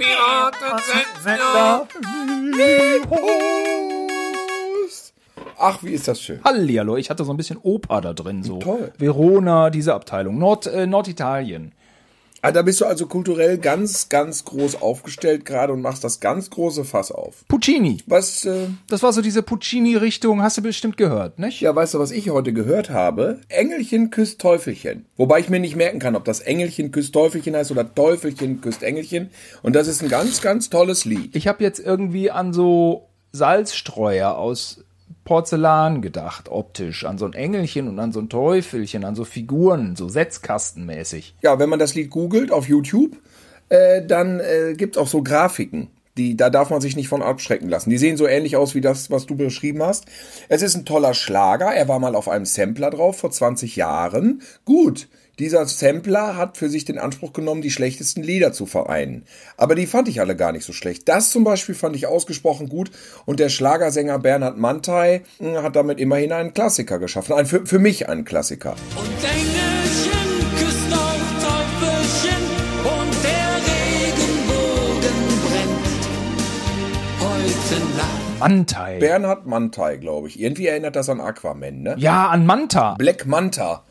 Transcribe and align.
Piratensender. 0.00 1.86
Ach, 5.58 5.82
wie 5.82 5.92
ist 5.92 6.08
das 6.08 6.22
schön. 6.22 6.40
Hallihallo, 6.42 6.96
ich 6.96 7.10
hatte 7.10 7.24
so 7.24 7.32
ein 7.32 7.36
bisschen 7.36 7.58
Oper 7.62 8.00
da 8.00 8.14
drin, 8.14 8.42
so. 8.42 8.60
Toll. 8.60 8.92
Verona, 8.96 9.68
diese 9.68 9.94
Abteilung. 9.94 10.38
Nord, 10.38 10.66
äh, 10.66 10.86
Norditalien. 10.86 11.72
Ah, 12.42 12.52
da 12.52 12.62
bist 12.62 12.80
du 12.80 12.86
also 12.86 13.06
kulturell 13.06 13.58
ganz, 13.58 14.08
ganz 14.08 14.46
groß 14.46 14.80
aufgestellt 14.80 15.44
gerade 15.44 15.74
und 15.74 15.82
machst 15.82 16.04
das 16.04 16.20
ganz 16.20 16.48
große 16.48 16.84
Fass 16.84 17.12
auf. 17.12 17.44
Puccini. 17.48 17.98
Was, 18.06 18.46
äh, 18.46 18.68
Das 18.88 19.02
war 19.02 19.12
so 19.12 19.20
diese 19.20 19.42
Puccini-Richtung, 19.42 20.42
hast 20.42 20.56
du 20.56 20.62
bestimmt 20.62 20.96
gehört, 20.96 21.38
nicht? 21.38 21.60
ja, 21.60 21.74
weißt 21.74 21.94
du, 21.94 21.98
was 21.98 22.12
ich 22.12 22.30
heute 22.30 22.54
gehört 22.54 22.88
habe? 22.88 23.40
Engelchen 23.48 24.10
küsst 24.10 24.40
Teufelchen. 24.40 25.04
Wobei 25.16 25.40
ich 25.40 25.50
mir 25.50 25.60
nicht 25.60 25.76
merken 25.76 25.98
kann, 25.98 26.16
ob 26.16 26.24
das 26.24 26.40
Engelchen 26.40 26.92
küsst 26.92 27.12
Teufelchen 27.12 27.54
heißt 27.54 27.70
oder 27.72 27.94
Teufelchen 27.94 28.62
küsst 28.62 28.82
Engelchen. 28.82 29.28
Und 29.62 29.74
das 29.76 29.86
ist 29.86 30.02
ein 30.02 30.08
ganz, 30.08 30.40
ganz 30.40 30.70
tolles 30.70 31.04
Lied. 31.04 31.36
Ich 31.36 31.46
habe 31.46 31.62
jetzt 31.62 31.78
irgendwie 31.78 32.30
an 32.30 32.54
so 32.54 33.08
Salzstreuer 33.32 34.36
aus 34.36 34.82
Porzellan 35.30 36.02
gedacht, 36.02 36.48
optisch, 36.48 37.04
an 37.04 37.16
so 37.16 37.24
ein 37.24 37.34
Engelchen 37.34 37.86
und 37.86 38.00
an 38.00 38.10
so 38.10 38.18
ein 38.18 38.28
Teufelchen, 38.28 39.04
an 39.04 39.14
so 39.14 39.24
Figuren, 39.24 39.94
so 39.94 40.08
Setzkastenmäßig. 40.08 41.36
Ja, 41.40 41.60
wenn 41.60 41.68
man 41.68 41.78
das 41.78 41.94
Lied 41.94 42.10
googelt 42.10 42.50
auf 42.50 42.66
YouTube, 42.66 43.16
äh, 43.68 44.04
dann 44.04 44.40
äh, 44.40 44.74
gibt's 44.76 44.98
auch 44.98 45.06
so 45.06 45.22
Grafiken. 45.22 45.86
Die, 46.16 46.36
da 46.36 46.50
darf 46.50 46.70
man 46.70 46.80
sich 46.80 46.96
nicht 46.96 47.06
von 47.06 47.22
abschrecken 47.22 47.68
lassen. 47.68 47.90
Die 47.90 47.98
sehen 47.98 48.16
so 48.16 48.26
ähnlich 48.26 48.56
aus 48.56 48.74
wie 48.74 48.80
das, 48.80 49.12
was 49.12 49.26
du 49.26 49.36
beschrieben 49.36 49.84
hast. 49.84 50.06
Es 50.48 50.62
ist 50.62 50.74
ein 50.74 50.84
toller 50.84 51.14
Schlager. 51.14 51.72
Er 51.72 51.86
war 51.86 52.00
mal 52.00 52.16
auf 52.16 52.28
einem 52.28 52.44
Sampler 52.44 52.90
drauf 52.90 53.18
vor 53.18 53.30
20 53.30 53.76
Jahren. 53.76 54.42
Gut, 54.64 55.06
dieser 55.38 55.64
Sampler 55.66 56.36
hat 56.36 56.56
für 56.56 56.68
sich 56.68 56.84
den 56.84 56.98
Anspruch 56.98 57.32
genommen, 57.32 57.62
die 57.62 57.70
schlechtesten 57.70 58.22
Lieder 58.22 58.52
zu 58.52 58.66
vereinen. 58.66 59.24
Aber 59.56 59.74
die 59.74 59.86
fand 59.86 60.08
ich 60.08 60.20
alle 60.20 60.36
gar 60.36 60.52
nicht 60.52 60.64
so 60.64 60.72
schlecht. 60.72 61.08
Das 61.08 61.30
zum 61.30 61.44
Beispiel 61.44 61.74
fand 61.74 61.96
ich 61.96 62.06
ausgesprochen 62.06 62.68
gut. 62.68 62.90
Und 63.24 63.40
der 63.40 63.48
Schlagersänger 63.48 64.18
Bernhard 64.18 64.58
Mantei 64.58 65.22
mh, 65.38 65.62
hat 65.62 65.76
damit 65.76 65.98
immerhin 66.00 66.32
einen 66.32 66.52
Klassiker 66.52 66.98
geschaffen. 66.98 67.32
Ein, 67.32 67.46
für, 67.46 67.64
für 67.66 67.78
mich 67.78 68.08
einen 68.08 68.24
Klassiker. 68.24 68.76
Und 68.96 69.08
Engelchen 69.24 70.44
küsst 70.58 70.92
auch 70.92 71.20
Teufelchen 71.40 72.42
und 72.84 73.24
der 73.24 73.50
Regenbogen 73.70 75.18
brennt 75.46 76.08
heute 77.20 77.80
Nacht. 77.96 78.40
Mantai. 78.40 78.98
Bernhard 78.98 79.46
Mantei, 79.46 79.96
glaube 79.96 80.28
ich. 80.28 80.40
Irgendwie 80.40 80.66
erinnert 80.66 80.96
das 80.96 81.08
an 81.08 81.20
Aquaman, 81.20 81.82
ne? 81.82 81.94
ja, 81.98 82.28
an 82.28 82.44
Manta. 82.46 82.94
Black 82.98 83.26
Manta. 83.26 83.84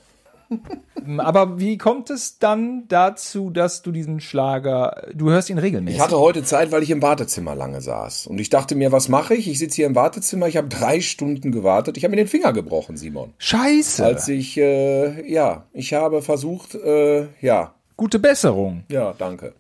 Aber 1.18 1.60
wie 1.60 1.78
kommt 1.78 2.10
es 2.10 2.40
dann 2.40 2.88
dazu, 2.88 3.50
dass 3.50 3.82
du 3.82 3.92
diesen 3.92 4.20
Schlager, 4.20 5.08
du 5.14 5.30
hörst 5.30 5.50
ihn 5.50 5.58
regelmäßig? 5.58 5.98
Ich 5.98 6.04
hatte 6.04 6.20
heute 6.20 6.44
Zeit, 6.44 6.72
weil 6.72 6.84
ich 6.84 6.92
im 6.92 7.02
Wartezimmer 7.02 7.56
lange 7.56 7.82
saß. 7.82 8.28
Und 8.28 8.40
ich 8.40 8.50
dachte 8.50 8.76
mir, 8.76 8.92
was 8.92 9.10
mache 9.10 9.36
ich? 9.36 9.48
Ich 9.48 9.60
sitze 9.60 9.78
hier 9.78 9.88
im 9.88 9.96
Wartezimmer, 9.96 10.48
ich 10.48 10.58
habe 10.58 10.68
drei 10.68 11.02
Stunden 11.02 11.52
gewartet. 11.52 11.98
Ich 11.98 12.04
habe 12.04 12.12
mir 12.12 12.18
den 12.18 12.28
Finger 12.28 12.54
gebrochen, 12.54 12.98
Simon. 12.98 13.34
Scheiße. 13.38 14.06
Als 14.06 14.28
ich, 14.28 14.58
äh, 14.58 15.32
ja, 15.32 15.66
ich 15.74 15.94
habe 15.94 16.22
versucht, 16.22 16.76
äh, 16.76 17.28
ja, 17.42 17.74
Gute 18.00 18.18
Besserung. 18.18 18.84
ja, 18.90 19.14
danke. 19.18 19.52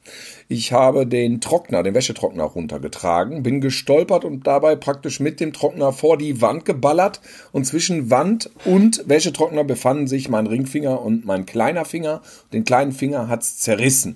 Ich 0.48 0.72
habe 0.72 1.06
den 1.06 1.42
Trockner, 1.42 1.84
den 1.84 1.94
Wäschetrockner 1.94 2.46
runtergetragen, 2.46 3.44
bin 3.44 3.60
gestolpert 3.60 4.24
und 4.24 4.48
dabei 4.48 4.78
praktisch 4.78 5.20
mit 5.20 5.42
dem 5.42 5.52
Trockner 5.52 5.92
vor 5.92 6.18
die 6.18 6.42
Wand 6.42 6.64
geballert. 6.64 7.20
Und 7.52 7.66
zwischen 7.66 8.10
Wand 8.10 8.50
und 8.64 9.04
Wäschetrockner 9.10 9.66
befanden 9.66 10.08
sich 10.08 10.30
mein 10.30 10.48
Ringfinger 10.48 11.02
und 11.02 11.26
mein 11.26 11.46
kleiner 11.46 11.84
Finger. 11.84 12.22
Den 12.54 12.64
kleinen 12.64 12.94
Finger 12.94 13.28
hat's 13.28 13.58
zerrissen. 13.58 14.16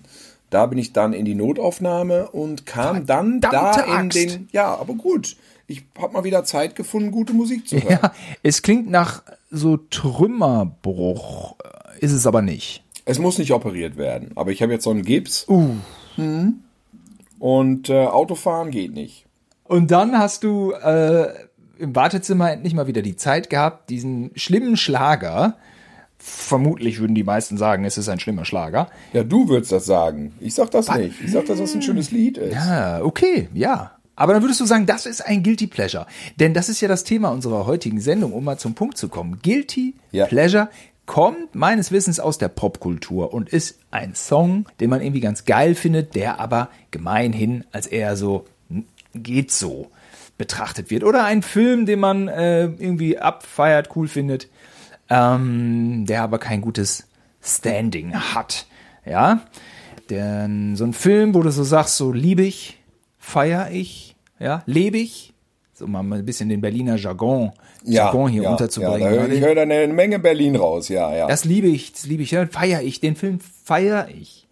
Da 0.50 0.68
bin 0.68 0.78
ich 0.78 0.94
dann 0.94 1.12
in 1.12 1.26
die 1.26 1.36
Notaufnahme 1.36 2.30
und 2.30 2.66
kam 2.66 3.06
dann 3.06 3.42
da 3.42 3.82
in 3.82 3.92
Axt. 3.92 4.18
den. 4.18 4.48
Ja, 4.54 4.74
aber 4.74 4.94
gut. 4.94 5.36
Ich 5.68 5.84
habe 6.00 6.14
mal 6.14 6.24
wieder 6.24 6.46
Zeit 6.46 6.78
gefunden, 6.78 7.12
gute 7.12 7.34
Musik 7.34 7.68
zu 7.68 7.76
hören. 7.76 8.00
Ja, 8.02 8.14
es 8.42 8.62
klingt 8.62 8.90
nach 8.90 9.22
so 9.52 9.76
Trümmerbruch, 9.76 11.58
äh, 11.60 12.00
ist 12.00 12.14
es 12.14 12.26
aber 12.26 12.42
nicht. 12.42 12.83
Es 13.06 13.20
muss 13.20 13.38
nicht 13.38 13.52
operiert 13.52 13.98
werden, 13.98 14.32
aber 14.36 14.52
ich 14.52 14.62
habe 14.62 14.72
jetzt 14.74 14.84
so 14.84 14.92
einen 14.92 15.04
Gips. 15.04 15.46
Mhm. 16.16 16.62
Und 17.40 17.90
äh, 17.90 18.06
Autofahren 18.06 18.72
geht 18.72 18.94
nicht. 18.94 19.26
Und 19.64 19.92
dann 19.92 20.18
hast 20.18 20.44
du 20.44 20.72
äh, 20.72 21.28
im 21.78 21.96
Wartezimmer 21.96 22.52
endlich 22.52 22.74
mal 22.74 22.88
wieder 22.88 23.02
die 23.02 23.16
Zeit 23.16 23.50
gehabt, 23.50 23.90
diesen 23.90 24.32
schlimmen 24.36 24.78
Schlager, 24.78 25.58
vermutlich 26.18 27.00
würden 27.00 27.16
die 27.16 27.24
meisten 27.24 27.58
sagen, 27.58 27.84
es 27.84 27.98
ist 27.98 28.08
ein 28.08 28.20
schlimmer 28.20 28.46
Schlager. 28.46 28.88
Ja, 29.12 29.24
du 29.24 29.50
würdest 29.50 29.72
das 29.72 29.86
sagen. 29.86 30.34
Ich 30.40 30.56
sag 30.56 30.72
das 30.72 30.94
nicht. 30.96 31.20
Ich 31.22 31.32
sag, 31.32 31.46
dass 31.48 31.60
das 31.60 31.74
ein 31.74 31.82
schönes 31.82 32.12
Lied 32.12 32.38
ist. 32.38 32.56
Ah, 32.56 33.02
okay, 33.04 33.50
ja. 33.54 33.92
Aber 34.16 34.34
dann 34.34 34.44
würdest 34.44 34.62
du 34.62 34.66
sagen, 34.66 34.86
das 34.86 35.06
ist 35.06 35.26
ein 35.26 35.44
Guilty 35.44 35.68
Pleasure. 35.68 36.06
Denn 36.40 36.54
das 36.54 36.70
ist 36.70 36.80
ja 36.82 36.88
das 36.88 37.04
Thema 37.04 37.30
unserer 37.30 37.66
heutigen 37.66 38.00
Sendung, 38.00 38.32
um 38.32 38.44
mal 38.44 38.58
zum 38.60 38.76
Punkt 38.76 38.98
zu 38.98 39.10
kommen. 39.10 39.40
Guilty 39.44 39.96
Ja. 40.12 40.28
Pleasure 40.28 40.70
kommt 41.06 41.54
meines 41.56 41.92
Wissens 41.92 42.20
aus 42.20 42.38
der 42.38 42.48
Popkultur 42.48 43.34
und 43.34 43.50
ist 43.50 43.80
ein 43.92 44.16
Song, 44.16 44.68
den 44.80 44.90
man 44.90 45.02
irgendwie 45.02 45.20
ganz 45.20 45.46
geil 45.46 45.76
findet, 45.76 46.16
der 46.16 46.40
aber 46.40 46.70
gemeinhin 46.92 47.66
als 47.72 47.88
eher 47.88 48.16
so 48.16 48.46
"Hm, 48.70 48.86
geht 49.14 49.52
so 49.52 49.92
betrachtet 50.38 50.90
wird. 50.90 51.04
Oder 51.04 51.26
ein 51.26 51.42
Film, 51.42 51.86
den 51.86 52.00
man 52.00 52.28
äh, 52.28 52.64
irgendwie 52.64 53.20
abfeiert, 53.20 53.90
cool 53.96 54.08
findet, 54.08 54.48
ähm, 55.10 56.06
der 56.06 56.24
aber 56.24 56.40
kein 56.40 56.62
gutes 56.62 57.08
Standing 57.42 58.14
hat. 58.14 58.66
Ja, 59.06 59.42
denn 60.10 60.76
so 60.76 60.86
ein 60.86 60.94
Film, 60.94 61.34
wo 61.34 61.42
du 61.42 61.52
so 61.52 61.64
sagst, 61.64 61.98
so 61.98 62.12
liebe 62.12 62.44
ich, 62.44 62.80
feier 63.20 63.70
ich, 63.72 64.16
ja, 64.40 64.64
lebe 64.66 64.98
ich, 64.98 65.34
so 65.74 65.88
mal 65.88 66.00
ein 66.00 66.26
bisschen 66.26 66.50
den 66.50 66.62
Berliner 66.62 66.96
Jargon, 66.96 67.52
Jargon 67.84 68.30
hier 68.30 68.44
ja, 68.44 68.52
unterzubringen. 68.52 69.02
Ja, 69.02 69.10
hör, 69.10 69.30
ich 69.30 69.42
höre 69.42 69.56
da 69.56 69.62
eine 69.62 69.88
Menge 69.88 70.20
Berlin 70.20 70.56
raus, 70.56 70.90
ja, 70.90 71.14
ja. 71.16 71.28
das 71.28 71.46
liebe 71.46 71.68
ich, 71.68 71.94
das 71.94 72.06
liebe 72.06 72.24
ich, 72.24 72.32
ja, 72.32 72.46
feier 72.48 72.82
ich, 72.82 73.00
den 73.00 73.16
Film 73.16 73.40
feier 73.40 74.08
ich. 74.10 74.48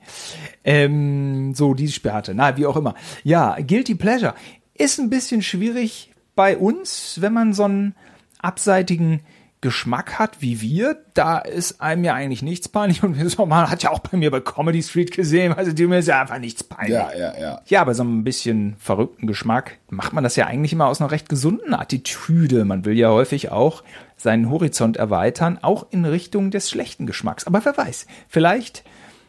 Ähm, 0.64 1.54
so, 1.56 1.74
diese 1.74 1.94
Sparte, 1.94 2.34
na, 2.34 2.58
wie 2.58 2.66
auch 2.66 2.76
immer. 2.76 2.96
Ja, 3.24 3.58
Guilty 3.60 3.96
Pleasure 3.96 4.34
ist 4.74 5.00
ein 5.00 5.10
bisschen 5.10 5.42
schwierig 5.42 6.12
bei 6.36 6.58
uns, 6.58 7.22
wenn 7.22 7.34
man 7.34 7.54
so 7.54 7.64
einen 7.64 7.96
abseitigen 8.40 9.22
Geschmack 9.62 10.18
hat 10.18 10.42
wie 10.42 10.60
wir, 10.60 10.98
da 11.14 11.38
ist 11.38 11.82
einem 11.82 12.04
ja 12.04 12.16
eigentlich 12.16 12.42
nichts 12.42 12.68
peinlich 12.68 13.04
und 13.04 13.38
man 13.48 13.70
hat 13.70 13.84
ja 13.84 13.92
auch 13.92 14.00
bei 14.00 14.18
mir 14.18 14.32
bei 14.32 14.40
Comedy 14.40 14.82
Street 14.82 15.12
gesehen, 15.12 15.54
also 15.54 15.72
dem 15.72 15.94
ist 15.94 16.08
ja 16.08 16.20
einfach 16.20 16.40
nichts 16.40 16.64
peinlich. 16.64 16.96
ja, 16.96 17.12
ja, 17.16 17.40
ja. 17.40 17.62
Ja, 17.68 17.84
bei 17.84 17.94
so 17.94 18.02
einem 18.02 18.24
bisschen 18.24 18.76
verrückten 18.80 19.28
Geschmack 19.28 19.78
macht 19.90 20.14
man 20.14 20.24
das 20.24 20.36
ja 20.36 20.48
eigentlich 20.48 20.74
immer 20.74 20.88
aus 20.88 21.00
einer 21.00 21.12
recht 21.12 21.30
gesunden 21.30 21.76
Attitüde. 21.76 22.66
Man 22.66 22.86
will 22.86 22.98
ja 22.98 23.10
häufig 23.10 23.52
auch 23.52 23.84
seinen 24.18 24.50
Horizont 24.50 24.98
erweitern, 24.98 25.60
auch 25.62 25.86
in 25.92 26.06
Richtung 26.06 26.50
des 26.50 26.70
schlechten 26.70 27.06
Geschmacks. 27.06 27.46
Aber 27.46 27.64
wer 27.64 27.78
weiß, 27.78 28.08
vielleicht 28.28 28.84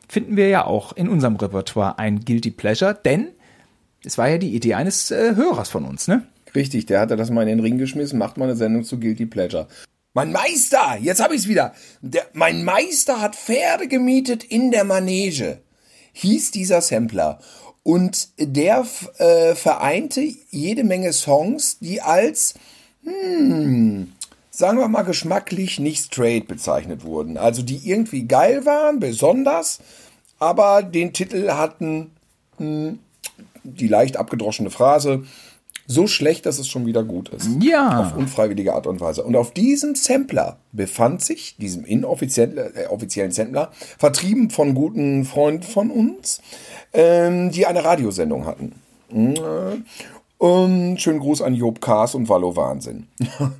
finden 0.08 0.36
wir 0.36 0.48
ja 0.48 0.64
auch 0.64 0.94
in 0.94 1.10
unserem 1.10 1.36
Repertoire 1.36 1.98
ein 1.98 2.20
Guilty 2.20 2.50
Pleasure, 2.50 2.98
denn 3.04 3.28
es 4.04 4.16
war 4.16 4.28
ja 4.28 4.38
die 4.38 4.54
Idee 4.54 4.74
eines 4.74 5.10
äh, 5.10 5.36
Hörers 5.36 5.68
von 5.68 5.84
uns, 5.84 6.08
ne? 6.08 6.26
Richtig, 6.54 6.86
der 6.86 7.00
hatte 7.00 7.16
das 7.16 7.30
mal 7.30 7.42
in 7.42 7.48
den 7.48 7.60
Ring 7.60 7.78
geschmissen, 7.78 8.18
macht 8.18 8.36
mal 8.36 8.44
eine 8.44 8.56
Sendung 8.56 8.84
zu 8.84 8.98
Guilty 9.00 9.26
Pleasure. 9.26 9.68
Mein 10.14 10.30
Meister, 10.30 10.98
jetzt 11.00 11.22
habe 11.22 11.34
ich's 11.34 11.48
wieder. 11.48 11.72
Der, 12.02 12.26
mein 12.34 12.64
Meister 12.64 13.20
hat 13.20 13.34
Pferde 13.34 13.88
gemietet 13.88 14.44
in 14.44 14.70
der 14.70 14.84
Manege. 14.84 15.62
Hieß 16.12 16.50
dieser 16.50 16.82
Sampler. 16.82 17.38
Und 17.82 18.28
der 18.38 18.86
äh, 19.18 19.54
vereinte 19.54 20.20
jede 20.50 20.84
Menge 20.84 21.12
Songs, 21.14 21.78
die 21.78 22.02
als, 22.02 22.54
hm, 23.04 24.12
sagen 24.50 24.78
wir 24.78 24.88
mal, 24.88 25.02
geschmacklich 25.02 25.80
nicht 25.80 26.04
straight 26.04 26.46
bezeichnet 26.46 27.04
wurden. 27.04 27.38
Also 27.38 27.62
die 27.62 27.88
irgendwie 27.88 28.24
geil 28.28 28.66
waren, 28.66 29.00
besonders, 29.00 29.80
aber 30.38 30.82
den 30.82 31.12
Titel 31.12 31.52
hatten 31.52 32.10
die 32.58 33.88
leicht 33.88 34.16
abgedroschene 34.16 34.70
Phrase, 34.70 35.24
so 35.86 36.06
schlecht, 36.06 36.46
dass 36.46 36.58
es 36.58 36.68
schon 36.68 36.86
wieder 36.86 37.02
gut 37.02 37.28
ist. 37.30 37.48
Ja. 37.60 38.00
Auf 38.00 38.16
unfreiwillige 38.16 38.74
Art 38.74 38.86
und 38.86 39.00
Weise. 39.00 39.22
Und 39.24 39.36
auf 39.36 39.52
diesem 39.52 39.94
Sampler 39.94 40.58
befand 40.72 41.22
sich, 41.22 41.56
diesem 41.56 41.84
inoffiziellen 41.84 42.56
äh, 42.74 42.86
offiziellen 42.86 43.32
Sampler, 43.32 43.70
vertrieben 43.98 44.50
von 44.50 44.74
guten 44.74 45.24
Freunden 45.24 45.62
von 45.62 45.90
uns, 45.90 46.40
ähm, 46.92 47.50
die 47.50 47.66
eine 47.66 47.84
Radiosendung 47.84 48.46
hatten. 48.46 48.74
Mm, 49.10 49.34
Und 50.38 51.00
schönen 51.00 51.20
Gruß 51.20 51.42
an 51.42 51.54
Job 51.54 51.80
Kaas 51.80 52.14
und 52.14 52.28
Wallo 52.28 52.56
Wahnsinn. 52.56 53.08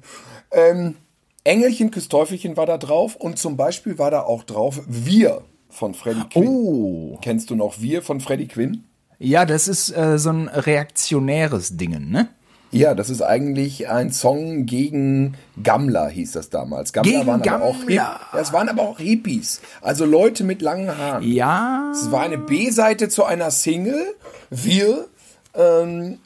ähm, 0.53 0.97
Engelchen 1.45 1.91
küsst 1.91 2.11
Teufelchen 2.11 2.57
war 2.57 2.67
da 2.67 2.79
drauf 2.79 3.17
und 3.17 3.39
zum 3.39 3.57
Beispiel 3.57 3.99
war 3.99 4.11
da 4.11 4.23
auch 4.23 4.45
drauf 4.45 4.81
Wir 4.87 5.43
von 5.69 5.95
Freddie 5.95 6.29
Quinn. 6.31 6.49
Oh. 6.49 7.19
Kennst 7.21 7.51
du 7.51 7.57
noch 7.57 7.81
Wir 7.81 8.03
von 8.03 8.21
Freddie 8.21 8.47
Quinn? 8.47 8.85
Ja, 9.23 9.45
das 9.45 9.69
ist 9.69 9.97
äh, 9.97 10.19
so 10.19 10.31
ein 10.31 10.49
reaktionäres 10.49 11.77
Dingen, 11.77 12.11
ne? 12.11 12.29
Ja, 12.73 12.95
das 12.95 13.11
ist 13.11 13.23
eigentlich 13.23 13.89
ein 13.89 14.11
Song 14.11 14.65
gegen 14.65 15.35
Gammler, 15.63 16.09
hieß 16.09 16.33
das 16.33 16.49
damals. 16.49 16.93
Gammler 16.93 17.13
Gegen 17.13 17.27
waren 17.27 17.49
aber 17.49 17.65
auch 17.65 17.77
Hip 17.77 17.89
Gammler. 17.89 18.21
Das 18.33 18.53
waren 18.53 18.69
aber 18.69 18.83
auch 18.83 18.99
Hippies, 18.99 19.61
also 19.81 20.07
Leute 20.07 20.43
mit 20.43 20.63
langen 20.63 20.97
Haaren. 20.97 21.23
Ja. 21.23 21.93
Es 21.93 22.11
war 22.11 22.23
eine 22.23 22.39
B-Seite 22.39 23.09
zu 23.09 23.25
einer 23.25 23.51
Single, 23.51 24.15
Wir. 24.51 25.07
Ähm, 25.55 26.19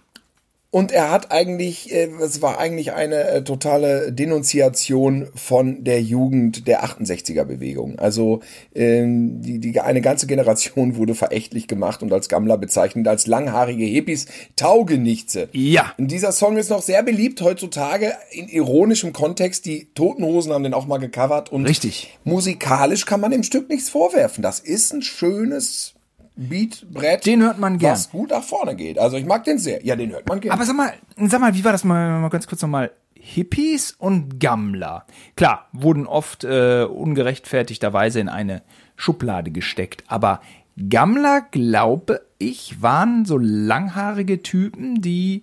und 0.77 0.93
er 0.93 1.11
hat 1.11 1.33
eigentlich, 1.33 1.91
äh, 1.91 2.11
es 2.21 2.43
war 2.43 2.59
eigentlich 2.59 2.93
eine 2.93 3.25
äh, 3.25 3.43
totale 3.43 4.13
Denunziation 4.13 5.27
von 5.35 5.85
der 5.85 6.03
Jugend 6.03 6.69
der 6.69 6.85
68er-Bewegung. 6.85 7.99
Also 7.99 8.41
ähm, 8.75 9.41
die, 9.41 9.59
die, 9.59 9.81
eine 9.81 10.03
ganze 10.03 10.27
Generation 10.27 10.97
wurde 10.97 11.15
verächtlich 11.15 11.67
gemacht 11.67 12.03
und 12.03 12.13
als 12.13 12.29
Gammler 12.29 12.59
bezeichnet, 12.59 13.09
als 13.09 13.27
langhaarige 13.27 13.87
Hippies, 13.87 14.27
Taugenichtse. 14.57 15.49
Ja. 15.53 15.95
Und 15.97 16.11
dieser 16.11 16.33
Song 16.33 16.59
ist 16.59 16.69
noch 16.69 16.83
sehr 16.83 17.03
beliebt 17.03 17.41
heutzutage 17.41 18.13
in 18.31 18.47
ironischem 18.47 19.15
Kontext. 19.15 19.65
Die 19.65 19.89
Toten 19.95 20.25
Hosen 20.27 20.53
haben 20.53 20.65
den 20.65 20.75
auch 20.75 20.87
mal 20.87 20.99
gecovert. 20.99 21.51
Und 21.51 21.65
Richtig. 21.65 22.19
musikalisch 22.25 23.07
kann 23.07 23.23
man 23.23 23.31
dem 23.31 23.45
Stück 23.45 23.71
nichts 23.71 23.89
vorwerfen. 23.89 24.43
Das 24.43 24.61
ist 24.61 24.93
ein 24.93 25.01
schönes 25.01 25.96
Beatbrett. 26.37 27.27
Den 27.27 27.43
hört 27.43 27.59
man 27.59 27.79
gern. 27.79 27.93
Was 27.93 28.11
gut 28.11 28.31
nach 28.31 28.43
vorne 28.43 28.77
geht. 28.77 28.99
Also 28.99 29.17
ich 29.17 29.25
mag 29.25 29.45
den 29.45 29.59
sehr. 29.59 29.85
Ja, 29.85 29.97
den 29.97 30.13
hört 30.13 30.29
man 30.29 30.41
gern. 30.41 30.53
Aber 30.53 30.65
sag 30.65 30.77
mal, 30.77 30.93
sag 31.17 31.41
mal, 31.41 31.55
wie 31.55 31.65
war 31.65 31.73
das 31.73 31.85
mal, 31.85 32.21
mal 32.21 32.29
ganz 32.29 32.47
kurz 32.47 32.63
nochmal? 32.63 32.93
Hippies 33.15 33.93
und 33.99 34.39
Gammler. 34.39 35.05
Klar, 35.35 35.69
wurden 35.73 36.07
oft 36.07 36.45
äh, 36.45 36.85
ungerechtfertigterweise 36.85 38.21
in 38.21 38.29
eine 38.29 38.63
Schublade 38.95 39.51
gesteckt, 39.51 40.05
aber 40.07 40.41
Gammler, 40.89 41.41
glaube 41.41 42.21
ich, 42.39 42.83
waren 42.83 43.25
so 43.25 43.39
langhaarige 43.39 44.43
Typen, 44.43 45.01
die 45.01 45.43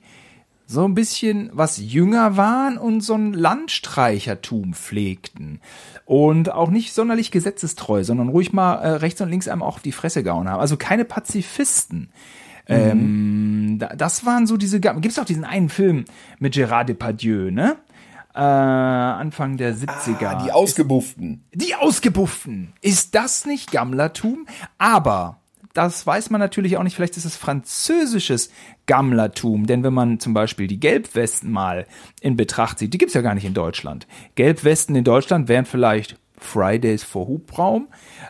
so 0.65 0.86
ein 0.86 0.95
bisschen 0.95 1.50
was 1.54 1.77
jünger 1.77 2.38
waren 2.38 2.77
und 2.77 3.01
so 3.01 3.15
ein 3.15 3.33
Landstreichertum 3.33 4.74
pflegten. 4.74 5.60
Und 6.06 6.51
auch 6.51 6.69
nicht 6.69 6.94
sonderlich 6.94 7.31
gesetzestreu, 7.31 8.04
sondern 8.04 8.30
ruhig 8.30 8.54
mal 8.54 8.75
äh, 8.75 8.88
rechts 8.95 9.21
und 9.21 9.30
links 9.30 9.48
einem 9.48 9.62
auch 9.62 9.75
auf 9.77 9.81
die 9.81 9.92
Fresse 9.92 10.24
gehauen 10.24 10.50
haben. 10.50 10.60
Also 10.60 10.77
keine 10.77 11.06
Pazifisten. 11.06 12.10
Ähm, 12.68 13.77
da- 13.80 13.95
das 13.95 14.25
waren 14.25 14.48
so 14.48 14.57
diese, 14.57 14.80
Gab 14.80 15.04
es 15.06 15.19
auch 15.19 15.25
diesen 15.25 15.44
einen 15.44 15.69
Film 15.69 16.06
mit 16.39 16.56
Gérard 16.56 16.86
Depardieu, 16.86 17.51
ne? 17.51 17.75
Äh, 18.36 18.39
Anfang 18.39 19.57
der 19.57 19.75
70er. 19.75 20.25
ah, 20.27 20.44
die 20.44 20.51
Ausgebufften. 20.51 21.44
Die 21.54 21.75
Ausgebufften. 21.75 22.74
Ist 22.81 23.13
das 23.16 23.45
nicht 23.45 23.71
Gammlertum? 23.71 24.48
Aber 24.80 25.38
das 25.74 26.06
weiß 26.07 26.30
man 26.31 26.39
natürlich 26.39 26.77
auch 26.77 26.83
nicht. 26.83 26.95
Vielleicht 26.95 27.18
ist 27.18 27.25
es 27.25 27.36
französisches 27.36 28.50
Gammlertum. 28.85 29.68
Denn 29.68 29.83
wenn 29.83 29.94
man 29.94 30.19
zum 30.19 30.33
Beispiel 30.33 30.68
die 30.68 30.80
Gelbwesten 30.80 31.51
mal 31.51 31.85
in 32.21 32.35
Betracht 32.38 32.80
zieht, 32.80 32.94
die 32.94 32.97
gibt's 32.97 33.13
ja 33.13 33.21
gar 33.21 33.35
nicht 33.35 33.45
in 33.45 33.53
Deutschland. 33.53 34.07
Gelbwesten 34.35 34.95
in 34.95 35.03
Deutschland 35.03 35.47
wären 35.47 35.65
vielleicht 35.65 36.18
Fridays 36.38 37.03
for 37.03 37.27
Hubraum. 37.27 37.88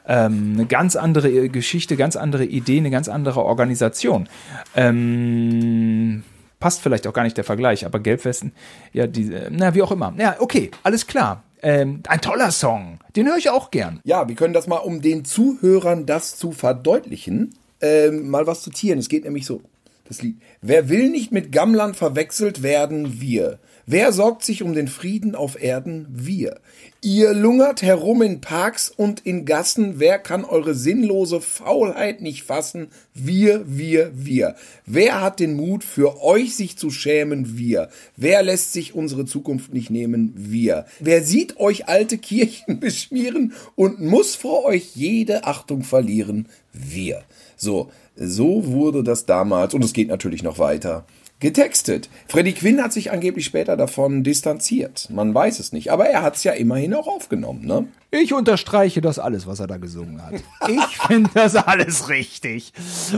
Ähm, 0.07 0.53
eine 0.53 0.65
ganz 0.65 0.95
andere 0.95 1.49
Geschichte, 1.49 1.97
ganz 1.97 2.15
andere 2.15 2.45
Idee, 2.45 2.77
eine 2.77 2.91
ganz 2.91 3.09
andere 3.09 3.43
Organisation. 3.43 4.29
Ähm, 4.75 6.23
passt 6.59 6.81
vielleicht 6.81 7.07
auch 7.07 7.13
gar 7.13 7.23
nicht 7.23 7.37
der 7.37 7.43
Vergleich, 7.43 7.85
aber 7.85 7.99
Gelbwesten, 7.99 8.53
ja, 8.93 9.07
die, 9.07 9.33
äh, 9.33 9.49
na, 9.51 9.73
wie 9.73 9.81
auch 9.81 9.91
immer. 9.91 10.13
Ja, 10.17 10.35
okay, 10.39 10.71
alles 10.83 11.07
klar. 11.07 11.43
Ähm, 11.61 12.03
ein 12.07 12.21
toller 12.21 12.51
Song. 12.51 12.99
Den 13.15 13.27
höre 13.27 13.37
ich 13.37 13.49
auch 13.49 13.71
gern. 13.71 14.01
Ja, 14.03 14.27
wir 14.27 14.35
können 14.35 14.53
das 14.53 14.67
mal, 14.67 14.77
um 14.77 15.01
den 15.01 15.25
Zuhörern 15.25 16.05
das 16.05 16.35
zu 16.35 16.51
verdeutlichen, 16.51 17.55
ähm, 17.81 18.29
mal 18.29 18.47
was 18.47 18.63
zitieren. 18.63 18.99
Es 18.99 19.09
geht 19.09 19.23
nämlich 19.23 19.45
so. 19.45 19.61
Das 20.05 20.21
Lied. 20.21 20.37
Wer 20.61 20.89
will 20.89 21.09
nicht 21.09 21.31
mit 21.31 21.53
Gammlern 21.53 21.93
verwechselt 21.93 22.61
werden? 22.61 23.21
Wir. 23.21 23.59
Wer 23.85 24.11
sorgt 24.11 24.43
sich 24.43 24.61
um 24.61 24.73
den 24.73 24.87
Frieden 24.87 25.33
auf 25.33 25.61
Erden? 25.61 26.07
Wir. 26.09 26.59
Ihr 27.01 27.33
lungert 27.33 27.81
herum 27.81 28.21
in 28.21 28.39
Parks 28.41 28.89
und 28.89 29.25
in 29.25 29.45
Gassen. 29.45 29.99
Wer 29.99 30.19
kann 30.19 30.45
eure 30.45 30.73
sinnlose 30.73 31.41
Faulheit 31.41 32.21
nicht 32.21 32.43
fassen? 32.43 32.87
Wir, 33.13 33.63
wir, 33.65 34.11
wir. 34.13 34.55
Wer 34.85 35.21
hat 35.21 35.39
den 35.39 35.55
Mut, 35.55 35.83
für 35.85 36.21
euch 36.21 36.55
sich 36.55 36.77
zu 36.77 36.91
schämen? 36.91 37.57
Wir. 37.57 37.89
Wer 38.15 38.43
lässt 38.43 38.73
sich 38.73 38.95
unsere 38.95 39.25
Zukunft 39.25 39.73
nicht 39.73 39.89
nehmen? 39.89 40.33
Wir. 40.35 40.85
Wer 40.99 41.23
sieht 41.23 41.59
euch 41.59 41.87
alte 41.87 42.17
Kirchen 42.17 42.79
beschmieren 42.79 43.53
und 43.75 44.01
muss 44.01 44.35
vor 44.35 44.65
euch 44.65 44.95
jede 44.95 45.45
Achtung 45.45 45.83
verlieren? 45.83 46.47
Wir. 46.73 47.23
So, 47.57 47.91
so 48.15 48.67
wurde 48.67 49.03
das 49.03 49.25
damals, 49.25 49.73
und 49.73 49.83
es 49.83 49.93
geht 49.93 50.07
natürlich 50.07 50.43
noch 50.43 50.59
weiter, 50.59 51.05
getextet. 51.43 52.09
Freddie 52.27 52.53
Quinn 52.53 52.81
hat 52.81 52.93
sich 52.93 53.11
angeblich 53.11 53.45
später 53.45 53.75
davon 53.75 54.23
distanziert. 54.23 55.09
Man 55.11 55.35
weiß 55.35 55.59
es 55.59 55.73
nicht, 55.73 55.91
aber 55.91 56.05
er 56.05 56.21
hat 56.21 56.37
es 56.37 56.43
ja 56.45 56.53
immerhin 56.53 56.93
auch 56.93 57.07
aufgenommen, 57.07 57.65
ne? 57.65 57.87
Ich 58.11 58.33
unterstreiche 58.33 59.01
das 59.01 59.19
alles, 59.19 59.45
was 59.45 59.59
er 59.59 59.67
da 59.67 59.77
gesungen 59.77 60.21
hat. 60.25 60.35
Ich 60.69 60.97
finde 61.07 61.31
das 61.33 61.55
alles 61.55 62.07
richtig. 62.07 62.71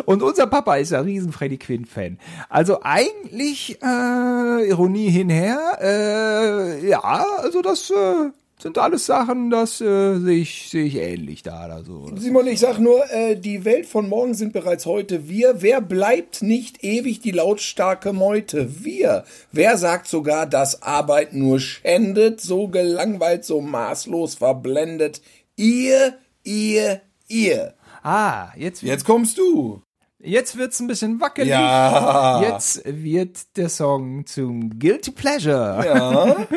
Und 0.06 0.24
unser 0.24 0.48
Papa 0.48 0.78
ist 0.78 0.92
ja 0.92 1.02
riesen 1.02 1.32
Freddie 1.32 1.58
Quinn-Fan. 1.58 2.18
Also 2.50 2.80
eigentlich, 2.82 3.78
äh, 3.84 4.70
Ironie 4.70 5.10
hinher, 5.10 5.78
äh, 5.80 6.88
ja, 6.88 7.26
also 7.38 7.62
das 7.62 7.92
äh, 7.92 8.32
sind 8.66 8.80
alles 8.80 9.06
Sachen, 9.06 9.52
das 9.52 9.80
äh, 9.80 10.18
sehe 10.18 10.40
ich, 10.40 10.70
sehe 10.72 10.86
ich 10.86 10.96
ähnlich 10.96 11.44
da 11.44 11.66
oder 11.66 11.84
so. 11.84 12.10
Simon, 12.16 12.48
ich 12.48 12.60
sag 12.60 12.80
nur, 12.80 13.08
äh, 13.12 13.36
die 13.36 13.64
Welt 13.64 13.86
von 13.86 14.10
morgen 14.10 14.34
sind 14.34 14.54
bereits 14.54 14.88
heute 14.88 15.30
wir. 15.30 15.62
Wer 15.62 15.82
bleibt 15.82 16.42
nicht 16.42 16.84
ewig 16.84 17.20
die 17.20 17.30
lautstarke 17.30 18.12
Meute? 18.12 18.84
Wir. 18.84 19.24
Wer 19.52 19.78
sagt 19.78 20.08
sogar, 20.08 20.48
dass 20.48 20.82
Arbeit 20.82 21.34
nur 21.34 21.60
schändet, 21.60 22.42
so 22.42 22.68
gelangweilt, 22.68 23.46
so 23.46 23.62
maßlos 23.62 24.34
verblendet? 24.34 25.22
Ihr, 25.56 26.16
ihr, 26.44 27.02
ihr. 27.28 27.76
Ah, 28.02 28.48
jetzt, 28.58 28.82
Jetzt 28.82 29.06
kommst 29.06 29.38
du. 29.38 29.84
Jetzt 30.26 30.58
wird's 30.58 30.80
ein 30.80 30.88
bisschen 30.88 31.20
wackelig. 31.20 31.50
Ja. 31.50 32.42
Jetzt 32.42 32.82
wird 32.86 33.58
der 33.58 33.70
Song 33.70 34.26
zum 34.26 34.80
Guilty 34.80 35.12
Pleasure. 35.12 35.86
Ja. 35.86 36.48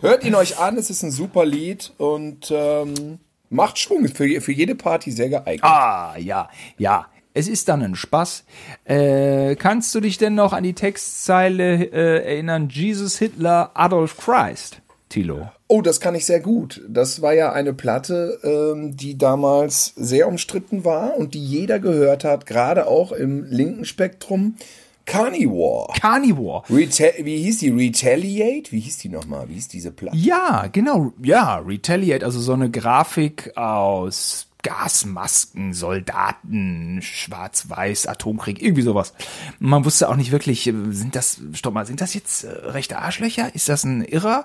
Hört 0.00 0.24
ihn 0.24 0.34
euch 0.34 0.58
an, 0.58 0.76
es 0.76 0.90
ist 0.90 1.02
ein 1.02 1.10
super 1.10 1.44
Lied 1.44 1.92
und 1.98 2.50
ähm, 2.50 3.18
macht 3.50 3.78
Schwung. 3.78 4.08
Für, 4.08 4.40
für 4.40 4.52
jede 4.52 4.74
Party 4.74 5.10
sehr 5.10 5.28
geeignet. 5.28 5.64
Ah, 5.64 6.16
ja, 6.18 6.48
ja. 6.78 7.06
Es 7.34 7.48
ist 7.48 7.68
dann 7.68 7.82
ein 7.82 7.94
Spaß. 7.94 8.44
Äh, 8.84 9.56
kannst 9.56 9.94
du 9.94 10.00
dich 10.00 10.18
denn 10.18 10.34
noch 10.34 10.52
an 10.52 10.64
die 10.64 10.74
Textzeile 10.74 11.84
äh, 11.84 12.24
erinnern? 12.24 12.68
Jesus, 12.68 13.18
Hitler, 13.18 13.70
Adolf 13.72 14.18
Christ, 14.18 14.81
Tilo. 15.12 15.50
Oh, 15.68 15.82
das 15.82 16.00
kann 16.00 16.14
ich 16.14 16.24
sehr 16.24 16.40
gut. 16.40 16.82
Das 16.88 17.20
war 17.20 17.34
ja 17.34 17.52
eine 17.52 17.74
Platte, 17.74 18.38
ähm, 18.42 18.96
die 18.96 19.18
damals 19.18 19.92
sehr 19.94 20.26
umstritten 20.26 20.84
war 20.86 21.16
und 21.18 21.34
die 21.34 21.44
jeder 21.44 21.78
gehört 21.80 22.24
hat, 22.24 22.46
gerade 22.46 22.86
auch 22.86 23.12
im 23.12 23.44
linken 23.44 23.84
Spektrum. 23.84 24.56
Carnivore. 25.04 25.92
Carnivore. 26.00 26.62
Reta 26.70 27.04
wie 27.22 27.36
hieß 27.38 27.58
die? 27.58 27.70
Retaliate? 27.70 28.72
Wie 28.72 28.80
hieß 28.80 28.98
die 28.98 29.08
nochmal? 29.08 29.48
Wie 29.48 29.54
hieß 29.54 29.68
diese 29.68 29.90
Platte? 29.90 30.16
Ja, 30.16 30.68
genau. 30.72 31.12
Ja, 31.22 31.56
Retaliate, 31.58 32.24
also 32.24 32.40
so 32.40 32.52
eine 32.54 32.70
Grafik 32.70 33.52
aus 33.56 34.46
Gasmasken, 34.62 35.72
Soldaten, 35.74 37.00
Schwarz-Weiß, 37.02 38.06
Atomkrieg, 38.06 38.62
irgendwie 38.62 38.82
sowas. 38.82 39.12
Man 39.58 39.84
wusste 39.84 40.08
auch 40.08 40.16
nicht 40.16 40.32
wirklich, 40.32 40.66
äh, 40.66 40.72
sind 40.90 41.16
das, 41.16 41.40
stopp 41.52 41.74
mal, 41.74 41.86
sind 41.86 42.00
das 42.00 42.14
jetzt 42.14 42.44
äh, 42.44 42.48
rechte 42.48 42.98
Arschlöcher? 42.98 43.54
Ist 43.54 43.68
das 43.68 43.84
ein 43.84 44.02
Irrer? 44.02 44.44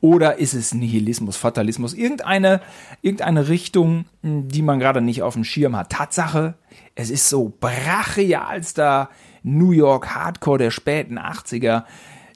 Oder 0.00 0.38
ist 0.38 0.54
es 0.54 0.74
Nihilismus, 0.74 1.36
Fatalismus? 1.36 1.94
Irgendeine, 1.94 2.60
irgendeine 3.02 3.48
Richtung, 3.48 4.06
mh, 4.22 4.44
die 4.46 4.62
man 4.62 4.78
gerade 4.78 5.00
nicht 5.00 5.22
auf 5.22 5.34
dem 5.34 5.44
Schirm 5.44 5.76
hat. 5.76 5.90
Tatsache, 5.90 6.54
es 6.94 7.10
ist 7.10 7.28
so 7.28 7.52
brachialster 7.60 9.10
New 9.42 9.70
York 9.70 10.14
Hardcore 10.14 10.58
der 10.58 10.70
späten 10.70 11.18
80er, 11.18 11.84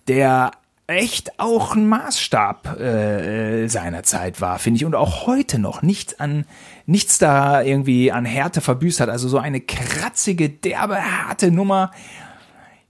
der 0.06 0.52
echt 0.86 1.38
auch 1.38 1.74
ein 1.74 1.88
Maßstab 1.88 2.80
äh, 2.80 3.68
seiner 3.68 4.02
Zeit 4.02 4.40
war, 4.40 4.58
finde 4.58 4.78
ich, 4.78 4.84
und 4.84 4.94
auch 4.94 5.26
heute 5.26 5.58
noch 5.58 5.82
nichts 5.82 6.18
an 6.18 6.44
nichts 6.86 7.18
da 7.18 7.62
irgendwie 7.62 8.12
an 8.12 8.24
Härte 8.24 8.60
verbüßt 8.60 9.00
hat. 9.00 9.08
Also 9.08 9.28
so 9.28 9.38
eine 9.38 9.60
kratzige, 9.60 10.48
derbe, 10.50 10.96
harte 10.96 11.50
Nummer, 11.50 11.92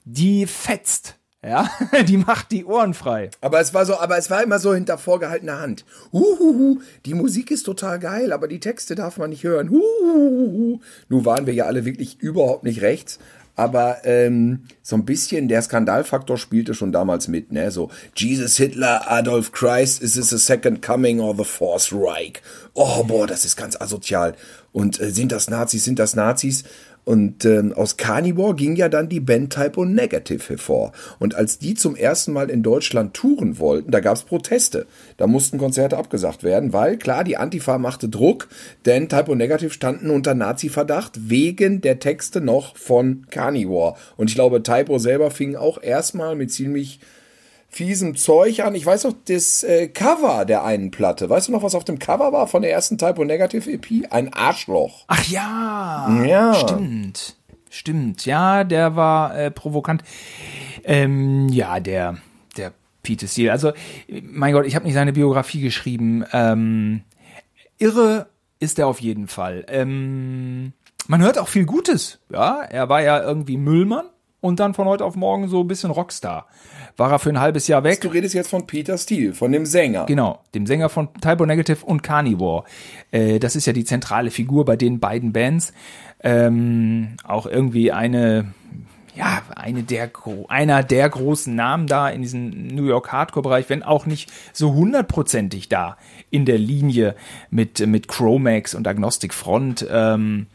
die 0.04 0.46
fetzt. 0.46 1.16
Ja, 1.44 1.68
die 2.06 2.18
macht 2.18 2.52
die 2.52 2.64
Ohren 2.64 2.94
frei. 2.94 3.30
Aber 3.40 3.58
es 3.58 3.74
war 3.74 3.84
so, 3.84 3.98
aber 3.98 4.16
es 4.16 4.30
war 4.30 4.44
immer 4.44 4.60
so 4.60 4.74
hinter 4.74 4.96
vorgehaltener 4.96 5.58
Hand. 5.58 5.84
Huhuhu, 6.12 6.80
die 7.04 7.14
Musik 7.14 7.50
ist 7.50 7.64
total 7.64 7.98
geil, 7.98 8.32
aber 8.32 8.46
die 8.46 8.60
Texte 8.60 8.94
darf 8.94 9.18
man 9.18 9.30
nicht 9.30 9.42
hören. 9.42 9.70
Huhuhu. 9.70 10.80
Nun 11.08 11.24
waren 11.24 11.46
wir 11.46 11.54
ja 11.54 11.64
alle 11.64 11.84
wirklich 11.84 12.20
überhaupt 12.20 12.62
nicht 12.62 12.80
rechts. 12.80 13.18
Aber 13.54 13.98
ähm, 14.04 14.62
so 14.82 14.96
ein 14.96 15.04
bisschen 15.04 15.48
der 15.48 15.60
Skandalfaktor 15.60 16.38
spielte 16.38 16.72
schon 16.72 16.90
damals 16.90 17.28
mit, 17.28 17.52
ne? 17.52 17.70
So 17.70 17.90
Jesus 18.16 18.56
Hitler, 18.56 19.10
Adolf 19.10 19.52
Christ, 19.52 20.02
is 20.02 20.14
this 20.14 20.32
a 20.32 20.38
second 20.38 20.80
coming 20.80 21.20
or 21.20 21.34
the 21.36 21.44
Fourth 21.44 21.92
Reich? 21.92 22.40
Oh 22.74 23.04
boah, 23.04 23.26
das 23.26 23.44
ist 23.44 23.56
ganz 23.56 23.78
asozial. 23.78 24.34
Und 24.72 25.00
äh, 25.00 25.10
sind 25.10 25.32
das 25.32 25.50
Nazis, 25.50 25.84
sind 25.84 25.98
das 25.98 26.16
Nazis? 26.16 26.64
Und 27.04 27.44
ähm, 27.44 27.72
aus 27.72 27.96
Carnivore 27.96 28.54
ging 28.54 28.76
ja 28.76 28.88
dann 28.88 29.08
die 29.08 29.18
Band 29.18 29.52
Typo 29.52 29.84
Negative 29.84 30.48
hervor. 30.48 30.92
Und 31.18 31.34
als 31.34 31.58
die 31.58 31.74
zum 31.74 31.96
ersten 31.96 32.32
Mal 32.32 32.48
in 32.48 32.62
Deutschland 32.62 33.14
touren 33.14 33.58
wollten, 33.58 33.90
da 33.90 33.98
gab's 34.00 34.22
Proteste. 34.22 34.86
Da 35.16 35.26
mussten 35.26 35.58
Konzerte 35.58 35.98
abgesagt 35.98 36.44
werden, 36.44 36.72
weil 36.72 36.96
klar, 36.96 37.24
die 37.24 37.36
Antifa 37.36 37.78
machte 37.78 38.08
Druck, 38.08 38.48
denn 38.86 39.08
Typo 39.08 39.34
Negative 39.34 39.70
standen 39.70 40.10
unter 40.10 40.34
Nazi-Verdacht 40.34 41.28
wegen 41.28 41.80
der 41.80 41.98
Texte 41.98 42.40
noch 42.40 42.76
von 42.76 43.26
Carnivore. 43.30 43.96
Und 44.16 44.30
ich 44.30 44.36
glaube, 44.36 44.62
Typo 44.62 44.98
selber 44.98 45.32
fing 45.32 45.56
auch 45.56 45.82
erstmal 45.82 46.36
mit 46.36 46.52
ziemlich 46.52 47.00
fiesem 47.72 48.14
Zeug 48.16 48.60
an. 48.60 48.74
Ich 48.74 48.84
weiß 48.84 49.04
noch 49.04 49.14
das 49.24 49.62
äh, 49.64 49.88
Cover 49.88 50.44
der 50.44 50.62
einen 50.62 50.90
Platte. 50.90 51.28
Weißt 51.30 51.48
du 51.48 51.52
noch, 51.52 51.62
was 51.62 51.74
auf 51.74 51.84
dem 51.84 51.98
Cover 51.98 52.30
war 52.32 52.46
von 52.46 52.60
der 52.62 52.70
ersten 52.70 52.98
Typo 52.98 53.24
Negative 53.24 53.70
EP? 53.72 54.06
Ein 54.12 54.32
Arschloch. 54.32 55.04
Ach 55.08 55.24
ja, 55.26 56.22
Ja. 56.24 56.54
stimmt. 56.54 57.36
Stimmt, 57.70 58.26
ja, 58.26 58.64
der 58.64 58.96
war 58.96 59.34
äh, 59.36 59.50
provokant. 59.50 60.02
Ähm, 60.84 61.48
ja, 61.48 61.80
der, 61.80 62.18
der 62.58 62.72
Peter 63.02 63.26
Steele. 63.26 63.50
Also, 63.50 63.72
mein 64.22 64.52
Gott, 64.52 64.66
ich 64.66 64.74
habe 64.74 64.84
nicht 64.84 64.92
seine 64.94 65.14
Biografie 65.14 65.62
geschrieben. 65.62 66.22
Ähm, 66.34 67.00
irre 67.78 68.26
ist 68.60 68.78
er 68.78 68.86
auf 68.88 69.00
jeden 69.00 69.26
Fall. 69.26 69.64
Ähm, 69.68 70.74
man 71.08 71.22
hört 71.22 71.38
auch 71.38 71.48
viel 71.48 71.64
Gutes. 71.64 72.18
Ja, 72.30 72.60
er 72.62 72.90
war 72.90 73.00
ja 73.00 73.22
irgendwie 73.22 73.56
Müllmann 73.56 74.04
und 74.42 74.60
dann 74.60 74.74
von 74.74 74.86
heute 74.86 75.04
auf 75.04 75.14
morgen 75.14 75.48
so 75.48 75.60
ein 75.60 75.68
bisschen 75.68 75.90
Rockstar. 75.92 76.46
War 76.96 77.12
er 77.12 77.18
für 77.18 77.30
ein 77.30 77.40
halbes 77.40 77.68
Jahr 77.68 77.84
weg. 77.84 78.00
Du 78.00 78.08
redest 78.08 78.34
jetzt 78.34 78.50
von 78.50 78.66
Peter 78.66 78.98
Steele, 78.98 79.32
von 79.32 79.52
dem 79.52 79.64
Sänger. 79.64 80.04
Genau, 80.06 80.40
dem 80.54 80.66
Sänger 80.66 80.90
von 80.90 81.08
Typo 81.14 81.46
Negative 81.46 81.86
und 81.86 82.02
Carnivore. 82.02 82.64
Äh, 83.12 83.38
das 83.38 83.56
ist 83.56 83.66
ja 83.66 83.72
die 83.72 83.84
zentrale 83.84 84.30
Figur 84.30 84.64
bei 84.64 84.76
den 84.76 84.98
beiden 84.98 85.32
Bands. 85.32 85.72
Ähm, 86.24 87.16
auch 87.22 87.46
irgendwie 87.46 87.92
eine, 87.92 88.52
ja, 89.14 89.42
eine 89.54 89.84
der, 89.84 90.10
einer 90.48 90.82
der 90.82 91.08
großen 91.08 91.54
Namen 91.54 91.86
da 91.86 92.08
in 92.08 92.22
diesem 92.22 92.66
New 92.66 92.86
York 92.86 93.12
Hardcore-Bereich, 93.12 93.70
wenn 93.70 93.84
auch 93.84 94.06
nicht 94.06 94.32
so 94.52 94.74
hundertprozentig 94.74 95.68
da 95.68 95.96
in 96.30 96.46
der 96.46 96.58
Linie 96.58 97.14
mit, 97.50 97.86
mit 97.86 98.08
Chromax 98.08 98.74
und 98.74 98.88
Agnostic 98.88 99.34
Front. 99.34 99.86
Ähm, 99.88 100.48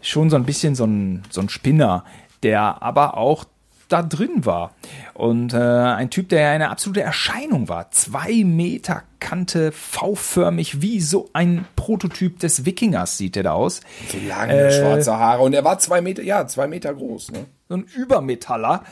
schon 0.00 0.30
so 0.30 0.36
ein 0.36 0.44
bisschen 0.44 0.74
so 0.74 0.84
ein, 0.84 1.22
so 1.30 1.40
ein 1.40 1.48
Spinner, 1.48 2.04
der 2.44 2.82
aber 2.82 3.16
auch 3.16 3.44
da 3.88 4.02
drin 4.02 4.44
war. 4.44 4.72
Und 5.14 5.54
äh, 5.54 5.58
ein 5.58 6.10
Typ, 6.10 6.28
der 6.28 6.50
eine 6.50 6.70
absolute 6.70 7.02
Erscheinung 7.02 7.68
war. 7.68 7.90
Zwei 7.92 8.42
Meter 8.44 9.04
Kante, 9.20 9.72
V-förmig, 9.72 10.82
wie 10.82 11.00
so 11.00 11.30
ein 11.32 11.64
Prototyp 11.76 12.40
des 12.40 12.66
Wikingers 12.66 13.16
sieht 13.16 13.38
er 13.38 13.44
da 13.44 13.52
aus. 13.52 13.80
So 14.08 14.18
lange 14.28 14.70
schwarze 14.70 15.16
Haare. 15.16 15.42
Und 15.42 15.54
er 15.54 15.64
war 15.64 15.78
zwei 15.78 16.02
Meter, 16.02 16.22
ja, 16.22 16.46
zwei 16.46 16.66
Meter 16.66 16.92
groß. 16.92 17.32
Ne? 17.32 17.46
So 17.68 17.76
ein 17.76 17.86
Übermetaller. 17.96 18.84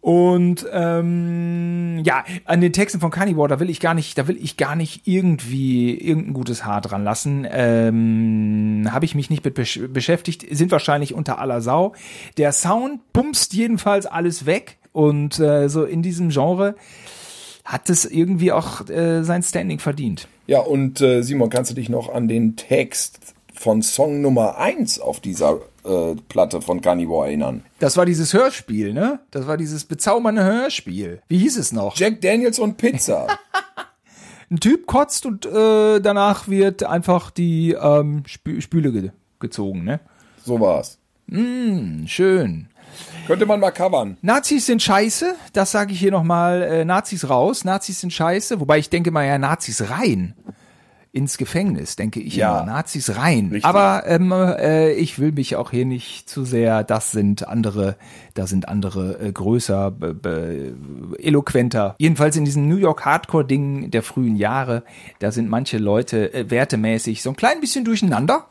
Und 0.00 0.66
ähm, 0.72 2.00
ja, 2.02 2.24
an 2.46 2.62
den 2.62 2.72
Texten 2.72 3.00
von 3.00 3.10
Carnivore, 3.10 3.48
da 3.48 3.60
will 3.60 3.68
ich 3.68 3.80
gar 3.80 3.92
nicht, 3.92 4.16
da 4.16 4.26
will 4.26 4.38
ich 4.42 4.56
gar 4.56 4.74
nicht 4.74 5.06
irgendwie 5.06 5.98
irgendein 5.98 6.32
gutes 6.32 6.64
Haar 6.64 6.80
dran 6.80 7.04
lassen. 7.04 7.46
Ähm, 7.50 8.88
Habe 8.90 9.04
ich 9.04 9.14
mich 9.14 9.28
nicht 9.28 9.44
mit 9.44 9.52
besch 9.52 9.80
beschäftigt, 9.92 10.46
sind 10.50 10.70
wahrscheinlich 10.70 11.12
unter 11.12 11.38
aller 11.38 11.60
Sau. 11.60 11.92
Der 12.38 12.52
Sound 12.52 13.00
pumpst 13.12 13.52
jedenfalls 13.52 14.06
alles 14.06 14.46
weg. 14.46 14.78
Und 14.98 15.38
äh, 15.38 15.68
so 15.68 15.84
in 15.84 16.02
diesem 16.02 16.30
Genre 16.30 16.74
hat 17.64 17.88
es 17.88 18.04
irgendwie 18.04 18.50
auch 18.50 18.88
äh, 18.88 19.22
sein 19.22 19.44
Standing 19.44 19.78
verdient. 19.78 20.26
Ja, 20.48 20.58
und 20.58 21.00
äh, 21.00 21.22
Simon, 21.22 21.50
kannst 21.50 21.70
du 21.70 21.76
dich 21.76 21.88
noch 21.88 22.12
an 22.12 22.26
den 22.26 22.56
Text 22.56 23.20
von 23.54 23.80
Song 23.82 24.20
Nummer 24.20 24.58
1 24.58 24.98
auf 24.98 25.20
dieser 25.20 25.60
äh, 25.84 26.16
Platte 26.28 26.60
von 26.62 26.80
Carnivore 26.80 27.28
erinnern? 27.28 27.62
Das 27.78 27.96
war 27.96 28.06
dieses 28.06 28.32
Hörspiel, 28.32 28.92
ne? 28.92 29.20
Das 29.30 29.46
war 29.46 29.56
dieses 29.56 29.84
bezaubernde 29.84 30.42
Hörspiel. 30.42 31.22
Wie 31.28 31.38
hieß 31.38 31.58
es 31.58 31.70
noch? 31.70 31.96
Jack 31.96 32.20
Daniels 32.20 32.58
und 32.58 32.76
Pizza. 32.76 33.28
Ein 34.50 34.58
Typ 34.58 34.88
kotzt 34.88 35.26
und 35.26 35.46
äh, 35.46 36.00
danach 36.00 36.48
wird 36.48 36.82
einfach 36.82 37.30
die 37.30 37.76
ähm, 37.80 38.24
Spü 38.26 38.60
Spüle 38.60 38.90
ge 38.90 39.10
gezogen, 39.38 39.84
ne? 39.84 40.00
so 40.44 40.58
war's. 40.58 40.98
Schön. 41.30 42.66
Könnte 43.26 43.46
man 43.46 43.60
mal 43.60 43.70
covern. 43.70 44.16
Nazis 44.22 44.66
sind 44.66 44.82
scheiße, 44.82 45.34
das 45.52 45.70
sage 45.72 45.92
ich 45.92 45.98
hier 46.00 46.10
nochmal. 46.10 46.62
Äh, 46.62 46.84
Nazis 46.84 47.28
raus, 47.28 47.64
Nazis 47.64 48.00
sind 48.00 48.12
scheiße. 48.12 48.58
Wobei 48.60 48.78
ich 48.78 48.90
denke 48.90 49.10
mal 49.10 49.24
ja, 49.26 49.38
Nazis 49.38 49.90
rein. 49.90 50.34
Ins 51.10 51.38
Gefängnis, 51.38 51.96
denke 51.96 52.20
ich 52.20 52.36
Ja. 52.36 52.60
immer. 52.60 52.66
Nazis 52.72 53.16
rein. 53.16 53.46
Richtig. 53.46 53.64
Aber 53.64 54.04
ähm, 54.06 54.30
äh, 54.30 54.92
ich 54.92 55.18
will 55.18 55.32
mich 55.32 55.56
auch 55.56 55.70
hier 55.70 55.86
nicht 55.86 56.28
zu 56.28 56.44
sehr, 56.44 56.84
das 56.84 57.10
sind 57.12 57.48
andere, 57.48 57.96
da 58.34 58.46
sind 58.46 58.68
andere 58.68 59.18
äh, 59.18 59.32
größer, 59.32 59.92
eloquenter. 61.18 61.96
Jedenfalls 61.98 62.36
in 62.36 62.44
diesen 62.44 62.68
New 62.68 62.76
York 62.76 63.04
Hardcore-Dingen 63.04 63.90
der 63.90 64.02
frühen 64.02 64.36
Jahre, 64.36 64.82
da 65.18 65.32
sind 65.32 65.48
manche 65.48 65.78
Leute 65.78 66.32
äh, 66.34 66.50
wertemäßig 66.50 67.22
so 67.22 67.30
ein 67.30 67.36
klein 67.36 67.60
bisschen 67.60 67.84
durcheinander. 67.84 68.46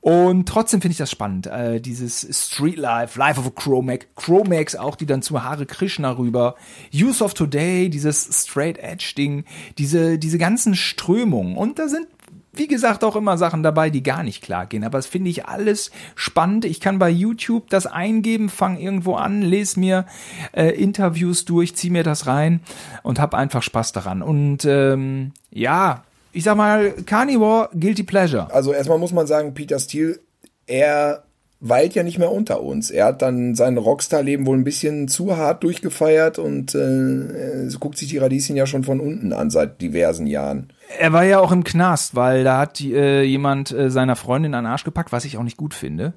Und 0.00 0.48
trotzdem 0.48 0.80
finde 0.80 0.92
ich 0.92 0.98
das 0.98 1.10
spannend. 1.10 1.48
Äh, 1.48 1.80
dieses 1.80 2.28
Street 2.30 2.76
Life, 2.76 3.18
Life 3.18 3.40
of 3.40 3.46
a 3.48 3.50
Chromax, 3.50 4.06
Chromax 4.14 4.76
auch, 4.76 4.94
die 4.94 5.04
dann 5.04 5.20
zu 5.20 5.42
Hare 5.42 5.66
Krishna 5.66 6.12
rüber, 6.12 6.54
Use 6.94 7.24
of 7.24 7.34
Today, 7.34 7.90
dieses 7.90 8.28
Straight 8.42 8.78
Edge 8.78 9.14
Ding, 9.18 9.44
diese, 9.78 10.16
diese 10.18 10.38
ganzen 10.38 10.76
Strömungen. 10.76 11.56
Und 11.56 11.80
da 11.80 11.88
sind, 11.88 12.06
wie 12.52 12.68
gesagt, 12.68 13.02
auch 13.02 13.16
immer 13.16 13.36
Sachen 13.36 13.64
dabei, 13.64 13.90
die 13.90 14.04
gar 14.04 14.22
nicht 14.22 14.42
klar 14.42 14.66
gehen. 14.66 14.84
Aber 14.84 14.98
das 14.98 15.06
finde 15.06 15.28
ich 15.30 15.46
alles 15.46 15.90
spannend. 16.14 16.64
Ich 16.64 16.80
kann 16.80 17.00
bei 17.00 17.10
YouTube 17.10 17.68
das 17.68 17.86
eingeben, 17.86 18.48
fang 18.48 18.78
irgendwo 18.78 19.16
an, 19.16 19.42
lese 19.42 19.80
mir 19.80 20.06
äh, 20.52 20.68
Interviews 20.68 21.46
durch, 21.46 21.74
zieh 21.74 21.90
mir 21.90 22.04
das 22.04 22.28
rein 22.28 22.60
und 23.02 23.18
hab 23.18 23.34
einfach 23.34 23.64
Spaß 23.64 23.90
daran. 23.90 24.22
Und 24.22 24.64
ähm, 24.66 25.32
ja, 25.50 26.04
ich 26.36 26.44
sag 26.44 26.56
mal, 26.56 26.92
Carnivore, 27.06 27.70
Guilty 27.72 28.02
Pleasure. 28.02 28.52
Also 28.52 28.74
erstmal 28.74 28.98
muss 28.98 29.12
man 29.12 29.26
sagen, 29.26 29.54
Peter 29.54 29.78
Steele, 29.78 30.20
er 30.66 31.22
weilt 31.60 31.94
ja 31.94 32.02
nicht 32.02 32.18
mehr 32.18 32.30
unter 32.30 32.62
uns. 32.62 32.90
Er 32.90 33.06
hat 33.06 33.22
dann 33.22 33.54
sein 33.54 33.78
Rockstar-Leben 33.78 34.44
wohl 34.44 34.58
ein 34.58 34.64
bisschen 34.64 35.08
zu 35.08 35.38
hart 35.38 35.64
durchgefeiert 35.64 36.38
und 36.38 36.74
äh, 36.74 37.68
guckt 37.80 37.96
sich 37.96 38.10
die 38.10 38.18
Radieschen 38.18 38.54
ja 38.54 38.66
schon 38.66 38.84
von 38.84 39.00
unten 39.00 39.32
an 39.32 39.48
seit 39.48 39.80
diversen 39.80 40.26
Jahren. 40.26 40.70
Er 40.98 41.14
war 41.14 41.24
ja 41.24 41.40
auch 41.40 41.52
im 41.52 41.64
Knast, 41.64 42.14
weil 42.14 42.44
da 42.44 42.58
hat 42.58 42.82
äh, 42.82 43.22
jemand 43.22 43.70
äh, 43.70 43.90
seiner 43.90 44.14
Freundin 44.14 44.52
an 44.52 44.64
den 44.64 44.70
Arsch 44.70 44.84
gepackt, 44.84 45.12
was 45.12 45.24
ich 45.24 45.38
auch 45.38 45.42
nicht 45.42 45.56
gut 45.56 45.72
finde. 45.72 46.12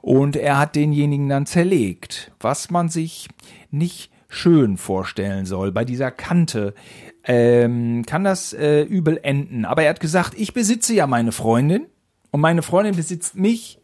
Und 0.00 0.34
er 0.34 0.58
hat 0.58 0.76
denjenigen 0.76 1.28
dann 1.28 1.44
zerlegt, 1.44 2.32
was 2.40 2.70
man 2.70 2.88
sich 2.88 3.28
nicht 3.70 4.10
schön 4.28 4.76
vorstellen 4.76 5.46
soll. 5.46 5.72
Bei 5.72 5.84
dieser 5.84 6.10
Kante 6.10 6.74
ähm, 7.24 8.04
kann 8.06 8.24
das 8.24 8.52
äh, 8.52 8.82
übel 8.82 9.18
enden. 9.22 9.64
Aber 9.64 9.82
er 9.82 9.90
hat 9.90 10.00
gesagt, 10.00 10.34
ich 10.36 10.52
besitze 10.52 10.94
ja 10.94 11.06
meine 11.06 11.32
Freundin 11.32 11.86
und 12.30 12.40
meine 12.40 12.62
Freundin 12.62 12.94
besitzt 12.94 13.36
mich. 13.36 13.80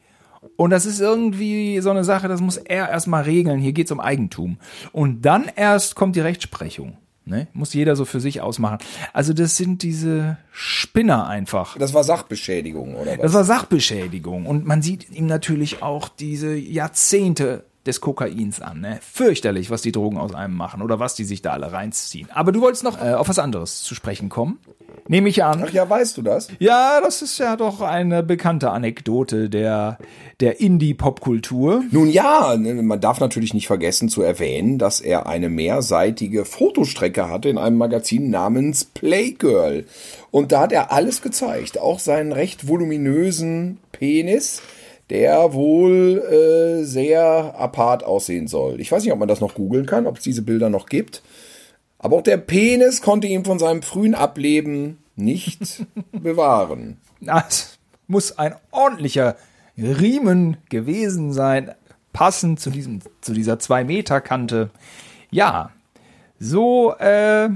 Und 0.57 0.71
das 0.71 0.85
ist 0.85 1.01
irgendwie 1.01 1.81
so 1.81 1.91
eine 1.91 2.05
Sache, 2.05 2.29
das 2.29 2.43
muss 2.43 2.59
er 2.59 2.91
erstmal 2.91 3.23
regeln. 3.25 3.59
Hier 3.59 3.73
geht's 3.73 3.91
um 3.91 4.01
Eigentum. 4.01 4.59
Und 4.93 5.23
dann 5.23 5.51
erst 5.57 5.95
kommt 5.95 6.17
die 6.17 6.21
Rechtsprechung. 6.21 6.99
Ne? 7.27 7.49
Muss 7.55 7.73
jeder 7.73 7.97
so 7.97 8.05
für 8.05 8.21
sich 8.21 8.43
ausmachen. 8.43 8.79
Also 9.15 9.33
das 9.33 9.57
sind 9.57 9.83
diese 9.83 10.37
Spinner 10.53 11.27
einfach. 11.27 11.79
Das 11.79 11.95
war 11.95 12.05
Sachbeschädigung, 12.05 12.97
oder 12.97 13.13
was? 13.13 13.23
Das 13.23 13.33
war 13.33 13.45
Sachbeschädigung. 13.45 14.45
Und 14.45 14.67
man 14.67 14.83
sieht 14.83 15.11
ihm 15.11 15.25
natürlich 15.25 15.83
auch 15.83 16.11
diese 16.11 16.55
Jahrzehnte 16.55 17.65
des 17.87 18.01
Kokains 18.01 18.61
an. 18.61 18.81
Ne? 18.81 18.99
Fürchterlich, 19.03 19.71
was 19.71 19.83
die 19.83 19.93
Drogen 19.93 20.19
aus 20.19 20.35
einem 20.35 20.55
machen 20.55 20.83
oder 20.83 20.99
was 20.99 21.15
die 21.15 21.25
sich 21.25 21.43
da 21.43 21.53
alle 21.53 21.73
reinziehen. 21.73 22.29
Aber 22.33 22.53
du 22.53 22.61
wolltest 22.61 22.85
noch 22.85 23.01
äh, 23.01 23.15
auf 23.15 23.29
was 23.29 23.39
anderes 23.39 23.83
zu 23.83 23.95
sprechen 23.95 24.29
kommen. 24.29 24.59
Nehme 25.07 25.29
ich 25.29 25.45
an. 25.45 25.63
Ach 25.67 25.73
ja, 25.73 25.89
weißt 25.89 26.17
du 26.17 26.23
das? 26.23 26.49
Ja, 26.59 27.01
das 27.03 27.21
ist 27.21 27.37
ja 27.39 27.57
doch 27.57 27.83
eine 27.83 28.23
bekannte 28.23 28.71
Anekdote 28.71 29.51
der, 29.51 29.99
der 30.41 30.61
Indie-Popkultur. 30.61 31.85
Nun 31.91 32.09
ja, 32.09 32.57
ne, 32.57 32.75
man 32.75 33.01
darf 33.01 33.21
natürlich 33.21 33.53
nicht 33.53 33.67
vergessen 33.67 34.09
zu 34.09 34.23
erwähnen, 34.23 34.79
dass 34.79 35.01
er 35.01 35.27
eine 35.27 35.51
mehrseitige 35.51 36.47
Fotostrecke 36.47 37.29
hatte 37.29 37.51
in 37.51 37.59
einem 37.59 37.77
Magazin 37.77 38.31
namens 38.31 38.87
Playgirl. 38.87 39.85
Und 40.31 40.53
da 40.53 40.63
hat 40.63 40.73
er 40.73 40.91
alles 40.91 41.21
gezeigt, 41.21 41.79
auch 41.79 41.99
seinen 41.99 42.33
recht 42.33 42.67
voluminösen 42.67 43.79
Penis, 43.93 44.63
der 45.11 45.53
wohl 45.53 46.19
äh, 46.19 46.85
sehr 46.85 47.55
apart 47.59 48.05
aussehen 48.05 48.49
soll. 48.49 48.81
Ich 48.81 48.91
weiß 48.91 49.03
nicht, 49.05 49.13
ob 49.13 49.19
man 49.19 49.29
das 49.29 49.41
noch 49.41 49.55
googeln 49.55 49.87
kann, 49.87 50.07
ob 50.07 50.19
es 50.19 50.23
diese 50.23 50.43
Bilder 50.43 50.71
noch 50.71 50.87
gibt. 50.87 51.23
Aber 51.99 52.17
auch 52.17 52.23
der 52.23 52.37
Penis 52.37 53.03
konnte 53.03 53.27
ihn 53.27 53.45
von 53.45 53.59
seinem 53.59 53.83
frühen 53.83 54.15
Ableben 54.15 54.99
nicht 55.17 55.87
bewahren. 56.13 56.99
Das 57.21 57.79
muss 58.07 58.39
ein 58.39 58.55
ordentlicher 58.71 59.37
Riemen 59.77 60.57
gewesen 60.69 61.33
sein, 61.33 61.73
passend 62.13 62.61
zu 62.61 62.71
diesem, 62.71 63.01
zu 63.21 63.33
dieser 63.33 63.59
zwei 63.59 63.85
Meter 63.85 64.21
Kante. 64.21 64.71
Ja, 65.31 65.71
so, 66.39 66.95
äh, 66.99 67.49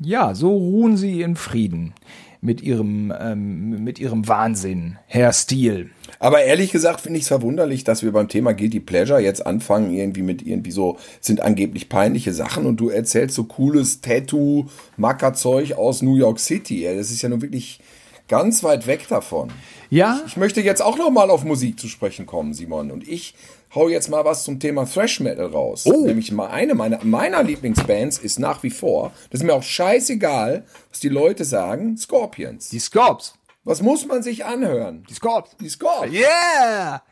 ja, 0.00 0.34
so 0.34 0.56
ruhen 0.56 0.96
sie 0.96 1.22
in 1.22 1.36
Frieden. 1.36 1.94
mit 2.42 2.60
ihrem, 2.60 3.14
ähm, 3.18 3.84
mit 3.84 4.00
ihrem 4.00 4.26
Wahnsinn, 4.28 4.98
Herr 5.06 5.32
Steele. 5.32 5.90
Aber 6.22 6.44
ehrlich 6.44 6.70
gesagt 6.70 7.00
finde 7.00 7.18
ich 7.18 7.24
es 7.24 7.28
verwunderlich, 7.28 7.82
dass 7.82 8.04
wir 8.04 8.12
beim 8.12 8.28
Thema 8.28 8.54
Guilty 8.54 8.78
Pleasure 8.78 9.18
jetzt 9.18 9.44
anfangen, 9.44 9.92
irgendwie 9.92 10.22
mit 10.22 10.40
irgendwie 10.46 10.70
so, 10.70 10.96
sind 11.20 11.40
angeblich 11.42 11.88
peinliche 11.88 12.32
Sachen 12.32 12.64
und 12.64 12.76
du 12.76 12.90
erzählst 12.90 13.34
so 13.34 13.42
cooles 13.42 14.02
Tattoo-Mackerzeug 14.02 15.72
aus 15.72 16.00
New 16.00 16.14
York 16.14 16.38
City. 16.38 16.84
Das 16.84 17.10
ist 17.10 17.22
ja 17.22 17.28
nun 17.28 17.42
wirklich 17.42 17.80
ganz 18.28 18.62
weit 18.62 18.86
weg 18.86 19.08
davon. 19.08 19.50
Ja, 19.90 20.20
Ich 20.24 20.36
möchte 20.36 20.60
jetzt 20.60 20.80
auch 20.80 20.96
noch 20.96 21.10
mal 21.10 21.28
auf 21.28 21.42
Musik 21.42 21.80
zu 21.80 21.88
sprechen 21.88 22.24
kommen, 22.24 22.54
Simon. 22.54 22.92
Und 22.92 23.08
ich 23.08 23.34
hau 23.74 23.88
jetzt 23.88 24.08
mal 24.08 24.24
was 24.24 24.44
zum 24.44 24.60
Thema 24.60 24.84
Thrash 24.84 25.18
Metal 25.18 25.46
raus. 25.46 25.86
Oh. 25.86 26.06
Nämlich 26.06 26.30
mal 26.30 26.46
eine 26.46 26.74
meiner, 26.76 27.02
meiner 27.02 27.42
Lieblingsbands 27.42 28.18
ist 28.18 28.38
nach 28.38 28.62
wie 28.62 28.70
vor, 28.70 29.10
das 29.30 29.40
ist 29.40 29.46
mir 29.46 29.54
auch 29.54 29.64
scheißegal, 29.64 30.64
was 30.88 31.00
die 31.00 31.08
Leute 31.08 31.44
sagen, 31.44 31.96
Scorpions. 31.96 32.68
die 32.68 32.78
Scorps. 32.78 33.34
Was 33.64 33.80
muss 33.80 34.06
man 34.06 34.22
sich 34.22 34.44
anhören? 34.44 35.04
Die 35.08 35.14
Scorps. 35.14 35.56
Die 35.58 35.68
Scorpions. 35.68 36.14
Yeah! 36.14 37.02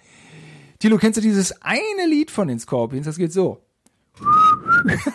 Tilo, 0.78 0.98
kennst 0.98 1.18
du 1.18 1.20
dieses 1.20 1.62
eine 1.62 2.06
Lied 2.08 2.30
von 2.30 2.48
den 2.48 2.58
Scorpions? 2.58 3.06
Das 3.06 3.16
geht 3.16 3.32
so. 3.32 3.62
Ja. 4.86 4.96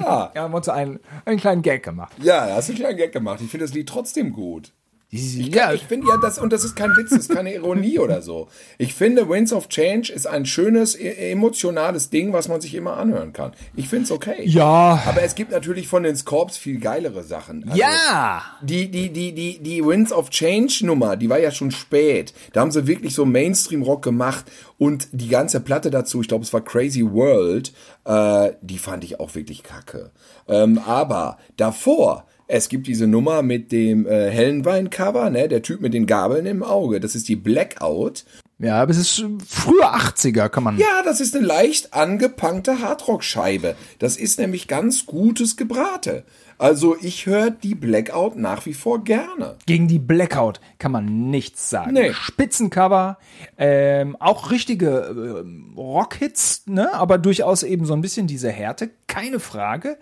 Ja, 0.00 0.32
haben 0.34 0.52
wir 0.52 0.56
uns 0.56 0.68
einen, 0.68 0.98
einen 1.24 1.38
kleinen 1.38 1.62
Gag 1.62 1.84
gemacht. 1.84 2.12
Ja, 2.20 2.48
hast 2.54 2.68
du 2.68 2.72
einen 2.72 2.80
kleinen 2.80 2.96
Gag 2.96 3.12
gemacht. 3.12 3.40
Ich 3.40 3.50
finde 3.50 3.66
das 3.66 3.74
Lied 3.74 3.88
trotzdem 3.88 4.32
gut. 4.32 4.72
Ja, 5.10 5.72
Ich 5.72 5.84
finde 5.84 6.06
ja, 6.08 6.18
das, 6.18 6.38
und 6.38 6.52
das 6.52 6.64
ist 6.64 6.76
kein 6.76 6.90
Witz, 6.90 7.10
das 7.10 7.20
ist 7.20 7.34
keine 7.34 7.54
Ironie 7.54 7.98
oder 7.98 8.20
so. 8.20 8.48
Ich 8.76 8.92
finde, 8.92 9.28
Winds 9.28 9.54
of 9.54 9.68
Change 9.68 10.12
ist 10.12 10.26
ein 10.26 10.44
schönes, 10.44 10.94
e- 10.94 11.30
emotionales 11.32 12.10
Ding, 12.10 12.34
was 12.34 12.48
man 12.48 12.60
sich 12.60 12.74
immer 12.74 12.98
anhören 12.98 13.32
kann. 13.32 13.52
Ich 13.74 13.88
finde 13.88 14.04
es 14.04 14.10
okay. 14.10 14.42
ja, 14.44 15.02
Aber 15.06 15.22
es 15.22 15.34
gibt 15.34 15.50
natürlich 15.50 15.88
von 15.88 16.02
den 16.02 16.14
Scorps 16.14 16.58
viel 16.58 16.78
geilere 16.78 17.22
Sachen. 17.22 17.64
Also, 17.64 17.78
ja. 17.78 18.42
Die, 18.60 18.90
die, 18.90 19.10
die, 19.10 19.32
die, 19.32 19.58
die 19.60 19.84
Winds 19.84 20.12
of 20.12 20.28
Change 20.28 20.84
Nummer, 20.84 21.16
die 21.16 21.30
war 21.30 21.38
ja 21.38 21.52
schon 21.52 21.70
spät. 21.70 22.34
Da 22.52 22.60
haben 22.60 22.70
sie 22.70 22.86
wirklich 22.86 23.14
so 23.14 23.24
Mainstream-Rock 23.24 24.02
gemacht 24.02 24.44
und 24.76 25.08
die 25.12 25.28
ganze 25.28 25.60
Platte 25.60 25.90
dazu, 25.90 26.20
ich 26.20 26.28
glaube, 26.28 26.44
es 26.44 26.52
war 26.52 26.60
Crazy 26.60 27.04
World, 27.10 27.72
äh, 28.04 28.52
die 28.60 28.78
fand 28.78 29.04
ich 29.04 29.20
auch 29.20 29.34
wirklich 29.34 29.62
kacke. 29.62 30.10
Ähm, 30.48 30.78
aber 30.84 31.38
davor, 31.56 32.26
es 32.48 32.70
gibt 32.70 32.86
diese 32.86 33.06
Nummer 33.06 33.42
mit 33.42 33.70
dem 33.70 34.06
äh, 34.06 34.30
hellen 34.30 34.64
Wein-Cover, 34.64 35.30
ne, 35.30 35.48
der 35.48 35.62
Typ 35.62 35.80
mit 35.82 35.94
den 35.94 36.06
Gabeln 36.06 36.46
im 36.46 36.62
Auge, 36.62 36.98
das 36.98 37.14
ist 37.14 37.28
die 37.28 37.36
Blackout. 37.36 38.24
Ja, 38.58 38.82
aber 38.82 38.90
es 38.90 38.98
ist 38.98 39.24
früher 39.46 39.94
80er, 39.94 40.48
kann 40.48 40.64
man. 40.64 40.78
Ja, 40.78 41.02
das 41.04 41.20
ist 41.20 41.36
eine 41.36 41.46
leicht 41.46 41.94
angepunkte 41.94 42.80
Hardrock-Scheibe. 42.80 43.76
Das 44.00 44.16
ist 44.16 44.40
nämlich 44.40 44.66
ganz 44.66 45.06
gutes 45.06 45.56
Gebrate. 45.56 46.24
Also 46.58 46.96
ich 47.00 47.26
höre 47.26 47.50
die 47.50 47.76
Blackout 47.76 48.36
nach 48.36 48.66
wie 48.66 48.74
vor 48.74 49.04
gerne. 49.04 49.56
Gegen 49.66 49.86
die 49.86 50.00
Blackout 50.00 50.60
kann 50.78 50.90
man 50.90 51.30
nichts 51.30 51.70
sagen. 51.70 51.92
Nee. 51.92 52.12
Spitzencover, 52.12 53.18
ähm, 53.56 54.16
auch 54.18 54.50
richtige 54.50 55.42
ähm, 55.44 55.74
Rockhits, 55.76 56.64
ne? 56.66 56.92
aber 56.94 57.18
durchaus 57.18 57.62
eben 57.62 57.84
so 57.84 57.94
ein 57.94 58.00
bisschen 58.00 58.26
diese 58.26 58.50
Härte, 58.50 58.90
keine 59.06 59.38
Frage. 59.38 59.98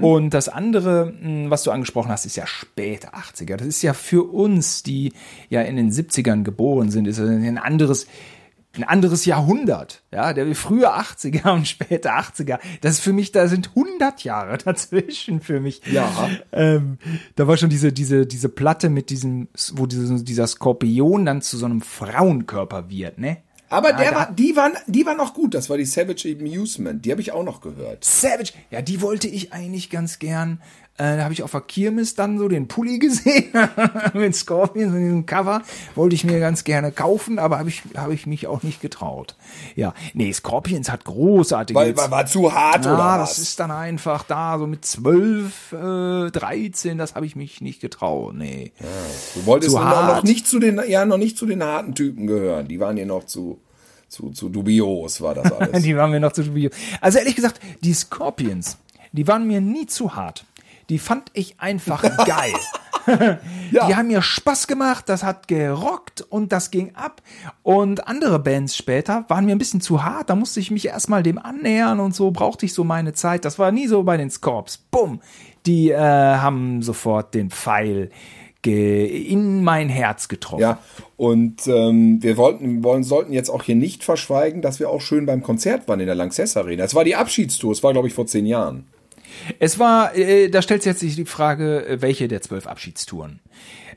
Und 0.00 0.34
das 0.34 0.48
andere, 0.48 1.12
mh, 1.20 1.50
was 1.50 1.62
du 1.62 1.70
angesprochen 1.70 2.10
hast, 2.10 2.26
ist 2.26 2.36
ja 2.36 2.46
späte 2.46 3.14
80er. 3.14 3.56
Das 3.56 3.66
ist 3.66 3.82
ja 3.82 3.94
für 3.94 4.24
uns, 4.24 4.82
die 4.82 5.12
ja 5.48 5.62
in 5.62 5.76
den 5.76 5.92
70ern 5.92 6.42
geboren 6.42 6.90
sind, 6.90 7.06
ist 7.06 7.20
ein 7.20 7.58
anderes 7.58 8.06
ein 8.76 8.84
anderes 8.84 9.24
Jahrhundert, 9.24 10.02
ja, 10.12 10.32
der 10.32 10.54
frühe 10.54 10.92
80er 10.94 11.50
und 11.54 11.66
späte 11.66 12.12
80er. 12.12 12.58
Das 12.80 12.92
ist 12.94 13.00
für 13.00 13.12
mich, 13.12 13.32
da 13.32 13.48
sind 13.48 13.70
100 13.74 14.22
Jahre 14.22 14.58
dazwischen 14.64 15.40
für 15.40 15.60
mich. 15.60 15.82
Ja. 15.90 16.30
Ähm, 16.52 16.98
da 17.34 17.48
war 17.48 17.56
schon 17.56 17.70
diese, 17.70 17.92
diese, 17.92 18.26
diese 18.26 18.48
Platte 18.48 18.88
mit 18.88 19.10
diesem, 19.10 19.48
wo 19.72 19.86
diese, 19.86 20.22
dieser 20.22 20.46
Skorpion 20.46 21.26
dann 21.26 21.42
zu 21.42 21.56
so 21.56 21.66
einem 21.66 21.80
Frauenkörper 21.80 22.88
wird, 22.90 23.18
ne? 23.18 23.38
Aber 23.72 23.92
der 23.92 24.10
da- 24.10 24.16
war, 24.16 24.32
die 24.32 24.56
waren, 24.56 24.72
die 24.88 25.06
waren 25.06 25.16
noch 25.16 25.32
gut. 25.32 25.54
Das 25.54 25.70
war 25.70 25.76
die 25.78 25.84
Savage 25.84 26.28
Amusement. 26.36 27.04
Die 27.04 27.12
habe 27.12 27.20
ich 27.20 27.30
auch 27.30 27.44
noch 27.44 27.60
gehört. 27.60 28.04
Savage, 28.04 28.52
ja, 28.72 28.82
die 28.82 29.00
wollte 29.00 29.28
ich 29.28 29.52
eigentlich 29.52 29.90
ganz 29.90 30.18
gern. 30.18 30.60
Äh, 31.00 31.16
da 31.16 31.24
habe 31.24 31.32
ich 31.32 31.42
auf 31.42 31.52
der 31.52 31.62
Kirmes 31.62 32.14
dann 32.14 32.38
so 32.38 32.46
den 32.46 32.68
Pulli 32.68 32.98
gesehen 33.00 33.46
mit 34.12 34.36
Scorpions 34.36 34.92
und 34.92 35.00
diesem 35.00 35.24
Cover. 35.24 35.62
Wollte 35.94 36.14
ich 36.14 36.24
mir 36.24 36.38
ganz 36.40 36.62
gerne 36.62 36.92
kaufen, 36.92 37.38
aber 37.38 37.58
habe 37.58 37.70
ich, 37.70 37.82
habe 37.96 38.12
ich 38.12 38.26
mich 38.26 38.46
auch 38.46 38.62
nicht 38.62 38.82
getraut. 38.82 39.34
Ja, 39.76 39.94
nee, 40.12 40.30
Scorpions 40.30 40.90
hat 40.90 41.04
großartige 41.06 41.78
Weil, 41.78 41.86
Hits. 41.88 42.10
war, 42.10 42.26
zu 42.26 42.52
hart 42.52 42.84
Ja, 42.84 42.92
oder 42.94 43.02
Ah, 43.02 43.18
das 43.18 43.30
was? 43.30 43.38
ist 43.38 43.60
dann 43.60 43.70
einfach 43.70 44.24
da, 44.24 44.58
so 44.58 44.66
mit 44.66 44.84
12, 44.84 45.72
äh, 45.72 46.30
13, 46.32 46.98
das 46.98 47.14
habe 47.14 47.24
ich 47.24 47.34
mich 47.34 47.62
nicht 47.62 47.80
getraut, 47.80 48.34
nee. 48.34 48.72
du 49.34 49.46
wolltest 49.46 49.72
zu 49.72 49.78
noch, 49.78 50.22
nicht 50.22 50.46
zu 50.46 50.58
den, 50.58 50.80
ja, 50.86 51.06
noch 51.06 51.16
nicht 51.16 51.38
zu 51.38 51.46
den 51.46 51.62
harten 51.64 51.94
Typen 51.94 52.26
gehören. 52.26 52.68
Die 52.68 52.78
waren 52.78 52.96
hier 52.98 53.06
noch 53.06 53.24
zu, 53.24 53.58
zu, 54.08 54.32
zu 54.32 54.50
dubios, 54.50 55.22
war 55.22 55.34
das 55.34 55.50
alles. 55.58 55.82
Die 55.82 55.96
waren 55.96 56.10
mir 56.10 56.20
noch 56.20 56.32
zu 56.32 56.44
dubios. 56.44 56.72
Also 57.00 57.18
ehrlich 57.18 57.36
gesagt, 57.36 57.58
die 57.80 57.94
Scorpions, 57.94 58.76
die 59.12 59.26
waren 59.26 59.46
mir 59.46 59.62
nie 59.62 59.86
zu 59.86 60.14
hart. 60.14 60.44
Die 60.90 60.98
fand 60.98 61.30
ich 61.32 61.58
einfach 61.58 62.02
geil. 62.26 62.52
Ja. 63.72 63.86
Die 63.86 63.94
haben 63.96 64.08
mir 64.08 64.20
Spaß 64.20 64.66
gemacht, 64.66 65.08
das 65.08 65.22
hat 65.22 65.48
gerockt 65.48 66.22
und 66.22 66.52
das 66.52 66.70
ging 66.70 66.94
ab. 66.94 67.22
Und 67.62 68.06
andere 68.06 68.38
Bands 68.38 68.76
später 68.76 69.24
waren 69.28 69.46
mir 69.46 69.52
ein 69.52 69.58
bisschen 69.58 69.80
zu 69.80 70.04
hart, 70.04 70.28
da 70.28 70.34
musste 70.34 70.60
ich 70.60 70.70
mich 70.70 70.86
erstmal 70.86 71.22
dem 71.22 71.38
annähern 71.38 71.98
und 71.98 72.14
so 72.14 72.30
brauchte 72.30 72.66
ich 72.66 72.74
so 72.74 72.84
meine 72.84 73.12
Zeit. 73.12 73.44
Das 73.44 73.58
war 73.58 73.72
nie 73.72 73.86
so 73.86 74.02
bei 74.02 74.16
den 74.16 74.30
Scorps. 74.30 74.76
Bumm. 74.90 75.20
Die 75.66 75.90
äh, 75.90 75.98
haben 75.98 76.82
sofort 76.82 77.32
den 77.34 77.50
Pfeil 77.50 78.10
in 78.66 79.64
mein 79.64 79.88
Herz 79.88 80.28
getroffen. 80.28 80.60
Ja, 80.60 80.78
und 81.16 81.66
ähm, 81.66 82.22
wir 82.22 82.36
wollten, 82.36 82.84
wollen, 82.84 83.04
sollten 83.04 83.32
jetzt 83.32 83.48
auch 83.48 83.62
hier 83.62 83.76
nicht 83.76 84.04
verschweigen, 84.04 84.60
dass 84.60 84.78
wir 84.80 84.90
auch 84.90 85.00
schön 85.00 85.26
beim 85.26 85.42
Konzert 85.42 85.88
waren 85.88 86.00
in 86.00 86.06
der 86.06 86.14
Lanxess 86.14 86.56
Arena. 86.56 86.84
Es 86.84 86.94
war 86.94 87.04
die 87.04 87.16
Abschiedstour, 87.16 87.72
es 87.72 87.82
war, 87.82 87.92
glaube 87.92 88.08
ich, 88.08 88.14
vor 88.14 88.26
zehn 88.26 88.44
Jahren. 88.46 88.84
Es 89.58 89.78
war, 89.78 90.14
äh, 90.16 90.48
da 90.48 90.62
stellt 90.62 90.82
sich 90.82 90.92
jetzt 90.92 91.18
die 91.18 91.24
Frage, 91.24 91.86
äh, 91.86 92.02
welche 92.02 92.28
der 92.28 92.42
zwölf 92.42 92.66
Abschiedstouren? 92.66 93.40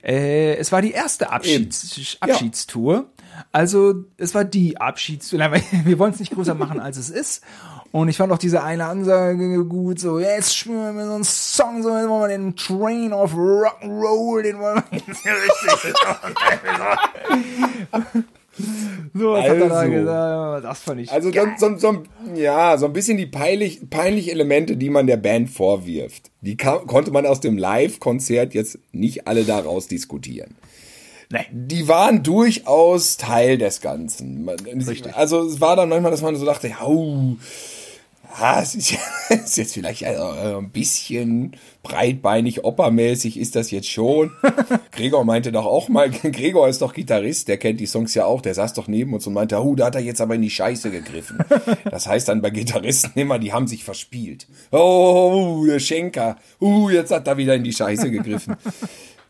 Äh, 0.03 0.55
es 0.55 0.71
war 0.71 0.81
die 0.81 0.91
erste 0.91 1.31
Abschieds 1.31 1.95
Ja. 1.97 2.29
Abschiedstour. 2.33 3.05
Also 3.51 3.95
es 4.17 4.35
war 4.35 4.43
die 4.43 4.77
Abschiedstour. 4.77 5.39
Wir 5.85 5.99
wollen 5.99 6.13
es 6.13 6.19
nicht 6.19 6.33
größer 6.33 6.55
machen, 6.55 6.79
als 6.79 6.97
es 6.97 7.09
ist. 7.09 7.43
Und 7.91 8.09
ich 8.09 8.17
fand 8.17 8.33
auch 8.33 8.39
diese 8.39 8.63
eine 8.63 8.85
Ansage 8.87 9.65
gut, 9.65 9.99
so, 9.99 10.17
jetzt 10.17 10.57
spielen 10.57 10.97
wir 10.97 11.05
so 11.05 11.13
einen 11.13 11.23
Song, 11.23 11.83
so, 11.83 11.95
jetzt 11.95 12.09
wollen 12.09 12.21
wir 12.23 12.27
den 12.27 12.55
Train 12.55 13.13
of 13.13 13.35
Rock'n'Roll, 13.35 14.41
den 14.41 14.57
wollen 14.57 14.81
wir 14.89 14.99
jetzt 15.07 15.25
richtig. 15.25 15.93
so, 19.13 19.31
was 19.33 19.43
hat 19.49 19.57
er 19.57 19.69
da 19.69 19.75
Also. 19.79 19.91
gesagt? 19.91 20.63
Das 20.63 20.79
fand 20.81 21.01
ich 21.01 21.11
Also 21.11 21.31
geil. 21.31 21.55
so, 21.57 21.77
so, 21.77 21.77
so, 21.77 22.03
ja, 22.35 22.77
so 22.77 22.85
ein 22.85 22.93
bisschen 22.93 23.17
die 23.17 23.25
peinlich, 23.25 23.89
peinlich 23.89 24.29
Elemente, 24.31 24.77
die 24.77 24.89
man 24.89 25.07
der 25.07 25.17
Band 25.17 25.49
vorwirft. 25.49 26.31
Die 26.41 26.57
kam, 26.57 26.85
konnte 26.87 27.11
man 27.11 27.25
aus 27.25 27.39
dem 27.39 27.57
Live-Konzert 27.57 28.53
jetzt 28.53 28.79
nicht 28.91 29.27
alle 29.27 29.43
daraus 29.43 29.87
diskutieren. 29.87 30.55
Nee. 31.31 31.45
Die 31.51 31.87
waren 31.87 32.21
durchaus 32.21 33.17
Teil 33.17 33.57
des 33.57 33.81
Ganzen. 33.81 34.45
Man, 34.45 34.57
also 35.13 35.47
es 35.47 35.59
war 35.59 35.75
dann 35.75 35.89
manchmal, 35.89 36.11
dass 36.11 36.21
man 36.21 36.35
so 36.35 36.45
dachte, 36.45 36.67
ja, 36.67 36.85
ah, 38.39 38.61
es 38.61 38.75
ist, 38.75 38.97
ist 39.29 39.57
jetzt 39.57 39.73
vielleicht 39.73 40.03
äh, 40.03 40.15
ein 40.15 40.69
bisschen 40.69 41.55
breitbeinig, 41.83 42.63
oppermäßig 42.63 43.37
ist 43.37 43.55
das 43.55 43.71
jetzt 43.71 43.89
schon. 43.89 44.31
Gregor 44.91 45.25
meinte 45.25 45.51
doch 45.51 45.65
auch 45.65 45.89
mal, 45.89 46.09
Gregor 46.11 46.67
ist 46.67 46.81
doch 46.81 46.93
Gitarrist, 46.93 47.47
der 47.47 47.57
kennt 47.57 47.79
die 47.79 47.85
Songs 47.85 48.13
ja 48.15 48.25
auch, 48.25 48.41
der 48.41 48.53
saß 48.53 48.73
doch 48.73 48.87
neben 48.87 49.13
uns 49.13 49.27
und 49.27 49.33
meinte, 49.33 49.61
oh, 49.61 49.75
da 49.75 49.87
hat 49.87 49.95
er 49.95 50.01
jetzt 50.01 50.21
aber 50.21 50.35
in 50.35 50.41
die 50.41 50.49
Scheiße 50.49 50.91
gegriffen. 50.91 51.39
Das 51.89 52.07
heißt 52.07 52.27
dann 52.27 52.41
bei 52.41 52.49
Gitarristen 52.49 53.19
immer, 53.19 53.39
die 53.39 53.53
haben 53.53 53.67
sich 53.67 53.83
verspielt. 53.83 54.47
Oh, 54.71 55.63
der 55.67 55.79
Schenker, 55.79 56.37
uh, 56.61 56.89
jetzt 56.89 57.11
hat 57.11 57.27
er 57.27 57.37
wieder 57.37 57.55
in 57.55 57.63
die 57.63 57.73
Scheiße 57.73 58.09
gegriffen. 58.11 58.55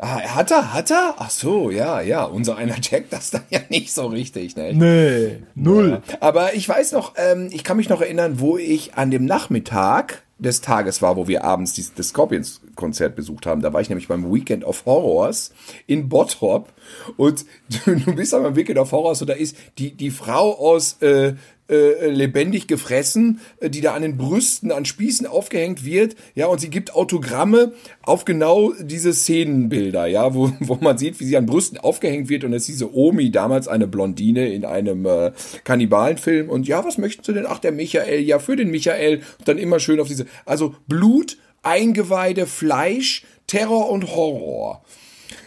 Ah, 0.06 0.20
hat 0.36 0.52
er, 0.52 0.74
hat 0.74 0.92
er? 0.92 1.16
Ach 1.18 1.30
so, 1.30 1.72
ja, 1.72 2.02
ja, 2.02 2.26
unser 2.26 2.58
einer 2.58 2.76
checkt 2.82 3.14
das 3.14 3.32
dann 3.32 3.44
ja 3.50 3.60
nicht 3.70 3.94
so 3.94 4.08
richtig, 4.08 4.58
ne? 4.58 4.74
Nee, 4.74 5.44
null. 5.56 6.02
Aber 6.20 6.56
ich 6.56 6.68
weiß 6.68 6.92
noch, 6.92 7.14
ähm, 7.16 7.48
ich 7.54 7.64
kann 7.64 7.78
mich 7.78 7.88
noch 7.88 8.02
erinnern, 8.02 8.42
wo 8.42 8.58
ich 8.58 8.96
an 8.96 9.12
dem 9.12 9.24
Nachmittag 9.24 10.24
des 10.40 10.60
Tages 10.60 11.02
war, 11.02 11.16
wo 11.16 11.30
wir 11.30 11.46
abends 11.46 11.72
dieses, 11.72 11.94
das 11.94 12.10
Scorpions-Konzert 12.10 13.16
besucht 13.16 13.46
haben. 13.46 13.62
Da 13.62 13.72
war 13.72 13.80
ich 13.80 13.88
nämlich 13.88 14.10
beim 14.10 14.30
Weekend 14.34 14.66
of 14.66 14.86
Horrors 14.86 15.54
in 15.88 16.10
Bottrop. 16.10 16.74
Und 17.16 17.46
du, 17.70 17.96
du 18.06 18.14
bist 18.14 18.34
aber 18.34 18.44
beim 18.44 18.58
Weekend 18.58 18.80
of 18.80 18.92
Horrors 18.92 19.22
und 19.22 19.30
da 19.30 19.36
ist 19.36 19.56
die, 19.78 19.92
die 19.96 20.12
Frau 20.12 20.52
aus 20.60 21.02
äh, 21.02 21.36
äh, 21.74 22.10
lebendig 22.10 22.68
gefressen, 22.68 23.40
äh, 23.60 23.70
die 23.70 23.82
da 23.82 23.94
an 23.94 24.02
den 24.02 24.18
Brüsten, 24.18 24.72
an 24.72 24.86
Spießen 24.86 25.28
aufgehängt 25.28 25.86
wird. 25.86 26.16
Ja, 26.36 26.48
und 26.48 26.60
sie 26.60 26.70
gibt 26.70 26.96
Autogramme 26.96 27.74
auf 28.02 28.26
genau 28.26 28.74
diese 28.80 29.14
Szenenbilder, 29.14 30.06
ja, 30.06 30.34
wo, 30.34 30.52
wo 30.60 30.76
man 30.76 30.98
sieht, 30.98 31.20
wie 31.20 31.26
sie 31.26 31.38
an 31.38 31.46
Brüsten 31.46 31.78
aufgehängt 31.78 32.30
wird. 32.30 32.44
Und 32.44 32.52
das 32.52 32.64
ist 32.64 32.70
diese 32.70 32.96
Omi, 32.96 33.32
damals 33.32 33.68
eine 33.68 33.88
Blondine 33.88 34.54
in 34.54 34.66
einem 34.66 35.06
äh, 35.06 35.32
Kannibalenfilm. 35.64 36.50
Und 36.50 36.68
ja, 36.68 36.86
was 36.86 36.98
möchten 36.98 37.24
Sie 37.24 37.34
denn? 37.34 37.46
Ach, 37.48 37.60
der 37.60 37.72
Michael, 37.72 38.22
ja, 38.22 38.40
für 38.40 38.56
den 38.56 38.72
Michael. 38.72 39.22
Und 39.40 39.48
dann 39.48 39.58
immer 39.58 39.80
schön 39.80 40.00
auf 40.00 40.08
diese, 40.08 40.26
also 40.46 40.76
Blut, 40.88 41.38
Eingeweide, 41.62 42.46
Fleisch, 42.46 43.26
Terror 43.48 43.90
und 43.90 44.16
Horror 44.16 44.84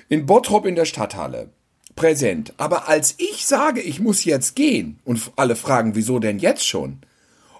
in 0.08 0.26
Bottrop 0.26 0.66
in 0.66 0.76
der 0.76 0.84
Stadthalle 0.84 1.50
präsent. 1.96 2.54
Aber 2.58 2.88
als 2.88 3.14
ich 3.18 3.46
sage, 3.46 3.80
ich 3.80 3.98
muss 3.98 4.24
jetzt 4.24 4.54
gehen 4.54 5.00
und 5.04 5.32
alle 5.34 5.56
fragen, 5.56 5.96
wieso 5.96 6.18
denn 6.18 6.38
jetzt 6.38 6.66
schon? 6.66 7.00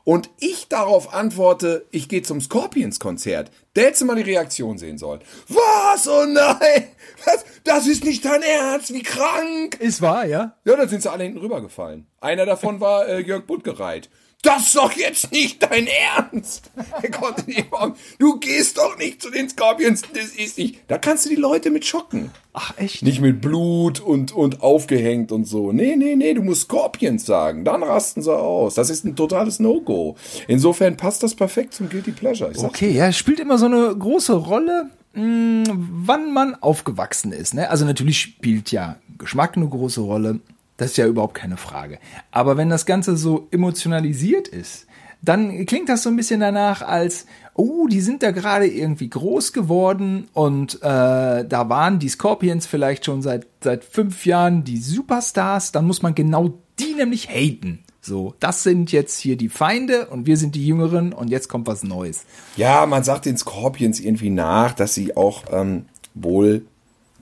Und 0.04 0.30
ich 0.38 0.68
darauf 0.68 1.12
antworte, 1.12 1.84
ich 1.90 2.08
gehe 2.08 2.22
zum 2.22 2.40
Scorpions-Konzert. 2.40 3.50
Der 3.74 3.86
hätte 3.86 4.04
mal 4.04 4.14
die 4.14 4.22
Reaktion 4.22 4.78
sehen 4.78 4.98
sollen. 4.98 5.20
Was? 5.48 6.06
Oh 6.06 6.24
nein! 6.24 6.86
Was? 7.24 7.44
Das 7.64 7.88
ist 7.88 8.04
nicht 8.04 8.24
dein 8.24 8.42
Ernst! 8.42 8.94
Wie 8.94 9.02
krank! 9.02 9.80
Ist 9.80 10.00
wahr, 10.00 10.24
ja? 10.24 10.54
Ja, 10.64 10.76
dann 10.76 10.88
sind 10.88 11.02
sie 11.02 11.10
alle 11.10 11.24
hinten 11.24 11.40
rübergefallen. 11.40 12.06
Einer 12.20 12.46
davon 12.46 12.78
war 12.80 13.08
äh, 13.08 13.18
Jörg 13.18 13.46
Buttgereit. 13.46 14.08
Das 14.46 14.68
ist 14.68 14.76
doch 14.76 14.92
jetzt 14.92 15.32
nicht 15.32 15.60
dein 15.60 15.88
Ernst! 15.88 16.70
Er 17.02 17.10
konnte 17.10 17.44
nicht 17.50 17.66
sagen, 17.68 17.94
du 18.20 18.38
gehst 18.38 18.78
doch 18.78 18.96
nicht 18.96 19.20
zu 19.20 19.30
den 19.30 19.48
Scorpions, 19.48 20.02
das 20.14 20.26
ist 20.36 20.56
nicht. 20.56 20.78
Da 20.86 20.98
kannst 20.98 21.24
du 21.24 21.30
die 21.30 21.34
Leute 21.34 21.70
mit 21.70 21.84
schocken. 21.84 22.30
Ach, 22.52 22.72
echt? 22.78 23.02
Nicht 23.02 23.20
mit 23.20 23.40
Blut 23.40 23.98
und, 23.98 24.30
und 24.30 24.62
aufgehängt 24.62 25.32
und 25.32 25.46
so. 25.46 25.72
Nee, 25.72 25.96
nee, 25.96 26.14
nee, 26.14 26.32
du 26.32 26.42
musst 26.42 26.62
Scorpions 26.62 27.26
sagen. 27.26 27.64
Dann 27.64 27.82
rasten 27.82 28.22
sie 28.22 28.32
aus. 28.32 28.74
Das 28.76 28.88
ist 28.88 29.04
ein 29.04 29.16
totales 29.16 29.58
No-Go. 29.58 30.14
Insofern 30.46 30.96
passt 30.96 31.24
das 31.24 31.34
perfekt 31.34 31.74
zum 31.74 31.88
Guilty 31.88 32.12
Pleasure. 32.12 32.52
Okay, 32.56 32.92
ja, 32.92 33.08
es 33.08 33.18
spielt 33.18 33.40
immer 33.40 33.58
so 33.58 33.66
eine 33.66 33.96
große 33.96 34.32
Rolle, 34.34 34.90
mh, 35.14 35.64
wann 36.04 36.32
man 36.32 36.54
aufgewachsen 36.54 37.32
ist. 37.32 37.52
Ne? 37.52 37.68
Also 37.68 37.84
natürlich 37.84 38.20
spielt 38.20 38.70
ja 38.70 38.94
Geschmack 39.18 39.56
eine 39.56 39.68
große 39.68 40.02
Rolle. 40.02 40.38
Das 40.76 40.90
ist 40.90 40.96
ja 40.96 41.06
überhaupt 41.06 41.34
keine 41.34 41.56
Frage. 41.56 41.98
Aber 42.30 42.56
wenn 42.56 42.68
das 42.68 42.86
Ganze 42.86 43.16
so 43.16 43.48
emotionalisiert 43.50 44.48
ist, 44.48 44.86
dann 45.22 45.66
klingt 45.66 45.88
das 45.88 46.02
so 46.02 46.10
ein 46.10 46.16
bisschen 46.16 46.40
danach 46.40 46.82
als, 46.82 47.26
oh, 47.54 47.86
die 47.88 48.00
sind 48.00 48.22
da 48.22 48.30
gerade 48.30 48.66
irgendwie 48.66 49.08
groß 49.08 49.52
geworden 49.52 50.28
und 50.32 50.76
äh, 50.76 51.44
da 51.44 51.68
waren 51.68 51.98
die 51.98 52.08
Scorpions 52.08 52.66
vielleicht 52.66 53.06
schon 53.06 53.22
seit, 53.22 53.46
seit 53.62 53.84
fünf 53.84 54.26
Jahren 54.26 54.64
die 54.64 54.76
Superstars, 54.76 55.72
dann 55.72 55.86
muss 55.86 56.02
man 56.02 56.14
genau 56.14 56.58
die 56.78 56.94
nämlich 56.94 57.28
haten. 57.28 57.82
So, 58.02 58.34
das 58.38 58.62
sind 58.62 58.92
jetzt 58.92 59.18
hier 59.18 59.36
die 59.36 59.48
Feinde 59.48 60.06
und 60.06 60.26
wir 60.26 60.36
sind 60.36 60.54
die 60.54 60.64
Jüngeren 60.64 61.12
und 61.12 61.28
jetzt 61.28 61.48
kommt 61.48 61.66
was 61.66 61.82
Neues. 61.82 62.24
Ja, 62.56 62.86
man 62.86 63.02
sagt 63.02 63.26
den 63.26 63.36
Scorpions 63.36 63.98
irgendwie 63.98 64.30
nach, 64.30 64.74
dass 64.74 64.94
sie 64.94 65.16
auch 65.16 65.42
ähm, 65.50 65.86
wohl 66.14 66.66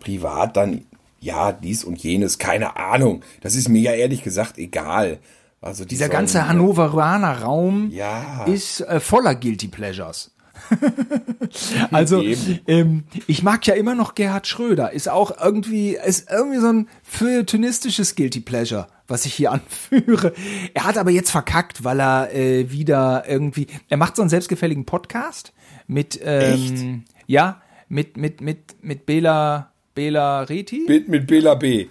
privat 0.01 0.59
dann, 0.59 0.85
ja, 1.25 1.53
dies 1.53 1.85
und 1.85 2.03
jenes, 2.03 2.39
keine 2.39 2.77
Ahnung. 2.77 3.23
Das 3.41 3.55
ist 3.55 3.69
mir 3.69 3.81
ja 3.81 3.93
ehrlich 3.93 4.23
gesagt 4.23 4.59
egal. 4.59 5.19
Also 5.61 5.85
die 5.85 5.89
Dieser 5.91 6.07
sollen- 6.07 6.13
ganze 6.19 6.47
Hannoveraner 6.47 7.41
Raum 7.43 7.89
Ja. 7.91 8.45
ist 8.45 8.81
äh, 8.83 9.01
voller 9.01 9.35
Guilty 9.35 9.69
Pleasures. 9.69 10.31
also 11.91 12.23
ähm, 12.67 13.05
ich 13.27 13.43
mag 13.43 13.67
ja 13.67 13.75
immer 13.75 13.95
noch 13.95 14.15
Gerhard 14.15 14.47
Schröder. 14.47 14.93
Ist 14.93 15.09
auch 15.09 15.33
irgendwie 15.43 15.97
ist 15.97 16.31
irgendwie 16.31 16.59
so 16.61 16.69
ein 16.69 16.89
feuilletonistisches 17.03 18.15
Guilty 18.15 18.41
Pleasure, 18.41 18.87
was 19.09 19.27
ich 19.27 19.35
hier 19.35 19.53
anführe. 19.93 20.33
Er 20.75 20.85
hat 20.85 20.99
aber 20.99 21.11
jetzt 21.11 21.31
verkackt, 21.31 21.85
weil 21.85 22.01
er 22.01 22.33
äh, 22.35 22.71
wieder 22.71 23.25
irgendwie. 23.27 23.67
Er 23.89 23.97
macht 23.97 24.17
so 24.17 24.23
einen 24.23 24.29
selbstgefälligen 24.31 24.85
Podcast 24.85 25.53
mit 25.87 26.21
ähm, 26.23 27.05
ja 27.27 27.61
mit 27.89 28.17
mit 28.17 28.41
mit 28.41 28.77
mit 28.83 29.07
Bela 29.07 29.73
Bela 29.95 30.43
Reti 30.43 30.85
Mit, 30.89 31.09
mit 31.09 31.27
Bela 31.27 31.55
B. 31.55 31.87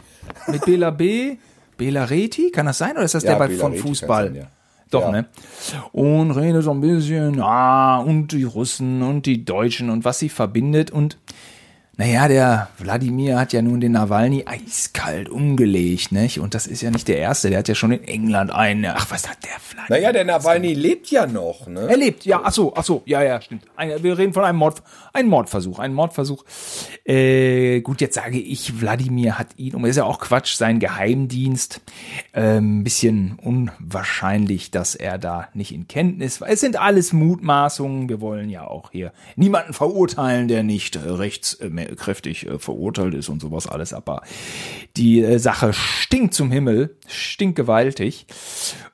mit 0.47 0.65
Bela 0.65 0.89
B. 0.91 1.37
Bela 1.77 2.03
Reti, 2.05 2.51
kann 2.51 2.65
das 2.65 2.77
sein? 2.77 2.91
Oder 2.93 3.03
ist 3.03 3.15
das 3.15 3.23
Ja, 3.23 3.31
der 3.31 3.39
bei, 3.39 3.47
Bela 3.47 3.61
von 3.61 3.71
Reti 3.71 3.81
Fußball? 3.81 4.25
sein, 4.27 4.35
ja. 4.35 4.47
Doch, 4.91 5.01
Ja. 5.01 5.11
ne? 5.11 5.25
Und 5.91 6.31
rede 6.31 6.61
so 6.61 6.71
ein 6.71 6.81
bisschen, 6.81 7.39
ah, 7.41 7.97
und 7.99 8.27
die 8.31 8.43
Russen 8.43 9.01
und 9.01 9.25
die 9.25 9.43
Deutschen 9.43 9.89
und 9.89 10.05
was 10.05 10.19
sie 10.19 10.29
verbindet. 10.29 10.91
Und 10.91 11.17
naja, 11.95 12.27
der 12.27 12.69
Wladimir 12.79 13.37
hat 13.37 13.53
ja 13.53 13.61
nun 13.61 13.79
den 13.79 13.91
Nawalny 13.91 14.45
eiskalt 14.47 15.29
umgelegt, 15.29 16.11
nicht? 16.11 16.39
Und 16.39 16.55
das 16.55 16.65
ist 16.65 16.81
ja 16.81 16.89
nicht 16.89 17.07
der 17.07 17.17
Erste, 17.17 17.51
der 17.51 17.59
hat 17.59 17.67
ja 17.67 17.75
schon 17.75 17.91
in 17.91 18.03
England 18.03 18.51
einen. 18.51 18.85
Ach, 18.87 19.11
was 19.11 19.29
hat 19.29 19.37
der 19.43 19.51
Wladimir? 19.69 19.89
Naja, 19.89 20.11
der 20.11 20.25
Nawalny 20.25 20.73
lebt 20.73 21.11
ja 21.11 21.27
noch, 21.27 21.67
ne? 21.67 21.81
Er 21.87 21.97
lebt, 21.97 22.25
ja, 22.25 22.41
ach 22.43 22.51
so, 22.51 22.73
ach 22.75 22.83
so, 22.83 23.03
ja, 23.05 23.21
ja, 23.21 23.39
stimmt. 23.41 23.65
Ein, 23.75 24.01
wir 24.01 24.17
reden 24.17 24.33
von 24.33 24.43
einem 24.43 24.57
Mord, 24.57 24.81
ein 25.13 25.27
Mordversuch, 25.27 25.77
ein 25.77 25.93
Mordversuch. 25.93 26.43
Äh, 27.05 27.81
gut, 27.81 28.01
jetzt 28.01 28.15
sage 28.15 28.39
ich, 28.39 28.81
Wladimir 28.81 29.37
hat 29.37 29.49
ihn, 29.57 29.79
das 29.79 29.91
ist 29.91 29.97
ja 29.97 30.05
auch 30.05 30.19
Quatsch, 30.19 30.55
sein 30.55 30.79
Geheimdienst, 30.79 31.79
ähm, 32.33 32.83
bisschen 32.83 33.37
unwahrscheinlich, 33.39 34.71
dass 34.71 34.95
er 34.95 35.19
da 35.19 35.49
nicht 35.53 35.71
in 35.71 35.87
Kenntnis 35.87 36.41
war. 36.41 36.49
Es 36.49 36.59
sind 36.59 36.75
alles 36.75 37.13
Mutmaßungen, 37.13 38.09
wir 38.09 38.19
wollen 38.19 38.49
ja 38.49 38.65
auch 38.65 38.89
hier 38.91 39.13
niemanden 39.35 39.73
verurteilen, 39.73 40.47
der 40.47 40.63
nicht 40.63 40.95
äh, 40.95 40.99
rechtskräftig 41.83 42.47
äh, 42.47 42.59
verurteilt 42.59 43.13
ist 43.13 43.29
und 43.29 43.41
sowas 43.41 43.67
alles, 43.67 43.93
aber 43.93 44.21
die 44.97 45.21
äh, 45.21 45.39
Sache 45.39 45.73
stinkt 45.73 46.33
zum 46.33 46.51
Himmel, 46.51 46.97
stinkt 47.07 47.55
gewaltig. 47.55 48.25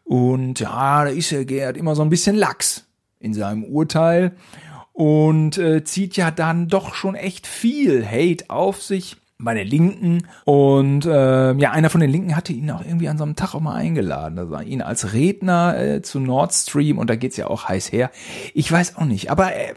Und 0.03 0.59
ja, 0.59 1.05
da 1.05 1.09
ist 1.09 1.31
er 1.31 1.45
Gerd 1.45 1.77
immer 1.77 1.95
so 1.95 2.01
ein 2.01 2.09
bisschen 2.09 2.35
lax 2.35 2.85
in 3.19 3.33
seinem 3.33 3.63
Urteil 3.63 4.35
und 4.93 5.57
äh, 5.57 5.83
zieht 5.83 6.17
ja 6.17 6.31
dann 6.31 6.67
doch 6.67 6.93
schon 6.95 7.15
echt 7.15 7.47
viel 7.47 8.05
Hate 8.05 8.49
auf 8.49 8.81
sich 8.81 9.17
bei 9.41 9.53
der 9.53 9.63
Linken. 9.63 10.27
Und 10.43 11.05
äh, 11.05 11.53
ja, 11.53 11.71
einer 11.71 11.89
von 11.89 12.01
den 12.01 12.09
Linken 12.09 12.35
hatte 12.35 12.51
ihn 12.51 12.69
auch 12.71 12.83
irgendwie 12.83 13.07
an 13.07 13.17
so 13.17 13.23
einem 13.23 13.35
Tag 13.35 13.55
auch 13.55 13.61
mal 13.61 13.75
eingeladen. 13.75 14.37
Also 14.37 14.59
ihn 14.59 14.81
als 14.81 15.13
Redner 15.13 15.79
äh, 15.79 16.01
zu 16.01 16.19
Nord 16.19 16.53
Stream 16.53 16.97
und 16.97 17.09
da 17.09 17.15
geht's 17.15 17.37
ja 17.37 17.47
auch 17.47 17.69
heiß 17.69 17.91
her. 17.91 18.11
Ich 18.53 18.69
weiß 18.69 18.97
auch 18.97 19.05
nicht, 19.05 19.31
aber 19.31 19.55
äh, 19.55 19.73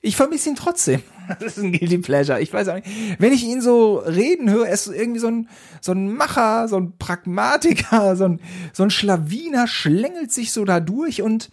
ich 0.00 0.16
vermisse 0.16 0.50
ihn 0.50 0.56
trotzdem. 0.56 1.02
Das 1.40 1.56
ist 1.56 1.64
ein 1.64 1.72
Guilty 1.72 1.98
Pleasure. 1.98 2.38
Ich 2.42 2.52
weiß 2.52 2.68
auch 2.68 2.74
nicht. 2.74 2.86
Wenn 3.18 3.32
ich 3.32 3.44
ihn 3.44 3.62
so 3.62 3.96
reden 3.96 4.50
höre, 4.50 4.66
er 4.66 4.74
ist 4.74 4.88
irgendwie 4.88 5.20
so 5.20 5.28
ein, 5.28 5.48
so 5.80 5.92
ein 5.92 6.14
Macher, 6.14 6.68
so 6.68 6.76
ein 6.76 6.98
Pragmatiker, 6.98 8.14
so 8.16 8.24
ein, 8.24 8.40
so 8.74 8.82
ein 8.82 8.90
Schlawiner, 8.90 9.66
schlängelt 9.66 10.32
sich 10.32 10.52
so 10.52 10.66
da 10.66 10.80
durch 10.80 11.22
und 11.22 11.50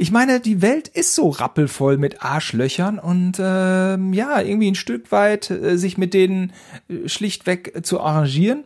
ich 0.00 0.12
meine, 0.12 0.38
die 0.38 0.62
Welt 0.62 0.86
ist 0.86 1.16
so 1.16 1.28
rappelvoll 1.28 1.98
mit 1.98 2.22
Arschlöchern 2.22 3.00
und 3.00 3.32
ähm, 3.40 4.12
ja, 4.12 4.40
irgendwie 4.40 4.70
ein 4.70 4.76
Stück 4.76 5.10
weit 5.10 5.50
äh, 5.50 5.76
sich 5.76 5.98
mit 5.98 6.14
denen 6.14 6.52
äh, 6.88 7.08
schlichtweg 7.08 7.74
äh, 7.74 7.82
zu 7.82 8.00
arrangieren. 8.00 8.62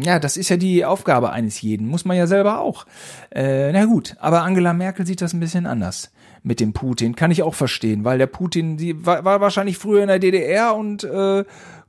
Ja, 0.00 0.20
das 0.20 0.36
ist 0.36 0.50
ja 0.50 0.56
die 0.56 0.84
Aufgabe 0.84 1.32
eines 1.32 1.60
jeden, 1.60 1.88
muss 1.88 2.04
man 2.04 2.16
ja 2.16 2.28
selber 2.28 2.60
auch. 2.60 2.86
Äh, 3.32 3.72
na 3.72 3.84
gut, 3.86 4.14
aber 4.20 4.42
Angela 4.42 4.74
Merkel 4.74 5.04
sieht 5.04 5.22
das 5.22 5.32
ein 5.32 5.40
bisschen 5.40 5.66
anders 5.66 6.12
mit 6.44 6.60
dem 6.60 6.72
Putin. 6.72 7.16
Kann 7.16 7.32
ich 7.32 7.42
auch 7.42 7.54
verstehen, 7.54 8.04
weil 8.04 8.18
der 8.18 8.28
Putin, 8.28 8.76
die 8.76 9.04
war, 9.04 9.24
war 9.24 9.40
wahrscheinlich 9.40 9.76
früher 9.76 10.02
in 10.02 10.08
der 10.08 10.20
DDR 10.20 10.76
und 10.76 11.02
äh, 11.02 11.44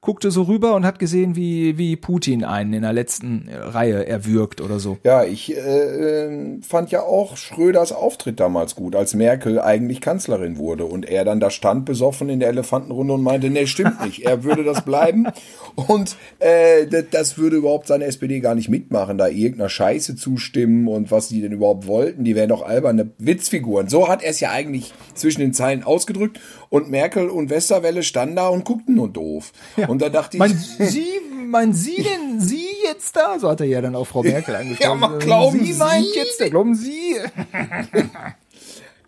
guckte 0.05 0.29
so 0.29 0.43
rüber 0.43 0.75
und 0.75 0.85
hat 0.85 0.99
gesehen, 0.99 1.35
wie, 1.35 1.79
wie 1.79 1.95
Putin 1.95 2.43
einen 2.43 2.73
in 2.73 2.83
der 2.83 2.93
letzten 2.93 3.49
Reihe 3.51 4.05
erwürgt 4.05 4.61
oder 4.61 4.79
so. 4.79 4.99
Ja, 5.03 5.23
ich 5.23 5.57
äh, 5.57 5.59
äh, 5.59 6.61
fand 6.61 6.91
ja 6.91 7.01
auch 7.01 7.37
Schröders 7.37 7.91
Auftritt 7.91 8.39
damals 8.39 8.75
gut, 8.75 8.95
als 8.95 9.15
Merkel 9.15 9.59
eigentlich 9.59 10.01
Kanzlerin 10.01 10.59
wurde 10.59 10.85
und 10.85 11.09
er 11.09 11.25
dann 11.25 11.39
da 11.39 11.49
stand 11.49 11.85
besoffen 11.85 12.29
in 12.29 12.39
der 12.39 12.49
Elefantenrunde 12.49 13.15
und 13.15 13.23
meinte, 13.23 13.49
nee, 13.49 13.65
stimmt 13.65 14.05
nicht, 14.05 14.23
er 14.23 14.43
würde 14.43 14.63
das 14.63 14.85
bleiben 14.85 15.25
und 15.87 16.15
äh, 16.37 16.85
das, 16.85 17.05
das 17.09 17.37
würde 17.39 17.55
überhaupt 17.55 17.87
seine 17.87 18.05
SPD 18.05 18.41
gar 18.41 18.53
nicht 18.53 18.69
mitmachen, 18.69 19.17
da 19.17 19.27
irgendeiner 19.27 19.69
Scheiße 19.69 20.15
zustimmen 20.15 20.87
und 20.87 21.09
was 21.09 21.29
die 21.29 21.41
denn 21.41 21.51
überhaupt 21.51 21.87
wollten, 21.87 22.23
die 22.23 22.35
wären 22.35 22.49
doch 22.49 22.61
alberne 22.61 23.09
Witzfiguren. 23.17 23.89
So 23.89 24.07
hat 24.07 24.21
er 24.21 24.29
es 24.29 24.39
ja 24.39 24.51
eigentlich 24.51 24.93
zwischen 25.15 25.41
den 25.41 25.53
Zeilen 25.53 25.83
ausgedrückt 25.83 26.39
und 26.75 26.89
Merkel 26.89 27.29
und 27.29 27.49
Westerwelle 27.49 28.03
standen 28.03 28.35
da 28.35 28.49
und 28.49 28.65
guckten 28.65 28.95
nur 28.95 29.07
doof. 29.07 29.53
Und 29.87 30.01
da 30.01 30.09
dachte 30.09 30.35
ich, 30.35 30.39
Meinen 30.39 30.57
Sie, 30.57 31.07
meinen 31.47 31.73
Sie 31.73 32.03
denn 32.03 32.41
Sie 32.41 32.67
jetzt 32.83 33.15
da? 33.15 33.39
So 33.39 33.49
hat 33.49 33.61
er 33.61 33.67
ja 33.67 33.81
dann 33.81 33.95
auch 33.95 34.05
Frau 34.05 34.23
Merkel 34.23 34.55
angesprochen. 34.55 34.99
Ja, 34.99 35.07
aber 35.07 35.19
glauben 35.19 35.63
Sie 35.63 35.73
meint 35.73 36.05
Sie? 36.05 36.19
jetzt, 36.19 36.51
glauben 36.51 36.75
Sie? 36.75 37.15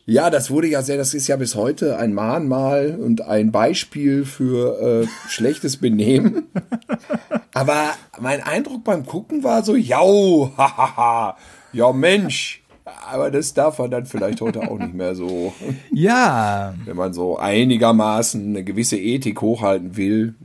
Ja, 0.09 0.29
das 0.29 0.49
wurde 0.49 0.67
ja 0.67 0.83
sehr, 0.83 0.95
das 0.95 1.13
ist 1.13 1.27
ja 1.27 1.35
bis 1.35 1.55
heute 1.55 1.97
ein 1.97 2.13
Mahnmal 2.13 2.97
und 2.97 3.23
ein 3.23 3.51
Beispiel 3.51 4.23
für 4.23 5.03
äh, 5.03 5.07
schlechtes 5.27 5.75
Benehmen. 5.75 6.47
Aber 7.53 7.89
mein 8.17 8.41
Eindruck 8.41 8.85
beim 8.85 9.05
Gucken 9.05 9.43
war 9.43 9.65
so, 9.65 9.75
jau, 9.75 10.53
hahaha, 10.57 11.35
ja 11.73 11.91
Mensch. 11.91 12.63
Aber 13.09 13.31
das 13.31 13.53
darf 13.53 13.79
man 13.79 13.91
dann 13.91 14.05
vielleicht 14.05 14.41
heute 14.41 14.61
auch 14.69 14.77
nicht 14.77 14.93
mehr 14.93 15.15
so, 15.15 15.53
Ja, 15.91 16.73
wenn 16.85 16.95
man 16.95 17.13
so 17.13 17.37
einigermaßen 17.37 18.49
eine 18.49 18.63
gewisse 18.63 18.97
Ethik 18.97 19.41
hochhalten 19.41 19.97
will, 19.97 20.35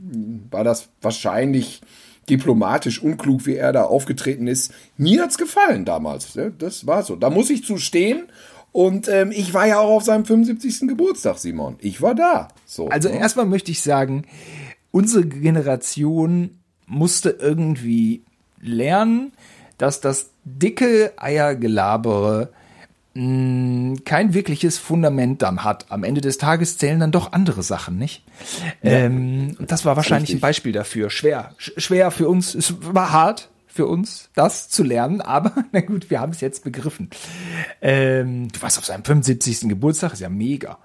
war 0.49 0.63
das 0.63 0.89
wahrscheinlich 1.01 1.81
diplomatisch 2.29 3.01
unklug, 3.01 3.45
wie 3.45 3.55
er 3.55 3.73
da 3.73 3.83
aufgetreten 3.83 4.47
ist. 4.47 4.73
Mir 4.97 5.23
hat's 5.23 5.37
gefallen 5.37 5.85
damals. 5.85 6.33
ja, 6.35 6.49
Das 6.49 6.87
war 6.87 7.03
so. 7.03 7.15
Da 7.15 7.29
muss 7.29 7.49
ich 7.49 7.65
zu 7.65 7.77
stehen. 7.77 8.23
Und 8.71 9.07
ähm, 9.07 9.31
ich 9.31 9.53
war 9.53 9.67
ja 9.67 9.79
auch 9.79 9.97
auf 9.97 10.03
seinem 10.03 10.25
75. 10.25 10.87
Geburtstag, 10.87 11.37
Simon. 11.37 11.75
Ich 11.79 12.01
war 12.01 12.15
da. 12.15 12.47
So, 12.65 12.89
also 12.89 13.09
ne? 13.09 13.19
erstmal 13.19 13.45
möchte 13.45 13.71
ich 13.71 13.81
sagen, 13.81 14.23
unsere 14.91 15.25
Generation 15.25 16.57
musste 16.87 17.29
irgendwie 17.29 18.23
lernen, 18.61 19.33
dass 19.77 20.01
das 20.01 20.32
dicke 20.45 21.13
Eiergelabere 21.17 22.49
kein 23.15 24.33
wirkliches 24.33 24.79
Fundament 24.79 25.43
dann 25.43 25.63
hat. 25.63 25.85
Am 25.89 26.03
Ende 26.03 26.21
des 26.21 26.39
Tages 26.39 26.79
zählen 26.79 26.99
dann 26.99 27.11
doch 27.11 27.31
andere 27.31 27.61
Sachen, 27.61 27.99
nicht? 27.99 28.23
Ähm, 28.81 29.55
und 29.59 29.71
das 29.71 29.85
war 29.85 29.95
wahrscheinlich 29.95 30.31
ein 30.31 30.37
richtig. 30.37 30.41
Beispiel 30.41 30.71
dafür. 30.71 31.11
Schwer, 31.11 31.51
sch 31.59 31.73
schwer 31.77 32.09
für 32.09 32.27
uns. 32.27 32.55
Es 32.55 32.73
war 32.81 33.11
hart 33.11 33.51
für 33.67 33.85
uns, 33.85 34.29
das 34.33 34.69
zu 34.69 34.81
lernen, 34.81 35.21
aber 35.21 35.51
na 35.71 35.81
gut, 35.81 36.09
wir 36.09 36.19
haben 36.19 36.31
es 36.31 36.41
jetzt 36.41 36.63
begriffen. 36.63 37.11
Ähm, 37.81 38.47
du 38.51 38.59
warst 38.63 38.79
auf 38.79 38.85
seinem 38.85 39.03
75. 39.03 39.69
Geburtstag, 39.69 40.13
ist 40.13 40.21
ja 40.21 40.29
mega. 40.29 40.79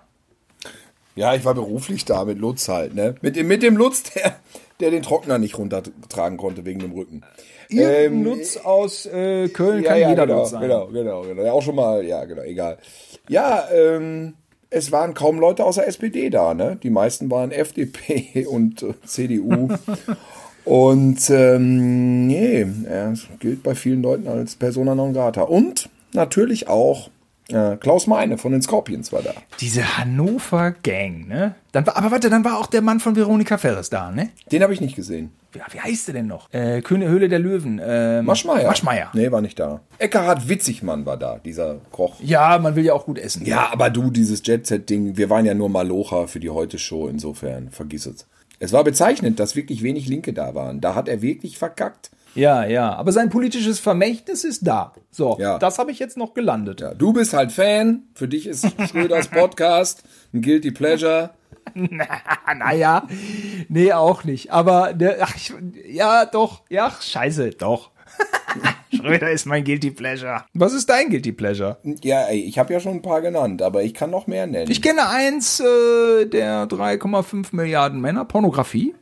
Ja, 1.16 1.34
ich 1.34 1.46
war 1.46 1.54
beruflich 1.54 2.04
da 2.04 2.26
mit 2.26 2.38
Lutz 2.38 2.68
halt, 2.68 2.94
ne? 2.94 3.14
Mit 3.22 3.36
dem, 3.36 3.48
mit 3.48 3.62
dem 3.62 3.78
Lutz, 3.78 4.02
der, 4.02 4.36
der 4.80 4.90
den 4.90 5.02
Trockner 5.02 5.38
nicht 5.38 5.56
runtertragen 5.56 6.36
konnte 6.36 6.66
wegen 6.66 6.80
dem 6.80 6.92
Rücken. 6.92 7.22
Irgendein 7.68 8.24
Lutz 8.24 8.57
aus 8.57 9.07
äh, 9.07 9.48
Köln 9.48 9.78
Ähm, 9.78 9.85
Ja, 9.85 9.90
kann 9.90 10.00
ja, 10.00 10.09
jeder 10.11 10.26
genau, 10.26 10.38
Lutz 10.40 10.50
sein. 10.50 10.61
genau, 10.62 10.87
genau, 10.87 11.22
genau. 11.22 11.42
Ja, 11.42 11.52
auch 11.52 11.62
schon 11.62 11.74
mal, 11.76 12.04
ja, 12.04 12.24
genau, 12.24 12.42
egal. 12.42 12.78
Ja, 13.28 13.68
ähm, 13.72 14.35
es 14.70 14.92
waren 14.92 15.14
kaum 15.14 15.38
Leute 15.38 15.64
außer 15.64 15.87
SPD 15.87 16.31
da, 16.31 16.54
ne? 16.54 16.78
Die 16.83 16.90
meisten 16.90 17.31
waren 17.31 17.50
FDP 17.52 18.46
und 18.50 18.83
äh, 18.83 18.94
CDU. 19.04 19.68
und 20.64 21.31
ähm, 21.31 22.26
nee, 22.26 22.66
er 22.87 23.14
gilt 23.38 23.62
bei 23.62 23.74
vielen 23.74 24.02
Leuten 24.02 24.28
als 24.28 24.57
Persona 24.57 24.94
non 24.94 25.12
grata. 25.12 25.42
Und 25.42 25.88
natürlich 26.12 26.68
auch 26.68 27.11
äh, 27.48 27.76
Klaus 27.76 28.06
Meine 28.06 28.38
von 28.38 28.52
den 28.52 28.62
Scorpions 28.62 29.12
war 29.12 29.22
da. 29.22 29.32
Diese 29.61 29.98
Hannover 29.98 30.72
Gang, 30.82 31.28
ne? 31.28 31.54
Dann 31.72 31.87
war, 31.87 31.96
aber 31.96 32.11
warte, 32.11 32.30
dann 32.30 32.44
war 32.44 32.58
auch 32.58 32.66
der 32.66 32.82
Mann 32.82 33.00
von 33.00 33.16
Veronika 33.16 33.58
Ferres 33.58 33.90
da, 33.90 34.11
ne? 34.11 34.30
Den 34.52 34.62
habe 34.62 34.74
ich 34.74 34.80
nicht 34.80 34.96
gesehen. 34.96 35.32
Ja, 35.54 35.64
wie 35.70 35.80
heißt 35.80 36.08
der 36.08 36.14
denn 36.14 36.26
noch? 36.26 36.52
Äh, 36.52 36.82
König 36.82 37.08
Höhle 37.08 37.28
der 37.28 37.38
Löwen. 37.38 37.80
Ähm, 37.82 38.26
Maschmeyer. 38.26 38.66
Maschmeyer. 38.66 39.11
Nee, 39.14 39.32
war 39.32 39.40
nicht 39.40 39.58
da. 39.58 39.80
Eckhard 39.98 40.48
Witzigmann 40.48 41.06
war 41.06 41.16
da, 41.16 41.38
dieser 41.38 41.76
Koch. 41.90 42.20
Ja, 42.20 42.58
man 42.58 42.76
will 42.76 42.84
ja 42.84 42.92
auch 42.92 43.06
gut 43.06 43.18
essen. 43.18 43.46
Ja, 43.46 43.72
aber 43.72 43.88
du, 43.88 44.11
dieses 44.11 44.42
Jet-Set-Ding, 44.44 45.16
wir 45.16 45.30
waren 45.30 45.46
ja 45.46 45.54
nur 45.54 45.70
Malocha 45.70 46.26
für 46.26 46.38
die 46.38 46.50
Heute-Show, 46.50 47.08
insofern, 47.08 47.70
vergiss 47.70 48.04
es. 48.04 48.26
Es 48.61 48.72
war 48.72 48.84
bezeichnend, 48.84 49.40
dass 49.40 49.56
wirklich 49.56 49.82
wenig 49.82 50.06
Linke 50.06 50.32
da 50.32 50.54
waren. 50.54 50.80
Da 50.80 50.94
hat 50.94 51.08
er 51.08 51.22
wirklich 51.22 51.56
verkackt. 51.58 52.11
Ja, 52.34 52.64
ja. 52.64 52.94
Aber 52.94 53.12
sein 53.12 53.30
politisches 53.30 53.78
Vermächtnis 53.80 54.44
ist 54.44 54.66
da. 54.66 54.92
So, 55.10 55.36
Ja. 55.40 55.58
das 55.58 55.78
habe 55.78 55.90
ich 55.90 55.98
jetzt 55.98 56.16
noch 56.16 56.34
gelandet. 56.34 56.80
Ja, 56.80 56.94
du 56.94 57.12
bist 57.12 57.32
halt 57.32 57.52
Fan, 57.52 58.04
für 58.14 58.28
dich 58.28 58.46
ist 58.46 58.66
Schröders 58.90 59.28
Podcast 59.30 60.02
ein 60.32 60.42
Guilty 60.42 60.70
Pleasure. 60.70 61.30
Naja, 61.74 63.06
nee, 63.68 63.92
auch 63.92 64.24
nicht. 64.24 64.50
Aber, 64.52 64.92
der, 64.94 65.18
ach, 65.22 65.34
ich, 65.36 65.52
ja, 65.86 66.24
doch. 66.24 66.62
Ja, 66.68 66.86
ach, 66.86 67.02
scheiße, 67.02 67.50
doch. 67.50 67.90
Schröder 68.94 69.30
ist 69.30 69.44
mein 69.46 69.64
Guilty 69.64 69.90
Pleasure. 69.90 70.44
Was 70.54 70.72
ist 70.72 70.88
dein 70.88 71.10
Guilty 71.10 71.32
Pleasure? 71.32 71.76
Ja, 72.02 72.30
ich 72.30 72.58
habe 72.58 72.72
ja 72.72 72.80
schon 72.80 72.94
ein 72.94 73.02
paar 73.02 73.20
genannt, 73.20 73.60
aber 73.62 73.82
ich 73.82 73.92
kann 73.94 74.10
noch 74.10 74.26
mehr 74.26 74.46
nennen. 74.46 74.70
Ich 74.70 74.80
kenne 74.80 75.08
eins 75.08 75.60
äh, 75.60 76.24
der 76.26 76.66
3,5 76.68 77.48
Milliarden 77.52 78.00
Männer, 78.00 78.24
Pornografie. 78.24 78.94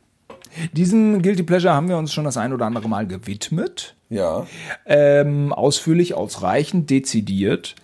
Diesem 0.73 1.21
Guilty 1.21 1.43
Pleasure 1.43 1.73
haben 1.73 1.89
wir 1.89 1.97
uns 1.97 2.13
schon 2.13 2.23
das 2.25 2.37
ein 2.37 2.53
oder 2.53 2.65
andere 2.65 2.87
Mal 2.89 3.07
gewidmet. 3.07 3.95
ja. 4.09 4.45
Ähm, 4.85 5.53
ausführlich, 5.53 6.13
ausreichend, 6.13 6.89
dezidiert. 6.89 7.75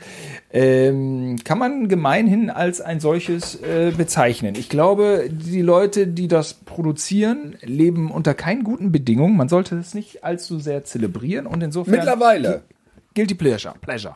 Ähm, 0.51 1.37
kann 1.43 1.57
man 1.57 1.87
gemeinhin 1.87 2.49
als 2.49 2.79
ein 2.79 2.99
solches 2.99 3.55
äh, 3.55 3.91
bezeichnen. 3.95 4.55
Ich 4.55 4.69
glaube, 4.69 5.29
die 5.29 5.61
Leute, 5.61 6.07
die 6.07 6.27
das 6.27 6.53
produzieren, 6.53 7.55
leben 7.61 8.11
unter 8.11 8.33
keinen 8.33 8.63
guten 8.63 8.91
Bedingungen. 8.91 9.35
Man 9.35 9.49
sollte 9.49 9.75
es 9.77 9.93
nicht 9.93 10.23
allzu 10.23 10.59
sehr 10.59 10.83
zelebrieren 10.83 11.47
und 11.47 11.61
insofern. 11.61 11.95
Mittlerweile. 11.95 12.61
Guilty 13.15 13.35
Pleasure. 13.35 13.75
Pleasure. 13.81 14.15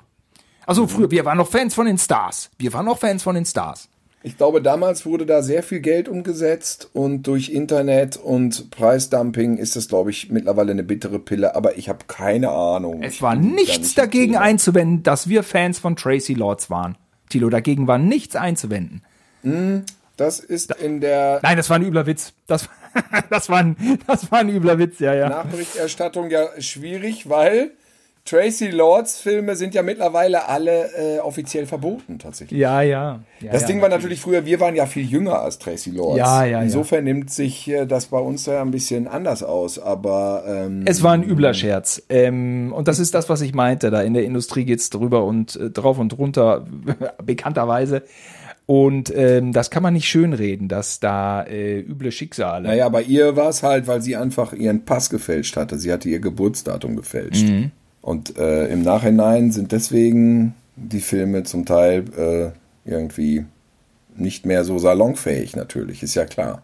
Also 0.65 0.85
früher, 0.85 1.09
wir 1.09 1.25
waren 1.25 1.37
noch 1.37 1.49
Fans 1.49 1.73
von 1.73 1.85
den 1.85 1.97
Stars. 1.97 2.51
Wir 2.57 2.73
waren 2.73 2.85
noch 2.85 2.99
Fans 2.99 3.23
von 3.23 3.35
den 3.35 3.45
Stars. 3.45 3.89
Ich 4.23 4.35
glaube, 4.35 4.61
damals 4.61 5.05
wurde 5.05 5.25
da 5.25 5.41
sehr 5.43 5.61
viel 5.63 5.79
Geld 5.79 6.09
umgesetzt 6.09 6.89
und 6.93 7.23
durch 7.23 7.49
Internet 7.49 8.17
und 8.17 8.71
Preisdumping 8.71 9.57
ist 9.57 9.75
das, 9.75 9.87
glaube 9.87 10.09
ich, 10.09 10.31
mittlerweile 10.31 10.71
eine 10.71 10.83
bittere 10.83 11.19
Pille, 11.19 11.55
aber 11.55 11.77
ich 11.77 11.87
habe 11.87 11.99
keine 12.07 12.49
Ahnung. 12.49 13.03
Es 13.03 13.21
war 13.21 13.35
da 13.35 13.41
nichts 13.41 13.79
nicht 13.79 13.97
dagegen 13.97 14.33
Thema. 14.33 14.43
einzuwenden, 14.43 15.03
dass 15.03 15.29
wir 15.29 15.43
Fans 15.43 15.79
von 15.79 15.95
Tracy 15.95 16.33
Lords 16.33 16.69
waren. 16.69 16.97
Tilo, 17.29 17.49
dagegen 17.49 17.87
war 17.87 17.99
nichts 17.99 18.35
einzuwenden. 18.35 19.03
Das 20.17 20.39
ist 20.39 20.75
in 20.75 20.99
der 20.99 21.39
Nein, 21.43 21.57
das 21.57 21.69
war 21.69 21.77
ein 21.77 21.83
übler 21.83 22.07
Witz. 22.07 22.33
Das, 22.47 22.67
das, 23.29 23.49
war, 23.49 23.59
ein, 23.59 23.99
das 24.07 24.31
war 24.31 24.39
ein 24.39 24.49
übler 24.49 24.79
Witz, 24.79 24.99
ja, 24.99 25.13
ja. 25.13 25.29
Nachberichterstattung 25.29 26.31
ja 26.31 26.49
schwierig, 26.59 27.29
weil 27.29 27.71
Tracy 28.27 28.67
Lords 28.67 29.19
Filme 29.19 29.55
sind 29.55 29.73
ja 29.73 29.83
mittlerweile 29.83 30.49
alle 30.49 30.89
äh, 30.97 31.19
offiziell 31.19 31.65
verboten 31.65 32.19
tatsächlich. 32.19 32.59
Ja, 32.59 32.81
ja. 32.81 33.21
ja 33.39 33.51
Das 33.53 33.61
ja, 33.61 33.67
Ding 33.69 33.81
war 33.81 33.87
natürlich 33.87 34.19
früher, 34.19 34.45
wir 34.45 34.59
waren 34.59 34.75
ja 34.75 34.85
viel 34.85 35.05
jünger 35.05 35.39
als 35.39 35.59
Tracy 35.59 35.91
Lords. 35.91 36.17
Ja, 36.17 36.43
ja, 36.43 36.51
ja. 36.51 36.61
Insofern 36.61 37.05
nimmt 37.05 37.31
sich 37.31 37.69
äh, 37.69 37.85
das 37.85 38.07
bei 38.07 38.19
uns 38.19 38.45
ja 38.45 38.61
ein 38.61 38.71
bisschen 38.71 39.07
anders 39.07 39.43
aus, 39.43 39.79
aber 39.79 40.43
ähm, 40.45 40.83
Es 40.85 41.03
war 41.03 41.13
ein 41.13 41.23
übler 41.23 41.53
Scherz. 41.53 42.03
Ähm, 42.09 42.73
und 42.75 42.89
das 42.89 42.99
ist 42.99 43.13
das, 43.13 43.29
was 43.29 43.39
ich 43.39 43.53
meinte. 43.53 43.91
Da 43.91 44.01
in 44.01 44.13
der 44.13 44.25
Industrie 44.25 44.65
geht's 44.65 44.89
drüber 44.89 45.23
und 45.23 45.55
äh, 45.55 45.69
drauf 45.69 45.97
und 45.97 46.09
drunter, 46.09 46.65
bekannterweise. 47.23 48.03
Und 48.65 49.13
ähm, 49.15 49.53
das 49.53 49.69
kann 49.69 49.81
man 49.81 49.93
nicht 49.93 50.09
schönreden, 50.09 50.67
dass 50.67 50.99
da 50.99 51.43
äh, 51.43 51.79
üble 51.79 52.11
Schicksale. 52.11 52.67
naja, 52.67 52.89
bei 52.89 53.03
ihr 53.03 53.37
war 53.37 53.47
es 53.47 53.63
halt, 53.63 53.87
weil 53.87 54.01
sie 54.01 54.17
einfach 54.17 54.51
ihren 54.51 54.83
Pass 54.83 55.09
gefälscht 55.09 55.55
hatte. 55.55 55.79
Sie 55.79 55.93
hatte 55.93 56.09
ihr 56.09 56.19
Geburtsdatum 56.19 56.97
gefälscht. 56.97 57.47
Mhm. 57.47 57.71
Und 58.07 58.37
äh, 58.37 58.67
im 58.67 58.83
Nachhinein 58.83 59.51
sind 59.51 59.73
deswegen 59.73 60.55
die 60.77 61.01
Filme 61.01 61.43
zum 61.43 61.65
Teil 61.65 62.05
äh, 62.17 62.89
irgendwie 62.89 63.43
nicht 64.15 64.45
mehr 64.45 64.63
so 64.63 64.79
salonfähig 64.79 65.57
natürlich, 65.57 66.03
ist 66.03 66.15
ja 66.15 66.23
klar. 66.23 66.61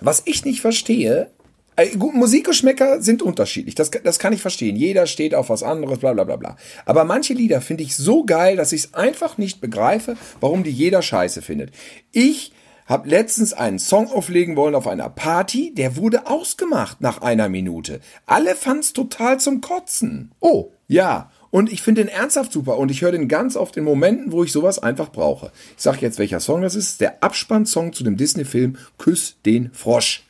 Was 0.00 0.22
ich 0.26 0.44
nicht 0.44 0.60
verstehe, 0.60 1.26
äh, 1.74 1.96
Musikgeschmäcker 1.96 3.02
sind 3.02 3.20
unterschiedlich, 3.20 3.74
das, 3.74 3.90
das 3.90 4.20
kann 4.20 4.32
ich 4.32 4.42
verstehen. 4.42 4.76
Jeder 4.76 5.08
steht 5.08 5.34
auf 5.34 5.50
was 5.50 5.64
anderes, 5.64 5.98
bla 5.98 6.12
bla 6.12 6.22
bla 6.22 6.36
bla. 6.36 6.56
Aber 6.86 7.02
manche 7.02 7.34
Lieder 7.34 7.60
finde 7.60 7.82
ich 7.82 7.96
so 7.96 8.24
geil, 8.24 8.54
dass 8.54 8.70
ich 8.70 8.84
es 8.84 8.94
einfach 8.94 9.38
nicht 9.38 9.60
begreife, 9.60 10.16
warum 10.38 10.62
die 10.62 10.70
jeder 10.70 11.02
scheiße 11.02 11.42
findet. 11.42 11.72
Ich 12.12 12.52
habe 12.86 13.08
letztens 13.08 13.52
einen 13.52 13.78
Song 13.78 14.10
auflegen 14.10 14.56
wollen 14.56 14.74
auf 14.74 14.86
einer 14.86 15.08
Party, 15.08 15.74
der 15.74 15.96
wurde 15.96 16.26
ausgemacht 16.26 17.00
nach 17.00 17.22
einer 17.22 17.48
Minute. 17.48 18.00
Alle 18.26 18.54
fanden 18.54 18.80
es 18.80 18.92
total 18.92 19.40
zum 19.40 19.60
Kotzen. 19.60 20.32
Oh, 20.40 20.70
Ja, 20.86 21.30
und 21.50 21.72
ich 21.72 21.82
finde 21.82 22.02
den 22.04 22.12
ernsthaft 22.12 22.52
super 22.52 22.78
und 22.78 22.90
ich 22.90 23.02
höre 23.02 23.12
den 23.12 23.28
ganz 23.28 23.56
oft 23.56 23.76
in 23.76 23.84
Momenten, 23.84 24.32
wo 24.32 24.42
ich 24.42 24.50
sowas 24.50 24.80
einfach 24.80 25.12
brauche. 25.12 25.52
Ich 25.76 25.82
sage 25.84 25.98
jetzt, 26.00 26.18
welcher 26.18 26.40
Song 26.40 26.62
das 26.62 26.74
ist. 26.74 27.00
Der 27.00 27.22
Abspannsong 27.22 27.92
zu 27.92 28.02
dem 28.02 28.16
Disney-Film 28.16 28.76
Küss 28.98 29.36
den 29.46 29.70
Frosch. 29.72 30.24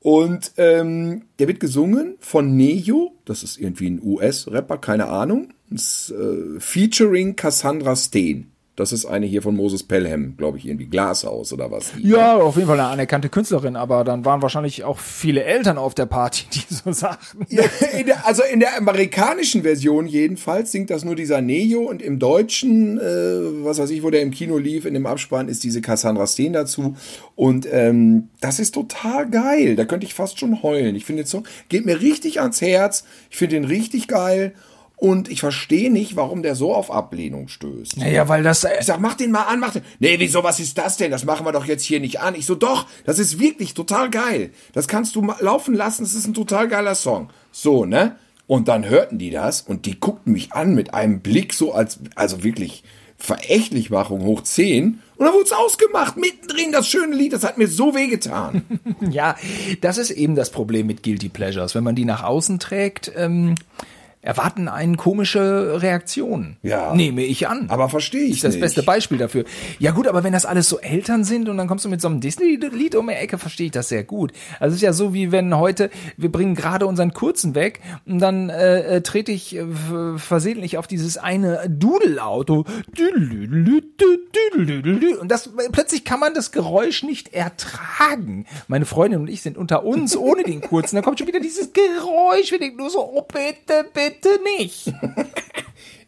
Und 0.00 0.52
ähm, 0.56 1.26
der 1.38 1.48
wird 1.48 1.60
gesungen 1.60 2.16
von 2.20 2.56
Nejo, 2.56 3.12
das 3.26 3.42
ist 3.42 3.58
irgendwie 3.58 3.90
ein 3.90 4.02
US-Rapper, 4.02 4.78
keine 4.78 5.08
Ahnung. 5.08 5.52
Ist, 5.70 6.10
äh, 6.10 6.58
featuring 6.58 7.36
Cassandra 7.36 7.94
Steen. 7.94 8.53
Das 8.76 8.90
ist 8.90 9.06
eine 9.06 9.24
hier 9.26 9.40
von 9.40 9.54
Moses 9.54 9.84
Pelham, 9.84 10.36
glaube 10.36 10.58
ich, 10.58 10.66
irgendwie 10.66 10.86
Glashaus 10.86 11.52
oder 11.52 11.70
was. 11.70 11.92
ja, 12.02 12.34
auf 12.34 12.56
jeden 12.56 12.66
Fall 12.66 12.80
eine 12.80 12.88
anerkannte 12.88 13.28
Künstlerin, 13.28 13.76
aber 13.76 14.02
dann 14.02 14.24
waren 14.24 14.42
wahrscheinlich 14.42 14.82
auch 14.82 14.98
viele 14.98 15.44
Eltern 15.44 15.78
auf 15.78 15.94
der 15.94 16.06
Party, 16.06 16.46
die 16.52 16.62
so 16.74 16.90
sagten. 16.90 17.46
Ja, 17.50 17.62
in 17.96 18.06
der, 18.06 18.26
also 18.26 18.42
in 18.42 18.58
der 18.58 18.76
amerikanischen 18.76 19.62
Version 19.62 20.08
jedenfalls 20.08 20.72
singt 20.72 20.90
das 20.90 21.04
nur 21.04 21.14
dieser 21.14 21.40
Neo 21.40 21.82
und 21.82 22.02
im 22.02 22.18
Deutschen, 22.18 22.98
äh, 22.98 23.64
was 23.64 23.78
weiß 23.78 23.90
ich, 23.90 24.02
wo 24.02 24.10
der 24.10 24.22
im 24.22 24.32
Kino 24.32 24.58
lief, 24.58 24.86
in 24.86 24.94
dem 24.94 25.06
Abspann 25.06 25.48
ist 25.48 25.62
diese 25.62 25.80
Cassandra 25.80 26.26
Steen 26.26 26.52
dazu 26.52 26.96
und 27.36 27.68
ähm, 27.70 28.28
das 28.40 28.58
ist 28.58 28.74
total 28.74 29.30
geil. 29.30 29.76
Da 29.76 29.84
könnte 29.84 30.04
ich 30.04 30.14
fast 30.14 30.40
schon 30.40 30.64
heulen. 30.64 30.96
Ich 30.96 31.04
finde 31.04 31.22
den 31.22 31.28
Song 31.28 31.44
geht 31.68 31.86
mir 31.86 32.00
richtig 32.00 32.40
ans 32.40 32.60
Herz. 32.60 33.04
Ich 33.30 33.36
finde 33.36 33.54
den 33.54 33.64
richtig 33.66 34.08
geil 34.08 34.54
und 34.96 35.28
ich 35.28 35.40
verstehe 35.40 35.90
nicht, 35.90 36.16
warum 36.16 36.42
der 36.42 36.54
so 36.54 36.74
auf 36.74 36.90
Ablehnung 36.90 37.48
stößt. 37.48 37.96
Naja, 37.98 38.28
weil 38.28 38.42
das. 38.42 38.64
Äh, 38.64 38.70
Ich 38.80 38.86
sag, 38.86 39.00
mach 39.00 39.14
den 39.14 39.30
mal 39.32 39.42
an, 39.42 39.60
mach 39.60 39.72
den. 39.72 39.82
Nee, 39.98 40.16
wieso, 40.18 40.44
was 40.44 40.60
ist 40.60 40.78
das 40.78 40.96
denn? 40.96 41.10
Das 41.10 41.24
machen 41.24 41.44
wir 41.44 41.52
doch 41.52 41.66
jetzt 41.66 41.84
hier 41.84 42.00
nicht 42.00 42.20
an. 42.20 42.34
Ich 42.34 42.46
so, 42.46 42.54
doch, 42.54 42.86
das 43.04 43.18
ist 43.18 43.38
wirklich 43.38 43.74
total 43.74 44.08
geil. 44.10 44.50
Das 44.72 44.88
kannst 44.88 45.14
du 45.16 45.26
laufen 45.40 45.74
lassen, 45.74 46.02
das 46.04 46.14
ist 46.14 46.26
ein 46.26 46.34
total 46.34 46.68
geiler 46.68 46.94
Song. 46.94 47.30
So, 47.52 47.84
ne? 47.84 48.16
Und 48.46 48.68
dann 48.68 48.86
hörten 48.88 49.18
die 49.18 49.30
das 49.30 49.62
und 49.62 49.86
die 49.86 49.98
guckten 49.98 50.32
mich 50.32 50.52
an 50.52 50.74
mit 50.74 50.92
einem 50.94 51.20
Blick 51.20 51.54
so 51.54 51.72
als, 51.72 51.98
also 52.14 52.44
wirklich 52.44 52.84
Verächtlichmachung 53.16 54.22
hoch 54.22 54.42
10. 54.42 55.00
Und 55.16 55.24
dann 55.24 55.32
wurde 55.34 55.44
es 55.46 55.52
ausgemacht, 55.52 56.16
mittendrin 56.16 56.70
das 56.72 56.88
schöne 56.88 57.16
Lied, 57.16 57.32
das 57.32 57.44
hat 57.44 57.58
mir 57.58 57.68
so 57.68 57.94
wehgetan. 57.94 58.64
Ja, 59.10 59.36
das 59.80 59.98
ist 59.98 60.10
eben 60.10 60.34
das 60.34 60.50
Problem 60.50 60.86
mit 60.86 61.02
Guilty 61.02 61.28
Pleasures. 61.28 61.74
Wenn 61.74 61.84
man 61.84 61.94
die 61.94 62.04
nach 62.04 62.22
außen 62.22 62.58
trägt, 62.58 63.12
ähm, 63.16 63.54
erwarten 64.24 64.68
eine 64.68 64.96
komische 64.96 65.82
Reaktion. 65.82 66.56
Ja. 66.62 66.94
Nehme 66.94 67.22
ich 67.22 67.46
an. 67.46 67.66
Aber 67.68 67.90
verstehe 67.90 68.24
ich 68.24 68.36
ist 68.36 68.44
das 68.44 68.54
nicht. 68.54 68.62
beste 68.62 68.82
Beispiel 68.82 69.18
dafür. 69.18 69.44
Ja 69.78 69.90
gut, 69.90 70.08
aber 70.08 70.24
wenn 70.24 70.32
das 70.32 70.46
alles 70.46 70.68
so 70.68 70.78
Eltern 70.78 71.24
sind 71.24 71.48
und 71.48 71.58
dann 71.58 71.68
kommst 71.68 71.84
du 71.84 71.90
mit 71.90 72.00
so 72.00 72.08
einem 72.08 72.20
Disney-Lied 72.20 72.94
um 72.96 73.08
die 73.08 73.12
Ecke, 73.12 73.36
verstehe 73.36 73.66
ich 73.66 73.72
das 73.72 73.88
sehr 73.90 74.02
gut. 74.02 74.32
Also 74.60 74.72
es 74.72 74.76
ist 74.76 74.82
ja 74.82 74.94
so 74.94 75.12
wie 75.12 75.30
wenn 75.30 75.56
heute, 75.58 75.90
wir 76.16 76.32
bringen 76.32 76.54
gerade 76.54 76.86
unseren 76.86 77.12
Kurzen 77.12 77.54
weg 77.54 77.80
und 78.06 78.18
dann 78.18 78.48
äh, 78.48 78.96
äh, 78.96 79.00
trete 79.02 79.30
ich 79.30 79.56
äh, 79.56 79.66
versehentlich 80.16 80.78
auf 80.78 80.86
dieses 80.86 81.18
eine 81.18 81.68
Dudelauto. 81.68 82.64
Und 85.20 85.28
das 85.28 85.50
plötzlich 85.70 86.04
kann 86.04 86.20
man 86.20 86.32
das 86.32 86.50
Geräusch 86.50 87.02
nicht 87.02 87.34
ertragen. 87.34 88.46
Meine 88.68 88.86
Freundin 88.86 89.20
und 89.20 89.28
ich 89.28 89.42
sind 89.42 89.58
unter 89.58 89.84
uns 89.84 90.16
ohne 90.16 90.44
den 90.44 90.62
Kurzen. 90.62 90.96
Da 90.96 91.02
kommt 91.02 91.18
schon 91.18 91.28
wieder 91.28 91.40
dieses 91.40 91.74
Geräusch. 91.74 92.50
Wir 92.50 92.58
denken 92.58 92.78
nur 92.78 92.88
so, 92.88 93.00
oh 93.00 93.22
bitte, 93.22 93.84
bitte 93.92 94.13
nicht. 94.58 94.92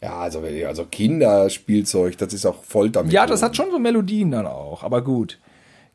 Ja, 0.03 0.19
also, 0.19 0.43
also 0.69 0.85
Kinderspielzeug, 0.85 2.19
das 2.19 2.35
ist 2.35 2.45
auch 2.45 2.63
Folter. 2.63 3.05
Ja, 3.07 3.27
das 3.27 3.43
hat 3.43 3.57
schon 3.57 3.71
so 3.71 3.79
Melodien 3.79 4.31
dann 4.31 4.47
auch, 4.47 4.83
aber 4.83 5.03
gut. 5.03 5.39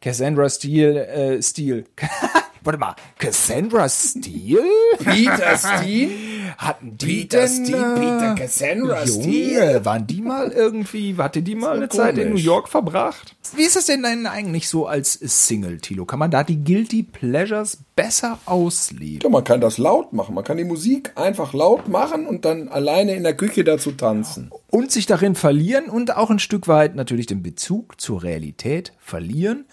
Cassandra 0.02 0.50
Steele, 0.50 1.08
äh, 1.08 1.41
Steele. 1.41 1.86
Warte 2.63 2.78
mal, 2.80 2.95
Cassandra 3.17 3.89
Steele? 3.89 4.62
Peter 5.00 5.58
Steen? 5.58 6.12
Hatten 6.58 6.97
die 6.97 7.06
Peter 7.06 7.39
denn, 7.47 7.65
Steele, 7.65 7.95
äh, 7.95 8.00
Peter 8.00 8.36
Cassandra 8.36 9.04
Junge, 9.04 9.24
Steele? 9.24 9.86
waren 9.86 10.06
die 10.06 10.21
mal 10.21 10.52
irgendwie, 10.52 11.15
hatte 11.17 11.41
die 11.41 11.56
mal 11.56 11.78
eine 11.78 11.89
Zeit 11.89 12.17
in 12.17 12.26
New 12.26 12.30
komisch. 12.32 12.43
York 12.43 12.69
verbracht? 12.69 13.36
Wie 13.56 13.63
ist 13.63 13.78
es 13.78 13.88
denn 13.88 14.04
denn 14.04 14.28
eigentlich 14.28 14.67
so 14.69 14.86
als 14.86 15.13
Single, 15.13 15.80
Tilo? 15.80 16.06
Kann 16.06 16.19
man 16.19 16.30
da 16.30 16.43
die 16.43 16.63
Guilty 16.63 17.04
Pleasures 17.04 17.78
besser 17.95 18.38
ausleben? 18.45 19.21
Ja, 19.24 19.30
man 19.30 19.43
kann 19.43 19.60
das 19.62 19.78
laut 19.80 20.13
machen. 20.13 20.36
Man 20.36 20.43
kann 20.43 20.58
die 20.58 20.63
Musik 20.63 21.13
einfach 21.15 21.54
laut 21.54 21.88
machen 21.88 22.28
und 22.28 22.45
dann 22.45 22.67
alleine 22.69 23.15
in 23.15 23.24
der 23.24 23.36
Küche 23.36 23.63
dazu 23.63 23.91
tanzen. 23.93 24.52
und 24.69 24.91
sich 24.91 25.06
darin 25.08 25.36
verlieren 25.36 25.86
und 25.89 26.15
auch 26.15 26.30
ein 26.30 26.39
Stück 26.39 26.67
weit 26.67 26.95
natürlich 26.95 27.26
den 27.26 27.41
Bezug 27.41 28.00
zur 28.00 28.24
Realität 28.24 28.93
verlieren, 29.00 29.65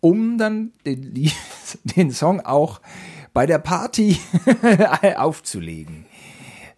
um 0.00 0.38
dann 0.38 0.72
den, 0.86 1.14
den 1.84 2.10
Song 2.10 2.40
auch 2.40 2.80
bei 3.32 3.46
der 3.46 3.58
Party 3.58 4.18
aufzulegen. 5.16 6.06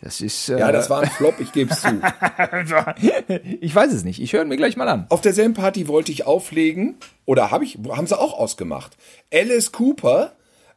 Das 0.03 0.21
ist. 0.21 0.49
Äh, 0.49 0.59
Ja, 0.59 0.73
das 0.73 0.89
war 0.89 1.03
ein 1.03 1.11
Flop, 1.11 1.41
ich 1.41 1.53
gebe 1.53 1.73
es 1.73 1.83
zu. 1.83 2.01
ich 3.61 3.75
weiß 3.75 3.93
es 3.93 4.05
nicht. 4.05 4.21
Ich 4.21 4.33
höre 4.33 4.45
mir 4.45 4.57
gleich 4.57 4.77
mal 4.77 4.89
an. 4.89 5.07
Auf 5.11 5.21
derselben 5.21 5.55
Party 5.55 5.89
wollte 5.89 6.11
ich 6.11 6.27
auflegen, 6.27 6.97
oder 7.27 7.51
habe 7.51 7.65
ich, 7.65 7.79
haben 7.91 8.07
sie 8.07 8.19
auch 8.19 8.39
ausgemacht. 8.39 8.97
Alice 9.33 9.73
Cooper, 9.73 10.33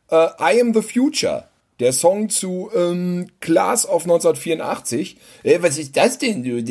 äh, 0.10 0.27
I 0.56 0.62
Am 0.62 0.73
the 0.73 0.82
Future. 0.82 1.47
Der 1.79 1.91
Song 1.91 2.29
zu 2.29 2.69
ähm, 2.75 3.27
Class 3.39 3.88
of 3.88 4.03
1984. 4.03 5.17
Äh, 5.41 5.60
was 5.62 5.77
ist 5.79 5.97
das 5.97 6.19
denn? 6.19 6.43
du? 6.43 6.63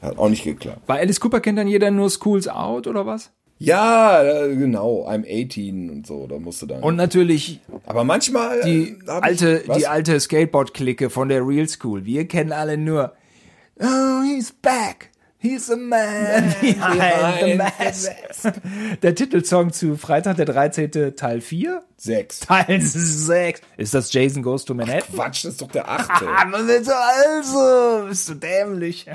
Hat 0.00 0.16
auch 0.18 0.28
nicht 0.28 0.44
geklappt. 0.44 0.86
Bei 0.86 1.00
Alice 1.00 1.20
Cooper 1.20 1.40
kennt 1.40 1.58
dann 1.58 1.66
jeder 1.68 1.90
nur 1.90 2.08
Schools 2.08 2.46
Out 2.48 2.86
oder 2.86 3.04
was? 3.04 3.30
Ja, 3.58 4.22
äh, 4.22 4.54
genau, 4.54 5.08
I'm 5.08 5.24
18 5.24 5.88
und 5.90 6.06
so, 6.06 6.26
da 6.26 6.38
musste 6.38 6.66
dann. 6.66 6.82
Und 6.82 6.96
natürlich 6.96 7.60
aber 7.86 8.04
manchmal 8.04 8.60
die 8.62 8.98
äh, 9.06 9.10
alte, 9.10 9.62
ich, 9.66 9.72
die 9.72 9.86
alte 9.86 10.20
Skateboard-Clique 10.20 11.08
von 11.08 11.28
der 11.28 11.46
Real 11.46 11.66
School. 11.68 12.04
Wir 12.04 12.26
kennen 12.28 12.52
alle 12.52 12.76
nur 12.76 13.14
Oh, 13.80 14.22
he's 14.22 14.52
back. 14.52 15.10
He's 15.46 15.70
a 15.70 15.76
man 15.76 16.54
behind 16.60 17.40
the 17.40 17.54
mask. 17.54 18.10
Der 19.02 19.14
Titelsong 19.14 19.72
zu 19.72 19.96
Freitag 19.96 20.36
der 20.38 20.46
13. 20.46 21.14
Teil 21.14 21.40
4. 21.40 21.82
Sechs. 21.96 22.40
Teil 22.40 22.80
6. 22.80 23.60
Ist 23.76 23.94
das 23.94 24.12
Jason 24.12 24.42
Goes 24.42 24.64
to 24.64 24.74
Manhattan? 24.74 25.14
Quatsch, 25.14 25.44
das 25.44 25.52
ist 25.52 25.62
doch 25.62 25.70
der 25.70 25.88
achte. 25.88 26.26
Ah, 26.28 26.44
man 26.46 26.66
wird 26.66 26.84
so 26.84 26.92
also, 26.92 28.08
bist 28.08 28.28
du 28.28 28.34
dämlich. 28.34 29.06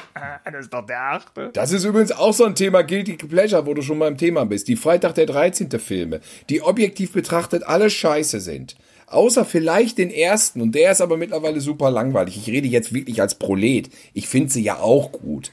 Das 0.46 0.62
ist 0.62 0.74
doch 0.74 0.86
der 0.86 1.02
achte. 1.02 1.50
Das 1.52 1.74
ist 1.74 1.84
übrigens 1.84 2.14
auch 2.14 2.34
so 2.34 2.46
ein 2.46 2.56
Thema 2.56 2.82
Guilty 2.82 3.18
Pleasure, 3.18 3.66
wo 3.66 3.74
du 3.74 3.82
schon 3.82 4.00
beim 4.00 4.18
Thema 4.18 4.46
bist. 4.46 4.70
Die 4.70 4.78
Freitag 4.78 5.16
der 5.16 5.26
13. 5.26 5.70
Filme, 5.80 6.22
die 6.50 6.62
objektiv 6.62 7.12
betrachtet 7.12 7.64
alle 7.64 7.90
scheiße 7.90 8.40
sind. 8.40 8.78
Außer 9.08 9.44
vielleicht 9.44 9.98
den 9.98 10.10
ersten, 10.10 10.62
und 10.62 10.74
der 10.74 10.94
ist 10.94 11.02
aber 11.02 11.18
mittlerweile 11.18 11.60
super 11.60 11.92
langweilig. 11.92 12.38
Ich 12.38 12.48
rede 12.48 12.70
jetzt 12.70 12.94
wirklich 12.94 13.20
als 13.22 13.36
Prolet. 13.36 13.90
Ich 14.14 14.30
finde 14.30 14.50
sie 14.50 14.64
ja 14.64 14.78
auch 14.78 15.12
gut. 15.12 15.52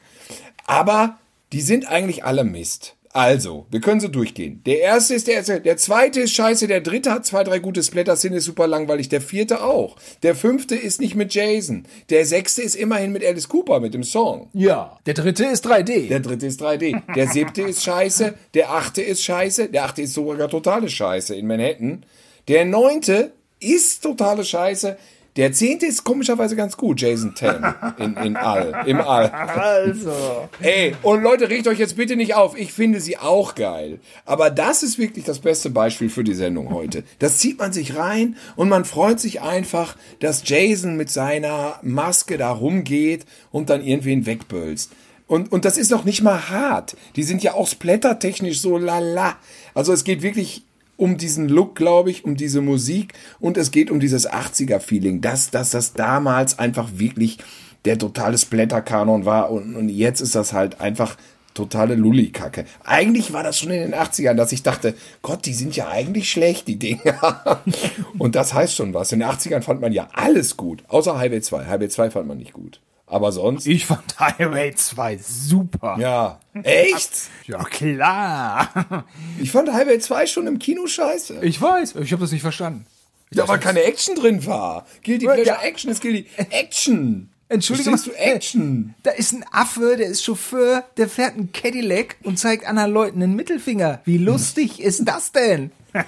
Aber 0.69 1.19
die 1.53 1.63
sind 1.63 1.89
eigentlich 1.91 2.25
alle 2.25 2.45
Mist. 2.45 2.95
Also, 3.15 3.67
wir 3.71 3.81
können 3.81 4.01
so 4.01 4.09
durchgehen. 4.09 4.63
Der 4.67 4.81
erste 4.81 5.15
ist 5.15 5.27
der 5.27 5.37
erste, 5.37 5.61
der 5.63 5.79
zweite 5.79 6.21
ist 6.21 6.35
scheiße, 6.35 6.69
der 6.69 6.83
dritte 6.83 7.11
hat 7.11 7.25
zwei, 7.25 7.43
drei 7.43 7.59
gute 7.59 7.83
Splatter-Szenen, 7.83 8.37
ist 8.37 8.45
super 8.45 8.67
langweilig, 8.67 9.09
der 9.09 9.23
vierte 9.23 9.65
auch. 9.65 9.97
Der 10.23 10.35
fünfte 10.35 10.77
ist 10.77 11.01
nicht 11.01 11.15
mit 11.15 11.33
Jason. 11.33 11.87
Der 12.11 12.27
sechste 12.27 12.61
ist 12.61 12.77
immerhin 12.77 13.13
mit 13.13 13.25
Alice 13.25 13.49
Cooper, 13.49 13.81
mit 13.81 13.95
dem 13.95 14.05
Song. 14.05 14.51
Ja. 14.53 14.99
Der 15.07 15.15
dritte 15.15 15.47
ist 15.47 15.67
3D. 15.67 16.09
Der 16.09 16.21
dritte 16.21 16.47
ist 16.47 16.63
3D. 16.63 17.15
Der 17.15 17.29
siebte 17.29 17.63
ist 17.63 17.83
scheiße. 17.83 18.35
Der 18.53 18.71
achte 18.71 19.01
ist 19.01 19.25
scheiße. 19.25 19.71
Der 19.71 19.85
achte 19.85 20.03
ist 20.03 20.13
sogar 20.13 20.51
totale 20.51 20.91
Scheiße 20.91 21.35
in 21.35 21.47
Manhattan. 21.47 22.05
Der 22.47 22.67
neunte 22.67 23.33
ist 23.59 24.03
totale 24.03 24.45
Scheiße. 24.45 24.99
Der 25.39 25.53
zehnte 25.53 25.87
ist 25.87 26.03
komischerweise 26.03 26.57
ganz 26.57 26.77
gut, 26.77 27.01
Jason 27.01 27.37
10 27.37 27.51
in, 27.99 28.17
in 28.17 28.37
All, 28.37 28.83
im 28.87 29.01
All. 29.01 29.31
also. 29.31 30.49
Ey, 30.61 30.97
und 31.03 31.23
Leute, 31.23 31.49
regt 31.49 31.69
euch 31.69 31.79
jetzt 31.79 31.97
bitte 31.97 32.17
nicht 32.17 32.35
auf. 32.35 32.59
Ich 32.59 32.73
finde 32.73 33.01
sie 33.01 33.19
auch 33.19 33.55
geil. 33.55 34.01
Aber 34.25 34.51
das 34.51 34.83
ist 34.83 34.99
wirklich 34.99 35.25
das 35.25 35.39
beste 35.39 35.71
Beispiel 35.71 36.11
für 36.11 36.25
die 36.25 36.35
Sendung 36.35 36.75
heute. 36.75 37.05
Das 37.21 37.39
zieht 37.39 37.61
man 37.61 37.73
sich 37.73 37.97
rein 37.97 38.37
und 38.57 38.69
man 38.69 38.85
freut 38.85 39.21
sich 39.21 39.41
einfach, 39.41 39.97
dass 40.19 40.43
Jason 40.45 40.97
mit 40.97 41.09
seiner 41.09 41.79
Maske 41.83 42.37
da 42.37 42.51
rumgeht 42.51 43.25
und 43.53 43.71
dann 43.71 43.85
irgendwen 43.85 44.27
wegbölzt. 44.27 44.91
Und, 45.29 45.53
und 45.53 45.65
das 45.65 45.79
ist 45.79 45.93
noch 45.93 46.05
nicht 46.05 46.23
mal 46.23 46.49
hart. 46.49 46.97
Die 47.15 47.23
sind 47.23 47.45
ja 47.45 47.55
auch 47.55 47.69
splattertechnisch 47.69 48.61
so 48.61 48.77
lala. 48.77 49.37
Also 49.73 49.93
es 49.93 50.03
geht 50.03 50.23
wirklich 50.23 50.65
um 50.99 51.17
diesen 51.17 51.49
Look, 51.49 51.77
glaube 51.77 52.11
ich, 52.11 52.25
um 52.25 52.37
diese 52.37 52.61
Musik 52.61 53.15
und 53.41 53.57
es 53.57 53.71
geht 53.71 53.91
um 53.91 54.01
dieses 54.01 54.29
80er-Feeling, 54.29 55.23
dass, 55.23 55.51
dass 55.51 55.71
das 55.71 55.95
damals 55.95 56.59
einfach 56.59 56.91
wirklich 56.97 57.39
der 57.87 57.97
totale 57.97 58.37
Splatter-Kanon 58.37 59.25
war 59.25 59.51
und, 59.51 59.77
und 59.77 59.89
jetzt 59.89 60.21
ist 60.21 60.35
das 60.35 60.53
halt 60.53 60.81
einfach 60.81 61.17
totale 61.55 61.95
Lulli-Kacke. 61.95 62.65
Eigentlich 62.85 63.33
war 63.33 63.43
das 63.43 63.59
schon 63.59 63.71
in 63.71 63.81
den 63.81 63.95
80ern, 63.95 64.35
dass 64.35 64.53
ich 64.53 64.63
dachte, 64.63 64.95
Gott, 65.23 65.47
die 65.47 65.55
sind 65.55 65.75
ja 65.77 65.89
eigentlich 65.89 66.31
schlecht, 66.31 66.69
die 66.69 66.79
Dinger. 66.79 67.63
und 68.19 68.35
das 68.35 68.53
heißt 68.53 68.75
schon 68.75 68.93
was. 68.93 69.13
In 69.13 69.21
den 69.21 69.29
80ern 69.29 69.63
fand 69.63 69.81
man 69.81 69.93
ja 69.93 70.09
alles 70.13 70.57
gut, 70.57 70.83
außer 70.89 71.17
Highway 71.17 71.41
2. 71.41 71.67
Highway 71.67 71.89
2 71.89 72.11
fand 72.11 72.27
man 72.27 72.39
nicht 72.39 72.53
gut. 72.53 72.81
Aber 73.11 73.33
sonst, 73.33 73.67
Ich 73.67 73.87
fand 73.87 74.03
Highway 74.21 74.75
2 74.75 75.19
super. 75.19 75.97
ja. 75.99 76.39
Echt? 76.63 77.11
Ja, 77.47 77.63
klar. 77.65 79.05
Ich 79.41 79.51
fand 79.51 79.73
Highway 79.73 79.99
2 79.99 80.27
schon 80.27 80.47
im 80.47 80.59
Kino 80.59 80.87
scheiße. 80.87 81.39
Ich 81.43 81.61
weiß, 81.61 81.95
ich 81.97 82.13
habe 82.13 82.21
das 82.23 82.33
nicht 82.33 82.43
verstanden. 82.43 82.85
Da 83.31 83.47
war 83.47 83.59
keine 83.59 83.83
Action 83.83 84.15
drin 84.15 84.45
war. 84.47 84.87
Guilty 85.05 85.27
Ja. 85.27 85.35
Pleasure 85.35 85.63
Action 85.63 85.91
ist 85.91 86.01
Guilty 86.01 86.27
Action. 86.51 87.31
Entschuldige 87.51 87.91
Verstehst 87.91 88.15
du 88.15 88.21
Action? 88.21 88.95
Da 89.03 89.11
ist 89.13 89.33
ein 89.33 89.45
Affe, 89.51 89.97
der 89.97 90.09
ist 90.09 90.23
Chauffeur, 90.23 90.85
der 90.99 91.09
fährt 91.09 91.35
einen 91.35 91.51
Cadillac 91.53 92.17
und 92.23 92.39
zeigt 92.39 92.67
anderen 92.67 92.93
Leuten 92.93 93.23
einen 93.23 93.37
Mittelfinger. 93.37 94.01
Wie 94.05 94.19
lustig 94.19 94.81
ist 94.83 95.07
das 95.09 95.33
denn? 95.33 95.71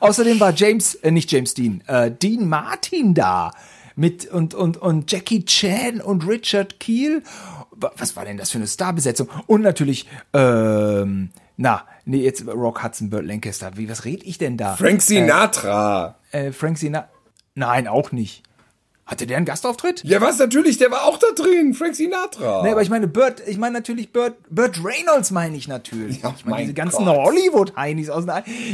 Außerdem 0.00 0.40
war 0.40 0.54
James, 0.54 0.94
äh, 0.96 1.10
nicht 1.10 1.30
James 1.30 1.52
Dean, 1.54 1.82
äh, 1.86 2.10
Dean 2.10 2.48
Martin 2.48 3.12
da. 3.14 3.52
Mit 3.96 4.26
und, 4.26 4.54
und, 4.54 4.76
und 4.76 5.10
Jackie 5.12 5.44
Chan 5.44 6.00
und 6.00 6.26
Richard 6.26 6.80
Keel. 6.80 7.22
Wa- 7.70 7.92
Was 7.96 8.16
war 8.16 8.24
denn 8.24 8.36
das 8.36 8.50
für 8.50 8.58
eine 8.58 8.66
Starbesetzung? 8.66 9.28
Und 9.46 9.62
natürlich, 9.62 10.08
ähm, 10.32 11.30
na, 11.56 11.84
nee, 12.04 12.18
jetzt 12.22 12.44
Rock 12.48 12.82
Hudson, 12.82 13.10
Burt 13.10 13.24
Lancaster. 13.24 13.76
Wie, 13.76 13.88
was 13.88 14.04
red 14.04 14.24
ich 14.24 14.38
denn 14.38 14.56
da? 14.56 14.74
Frank 14.76 15.00
Sinatra. 15.02 16.16
Äh, 16.32 16.50
Frank 16.52 16.78
Sinatra. 16.78 17.08
Nein, 17.54 17.86
auch 17.86 18.10
nicht. 18.10 18.42
Hatte 19.06 19.26
der 19.26 19.36
einen 19.36 19.44
Gastauftritt? 19.44 20.02
ja, 20.04 20.20
was 20.22 20.38
natürlich, 20.38 20.78
der 20.78 20.90
war 20.90 21.04
auch 21.04 21.18
da 21.18 21.26
drin. 21.36 21.74
Frank 21.74 21.94
Sinatra. 21.94 22.62
Nee, 22.62 22.70
aber 22.70 22.80
ich 22.80 22.88
meine 22.88 23.06
Burt, 23.06 23.42
ich 23.46 23.58
meine 23.58 23.74
natürlich 23.74 24.12
Burt, 24.12 24.34
Burt 24.48 24.80
Reynolds 24.82 25.30
meine 25.30 25.56
ich 25.56 25.68
natürlich. 25.68 26.22
Ja, 26.22 26.34
ich 26.34 26.44
meine 26.44 26.56
mein 26.56 26.62
diese 26.62 26.74
ganzen 26.74 27.04
Gott. 27.04 27.16
Hollywood-Heinis 27.16 28.08
aus 28.08 28.24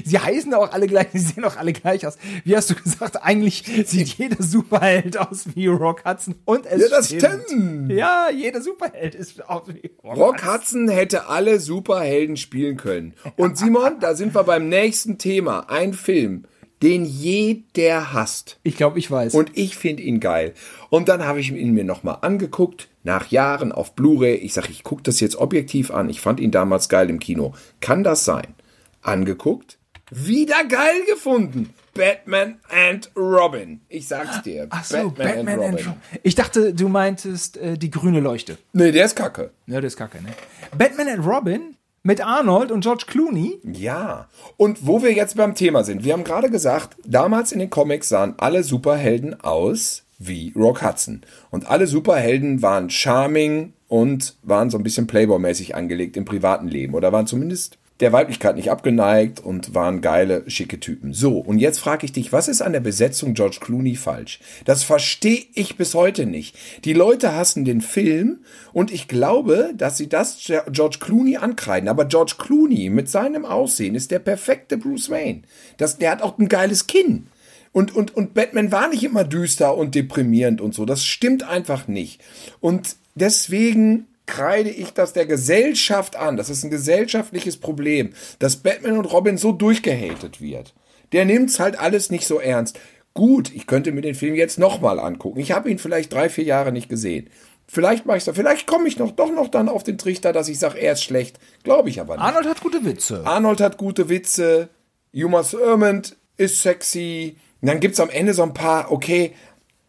sie 0.04 0.18
heißen 0.18 0.54
auch 0.54 0.72
alle 0.72 0.86
gleich, 0.86 1.08
sie 1.12 1.18
sehen 1.18 1.44
auch 1.44 1.56
alle 1.56 1.72
gleich 1.72 2.06
aus. 2.06 2.16
Wie 2.44 2.56
hast 2.56 2.70
du 2.70 2.74
gesagt, 2.76 3.22
eigentlich 3.22 3.64
sieht 3.86 4.08
jeder 4.18 4.40
Superheld 4.42 5.18
aus 5.18 5.46
wie 5.54 5.66
Rock 5.66 6.04
Hudson 6.04 6.36
und 6.44 6.64
es 6.66 6.80
Ja, 6.82 6.88
das 6.88 7.06
stimmt. 7.06 7.90
Ja, 7.90 8.28
jeder 8.30 8.60
Superheld 8.60 9.16
ist 9.16 9.48
aus 9.48 9.62
wie 9.66 9.90
Rock 10.04 10.46
Hudson 10.46 10.88
hätte 10.88 11.26
alle 11.28 11.58
Superhelden 11.58 12.36
spielen 12.36 12.76
können. 12.76 13.14
Und 13.36 13.58
Simon, 13.58 13.98
da 13.98 14.14
sind 14.14 14.34
wir 14.34 14.44
beim 14.44 14.68
nächsten 14.68 15.18
Thema. 15.18 15.68
Ein 15.68 15.92
Film, 15.92 16.44
den 16.82 17.04
jeder 17.04 18.12
hasst. 18.12 18.58
Ich 18.62 18.76
glaube, 18.76 18.98
ich 18.98 19.10
weiß. 19.10 19.34
Und 19.34 19.56
ich 19.56 19.76
finde 19.76 20.02
ihn 20.02 20.20
geil. 20.20 20.54
Und 20.88 21.08
dann 21.08 21.24
habe 21.24 21.40
ich 21.40 21.50
ihn 21.50 21.74
mir 21.74 21.84
nochmal 21.84 22.18
angeguckt, 22.22 22.88
nach 23.02 23.28
Jahren 23.28 23.72
auf 23.72 23.94
Blu-ray. 23.94 24.36
Ich 24.36 24.54
sage, 24.54 24.68
ich 24.70 24.82
gucke 24.82 25.02
das 25.02 25.20
jetzt 25.20 25.36
objektiv 25.36 25.90
an. 25.90 26.08
Ich 26.10 26.20
fand 26.20 26.40
ihn 26.40 26.50
damals 26.50 26.88
geil 26.88 27.10
im 27.10 27.18
Kino. 27.18 27.54
Kann 27.80 28.02
das 28.02 28.24
sein? 28.24 28.54
Angeguckt, 29.02 29.78
wieder 30.10 30.64
geil 30.64 31.04
gefunden. 31.08 31.70
Batman 31.94 32.58
and 32.68 33.10
Robin. 33.16 33.80
Ich 33.88 34.08
sag's 34.08 34.42
dir. 34.42 34.66
Ach 34.70 34.84
so, 34.84 35.10
Batman, 35.10 35.58
and 35.58 35.86
Robin. 35.86 35.94
Ich 36.22 36.34
dachte, 36.34 36.72
du 36.72 36.88
meintest 36.88 37.56
äh, 37.56 37.76
die 37.76 37.90
grüne 37.90 38.20
Leuchte. 38.20 38.58
Nee, 38.72 38.92
der 38.92 39.06
ist 39.06 39.16
kacke. 39.16 39.50
Ja, 39.66 39.80
das 39.80 39.94
ist 39.94 39.96
kacke, 39.96 40.22
ne? 40.22 40.30
Batman 40.76 41.08
and 41.08 41.26
Robin 41.26 41.76
mit 42.02 42.24
Arnold 42.24 42.70
und 42.70 42.82
George 42.82 43.04
Clooney. 43.06 43.60
Ja. 43.64 44.28
Und 44.56 44.86
wo 44.86 45.02
wir 45.02 45.12
jetzt 45.12 45.36
beim 45.36 45.54
Thema 45.54 45.84
sind, 45.84 46.04
wir 46.04 46.12
haben 46.12 46.24
gerade 46.24 46.50
gesagt, 46.50 46.96
damals 47.04 47.52
in 47.52 47.58
den 47.58 47.70
Comics 47.70 48.08
sahen 48.08 48.34
alle 48.38 48.62
Superhelden 48.62 49.40
aus 49.40 50.04
wie 50.18 50.52
Rock 50.54 50.82
Hudson. 50.82 51.22
Und 51.50 51.68
alle 51.68 51.86
Superhelden 51.86 52.62
waren 52.62 52.90
charming 52.90 53.72
und 53.88 54.36
waren 54.42 54.70
so 54.70 54.78
ein 54.78 54.84
bisschen 54.84 55.06
Playboy-mäßig 55.06 55.74
angelegt 55.74 56.16
im 56.16 56.24
privaten 56.24 56.68
Leben 56.68 56.94
oder 56.94 57.12
waren 57.12 57.26
zumindest 57.26 57.78
der 58.00 58.12
Weiblichkeit 58.12 58.56
nicht 58.56 58.70
abgeneigt 58.70 59.40
und 59.40 59.74
waren 59.74 60.00
geile, 60.00 60.48
schicke 60.50 60.80
Typen. 60.80 61.12
So, 61.12 61.38
und 61.38 61.58
jetzt 61.58 61.78
frage 61.78 62.06
ich 62.06 62.12
dich, 62.12 62.32
was 62.32 62.48
ist 62.48 62.62
an 62.62 62.72
der 62.72 62.80
Besetzung 62.80 63.34
George 63.34 63.58
Clooney 63.60 63.94
falsch? 63.94 64.40
Das 64.64 64.82
verstehe 64.82 65.44
ich 65.54 65.76
bis 65.76 65.94
heute 65.94 66.26
nicht. 66.26 66.56
Die 66.84 66.94
Leute 66.94 67.34
hassen 67.34 67.64
den 67.64 67.80
Film 67.80 68.40
und 68.72 68.90
ich 68.90 69.06
glaube, 69.06 69.72
dass 69.76 69.98
sie 69.98 70.08
das 70.08 70.38
George 70.70 70.98
Clooney 71.00 71.36
ankreiden. 71.36 71.88
Aber 71.88 72.06
George 72.06 72.34
Clooney 72.38 72.88
mit 72.88 73.10
seinem 73.10 73.44
Aussehen 73.44 73.94
ist 73.94 74.10
der 74.10 74.18
perfekte 74.18 74.78
Bruce 74.78 75.10
Wayne. 75.10 75.42
Das, 75.76 75.98
der 75.98 76.10
hat 76.10 76.22
auch 76.22 76.38
ein 76.38 76.48
geiles 76.48 76.86
Kinn. 76.86 77.26
Und, 77.72 77.94
und, 77.94 78.16
und 78.16 78.34
Batman 78.34 78.72
war 78.72 78.88
nicht 78.88 79.04
immer 79.04 79.24
düster 79.24 79.76
und 79.76 79.94
deprimierend 79.94 80.60
und 80.60 80.74
so. 80.74 80.84
Das 80.84 81.04
stimmt 81.04 81.44
einfach 81.44 81.86
nicht. 81.86 82.20
Und 82.60 82.96
deswegen 83.14 84.06
kreide 84.30 84.70
ich 84.70 84.92
das 84.92 85.12
der 85.12 85.26
Gesellschaft 85.26 86.16
an. 86.16 86.36
Das 86.36 86.48
ist 86.48 86.62
ein 86.62 86.70
gesellschaftliches 86.70 87.56
Problem, 87.56 88.12
dass 88.38 88.56
Batman 88.56 88.96
und 88.96 89.06
Robin 89.06 89.36
so 89.36 89.52
durchgehatet 89.52 90.40
wird. 90.40 90.72
Der 91.12 91.24
nimmt's 91.24 91.58
halt 91.58 91.78
alles 91.78 92.10
nicht 92.10 92.26
so 92.26 92.38
ernst. 92.38 92.78
Gut, 93.12 93.52
ich 93.52 93.66
könnte 93.66 93.90
mir 93.90 94.02
den 94.02 94.14
Film 94.14 94.36
jetzt 94.36 94.58
nochmal 94.58 95.00
angucken. 95.00 95.40
Ich 95.40 95.50
habe 95.50 95.68
ihn 95.68 95.78
vielleicht 95.78 96.12
drei, 96.12 96.28
vier 96.28 96.44
Jahre 96.44 96.70
nicht 96.70 96.88
gesehen. 96.88 97.28
Vielleicht 97.66 98.06
mache 98.06 98.18
ich 98.18 98.24
da, 98.24 98.32
vielleicht 98.32 98.66
komme 98.66 98.86
ich 98.88 98.98
noch 98.98 99.10
doch 99.10 99.32
noch 99.32 99.48
dann 99.48 99.68
auf 99.68 99.82
den 99.82 99.98
Trichter, 99.98 100.32
dass 100.32 100.48
ich 100.48 100.58
sage, 100.58 100.78
er 100.78 100.92
ist 100.92 101.02
schlecht. 101.02 101.38
Glaube 101.64 101.88
ich 101.88 102.00
aber 102.00 102.14
nicht. 102.14 102.24
Arnold 102.24 102.46
hat 102.46 102.60
gute 102.60 102.84
Witze. 102.84 103.22
Arnold 103.24 103.60
hat 103.60 103.78
gute 103.78 104.08
Witze. 104.08 104.68
Uma 105.12 105.42
Thurman 105.42 106.02
ist 106.36 106.62
sexy. 106.62 107.36
Und 107.60 107.68
dann 107.68 107.80
gibt's 107.80 108.00
am 108.00 108.10
Ende 108.10 108.32
so 108.32 108.42
ein 108.44 108.54
paar, 108.54 108.92
okay, 108.92 109.32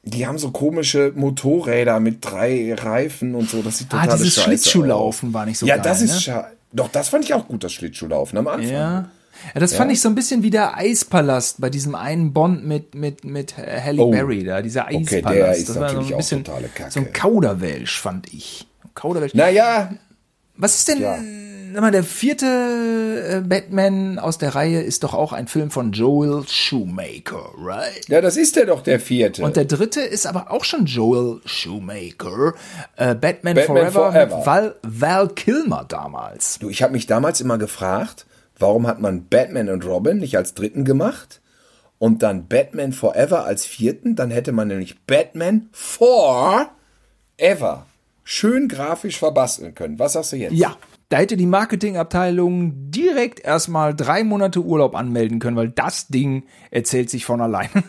die 0.03 0.25
haben 0.25 0.37
so 0.39 0.51
komische 0.51 1.11
Motorräder 1.15 1.99
mit 1.99 2.17
drei 2.25 2.73
Reifen 2.73 3.35
und 3.35 3.49
so. 3.49 3.61
Das 3.61 3.77
sieht 3.77 3.89
total 3.89 4.09
Ah, 4.09 4.11
dieses 4.17 4.33
scheiße 4.35 4.43
Schlittschuhlaufen 4.47 5.29
aus. 5.29 5.33
war 5.33 5.45
nicht 5.45 5.57
so 5.59 5.65
Ja, 5.65 5.75
geil, 5.75 5.83
das 5.83 6.01
ist 6.01 6.27
ne? 6.27 6.45
Doch, 6.73 6.89
das 6.89 7.09
fand 7.09 7.25
ich 7.25 7.33
auch 7.33 7.47
gut, 7.47 7.63
das 7.63 7.73
Schlittschuhlaufen 7.73 8.37
am 8.39 8.47
Anfang. 8.47 8.69
Ja. 8.71 9.09
Ja, 9.53 9.59
das 9.59 9.73
fand 9.73 9.91
ich 9.91 9.99
so 10.01 10.07
ein 10.09 10.13
bisschen 10.15 10.43
wie 10.43 10.49
der 10.51 10.77
Eispalast 10.77 11.59
bei 11.61 11.69
diesem 11.69 11.95
einen 11.95 12.31
Bond 12.31 12.65
mit, 12.65 12.93
mit, 12.95 13.23
mit 13.25 13.57
Halle 13.57 14.01
Oh. 14.01 14.11
Berry 14.11 14.43
da, 14.43 14.61
dieser 14.61 14.85
Okay, 14.85 14.97
Eispalast. 15.17 15.35
der 15.35 15.55
ist 15.55 15.69
das 15.69 15.79
war 15.79 15.89
so 15.89 15.95
natürlich 15.95 16.07
ein 16.09 16.13
auch 16.13 16.17
bisschen 16.17 16.43
totale 16.43 16.67
Kacke. 16.67 16.91
so 16.91 16.99
ein 16.99 17.13
Kauderwelsch, 17.13 17.99
fand 17.99 18.31
ich. 18.33 18.67
Kauderwelsch. 18.93 19.33
Naja, 19.33 19.93
Was 20.57 20.75
ist 20.75 20.87
denn, 20.89 21.01
Ja. 21.01 21.17
Mal, 21.80 21.91
der 21.91 22.03
vierte 22.03 22.45
äh, 22.45 23.39
Batman 23.47 24.19
aus 24.19 24.38
der 24.38 24.55
Reihe 24.55 24.82
ist 24.82 25.03
doch 25.03 25.13
auch 25.13 25.32
ein 25.32 25.47
Film 25.47 25.72
von 25.72 25.93
Joel 25.93 26.43
Shoemaker, 26.47 27.51
right? 27.57 28.09
ja, 28.09 28.19
das 28.19 28.36
ist 28.36 28.55
ja 28.57 28.65
doch 28.65 28.82
der 28.82 28.99
vierte. 28.99 29.43
Und 29.43 29.55
der 29.55 29.65
dritte 29.65 30.01
ist 30.01 30.28
aber 30.28 30.51
auch 30.51 30.65
schon 30.65 30.86
Joel 30.86 31.39
Shoemaker. 31.45 32.53
Äh, 32.97 33.15
Batman, 33.15 33.55
Batman 33.55 33.65
Forever, 33.65 33.91
Forever. 34.11 34.38
mit 34.38 34.45
Val, 34.45 34.76
Val 34.84 35.30
Kilmer 35.30 35.86
damals. 35.88 36.59
du, 36.59 36.69
ich 36.69 36.84
habe 36.84 36.91
mich 36.93 37.07
damals 37.07 37.39
immer 37.39 37.57
gefragt, 37.57 38.26
warum 38.57 38.88
hat 38.88 38.99
man 38.99 39.28
Batman 39.28 39.69
und 39.69 39.86
Robin 39.86 40.17
nicht 40.17 40.36
als 40.36 40.53
dritten 40.53 40.84
gemacht? 40.84 41.41
Und 41.99 42.24
dann 42.24 42.47
Batman 42.47 42.93
Forever 42.93 43.45
als 43.45 43.65
vierten? 43.65 44.15
Dann 44.15 44.32
hätte 44.32 44.51
man 44.51 44.67
nämlich 44.67 44.99
Batman 45.05 45.69
Forever 45.72 46.65
schön 48.24 48.67
grafisch 48.67 49.19
verbasteln 49.19 49.76
können. 49.76 49.99
Was 49.99 50.13
sagst 50.13 50.32
du 50.32 50.38
jetzt? 50.38 50.53
Ja, 50.53 50.76
da 51.12 51.18
hätte 51.18 51.36
die 51.36 51.45
Marketingabteilung 51.45 52.89
direkt 52.89 53.41
erstmal 53.41 53.93
drei 53.93 54.24
Monate 54.24 54.62
Urlaub 54.62 54.95
anmelden 54.95 55.39
können, 55.39 55.57
weil 55.57 55.68
das 55.68 56.07
Ding 56.07 56.43
erzählt 56.72 57.09
sich 57.09 57.26
von 57.26 57.41
allein. 57.41 57.70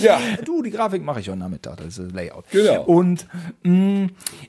Ja. 0.00 0.18
Du, 0.44 0.62
die 0.62 0.70
Grafik 0.70 1.02
mache 1.04 1.20
ich 1.20 1.28
heute 1.28 1.38
Nachmittag, 1.38 1.76
das 1.76 1.86
ist 1.86 1.98
das 1.98 2.12
Layout. 2.12 2.44
Genau. 2.50 2.82
Und 2.84 3.26
mh, 3.62 4.08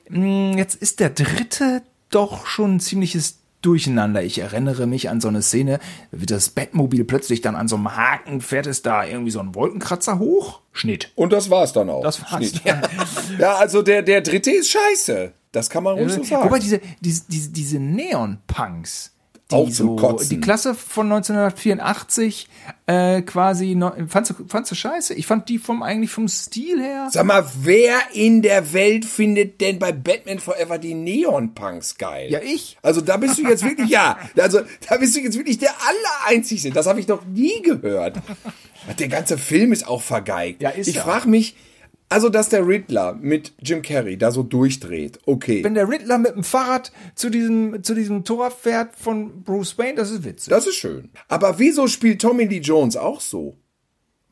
mh, 0.09 0.57
jetzt 0.57 0.75
ist 0.75 0.99
der 0.99 1.09
dritte 1.09 1.81
doch 2.09 2.47
schon 2.47 2.75
ein 2.75 2.79
ziemliches 2.79 3.39
Durcheinander. 3.61 4.23
Ich 4.23 4.39
erinnere 4.39 4.85
mich 4.87 5.09
an 5.09 5.21
so 5.21 5.27
eine 5.27 5.41
Szene, 5.41 5.79
wird 6.11 6.31
das 6.31 6.49
Batmobil 6.49 7.03
plötzlich 7.03 7.41
dann 7.41 7.55
an 7.55 7.67
so 7.67 7.75
einem 7.75 7.95
Haken, 7.95 8.41
fährt 8.41 8.67
es 8.67 8.81
da 8.81 9.05
irgendwie 9.05 9.31
so 9.31 9.39
einen 9.39 9.55
Wolkenkratzer 9.55 10.19
hoch. 10.19 10.61
Schnitt. 10.71 11.11
Und 11.15 11.33
das 11.33 11.49
war's 11.49 11.73
dann 11.73 11.89
auch. 11.89 12.03
Das 12.03 12.21
war's 12.31 12.53
dann. 12.63 12.81
Ja, 13.39 13.55
also 13.55 13.81
der, 13.81 14.03
der 14.03 14.21
dritte 14.21 14.51
ist 14.51 14.69
scheiße. 14.69 15.33
Das 15.55 15.69
kann 15.69 15.83
man 15.83 15.97
ruhig 15.97 16.11
so 16.11 16.23
sagen. 16.23 16.43
Wobei 16.43 16.59
diese, 16.59 16.81
diese, 16.99 17.23
diese, 17.29 17.49
diese 17.49 17.79
Neon-Punks, 17.79 19.11
die 19.51 19.55
Auch 19.55 19.69
zum 19.69 19.87
so, 19.87 19.95
Kotzen. 19.95 20.29
die 20.29 20.41
Klasse 20.41 20.75
von 20.75 21.05
1984 21.11 22.49
äh, 22.87 23.21
quasi, 23.21 23.79
fandst 24.07 24.31
du, 24.31 24.47
fandst 24.47 24.71
du 24.71 24.75
scheiße? 24.75 25.13
Ich 25.13 25.27
fand 25.27 25.47
die 25.47 25.59
vom 25.59 25.81
eigentlich 25.83 26.11
vom 26.11 26.27
Stil 26.27 26.81
her. 26.81 27.09
Sag 27.11 27.25
mal, 27.25 27.47
wer 27.61 27.95
in 28.13 28.41
der 28.41 28.73
Welt 28.73 29.05
findet 29.05 29.61
denn 29.61 29.79
bei 29.79 29.91
Batman 29.91 30.39
Forever 30.39 30.77
die 30.77 30.93
Neon-Punks 30.93 31.97
geil? 31.97 32.29
Ja, 32.31 32.39
ich. 32.41 32.77
Also 32.81 33.01
da 33.01 33.17
bist 33.17 33.37
du 33.37 33.43
jetzt 33.43 33.63
wirklich, 33.63 33.89
ja, 33.89 34.17
also 34.35 34.61
da 34.89 34.97
bist 34.97 35.15
du 35.15 35.21
jetzt 35.21 35.37
wirklich 35.37 35.59
der 35.59 35.73
Allereinzigste. 35.87 36.71
Das 36.71 36.87
habe 36.87 36.99
ich 36.99 37.07
noch 37.07 37.23
nie 37.25 37.61
gehört. 37.61 38.17
Der 38.99 39.07
ganze 39.07 39.37
Film 39.37 39.71
ist 39.71 39.87
auch 39.87 40.01
vergeigt. 40.01 40.61
Ja, 40.61 40.71
ist 40.71 40.87
ich 40.87 40.99
frage 40.99 41.29
mich, 41.29 41.55
also 42.09 42.29
dass 42.29 42.49
der 42.49 42.67
Riddler 42.67 43.13
mit 43.19 43.53
Jim 43.59 43.81
Carrey 43.81 44.17
da 44.17 44.31
so 44.31 44.43
durchdreht, 44.43 45.19
okay. 45.25 45.63
Wenn 45.63 45.73
der 45.73 45.89
Riddler 45.89 46.17
mit 46.17 46.35
dem 46.35 46.43
Fahrrad 46.43 46.91
zu 47.15 47.29
diesem, 47.29 47.83
zu 47.83 47.95
diesem 47.95 48.23
Tor 48.23 48.51
fährt 48.51 48.95
von 48.95 49.43
Bruce 49.43 49.77
Wayne, 49.77 49.95
das 49.95 50.11
ist 50.11 50.23
witzig. 50.23 50.49
Das 50.49 50.67
ist 50.67 50.75
schön. 50.75 51.09
Aber 51.27 51.59
wieso 51.59 51.87
spielt 51.87 52.21
Tommy 52.21 52.45
Lee 52.45 52.59
Jones 52.59 52.95
auch 52.95 53.21
so? 53.21 53.55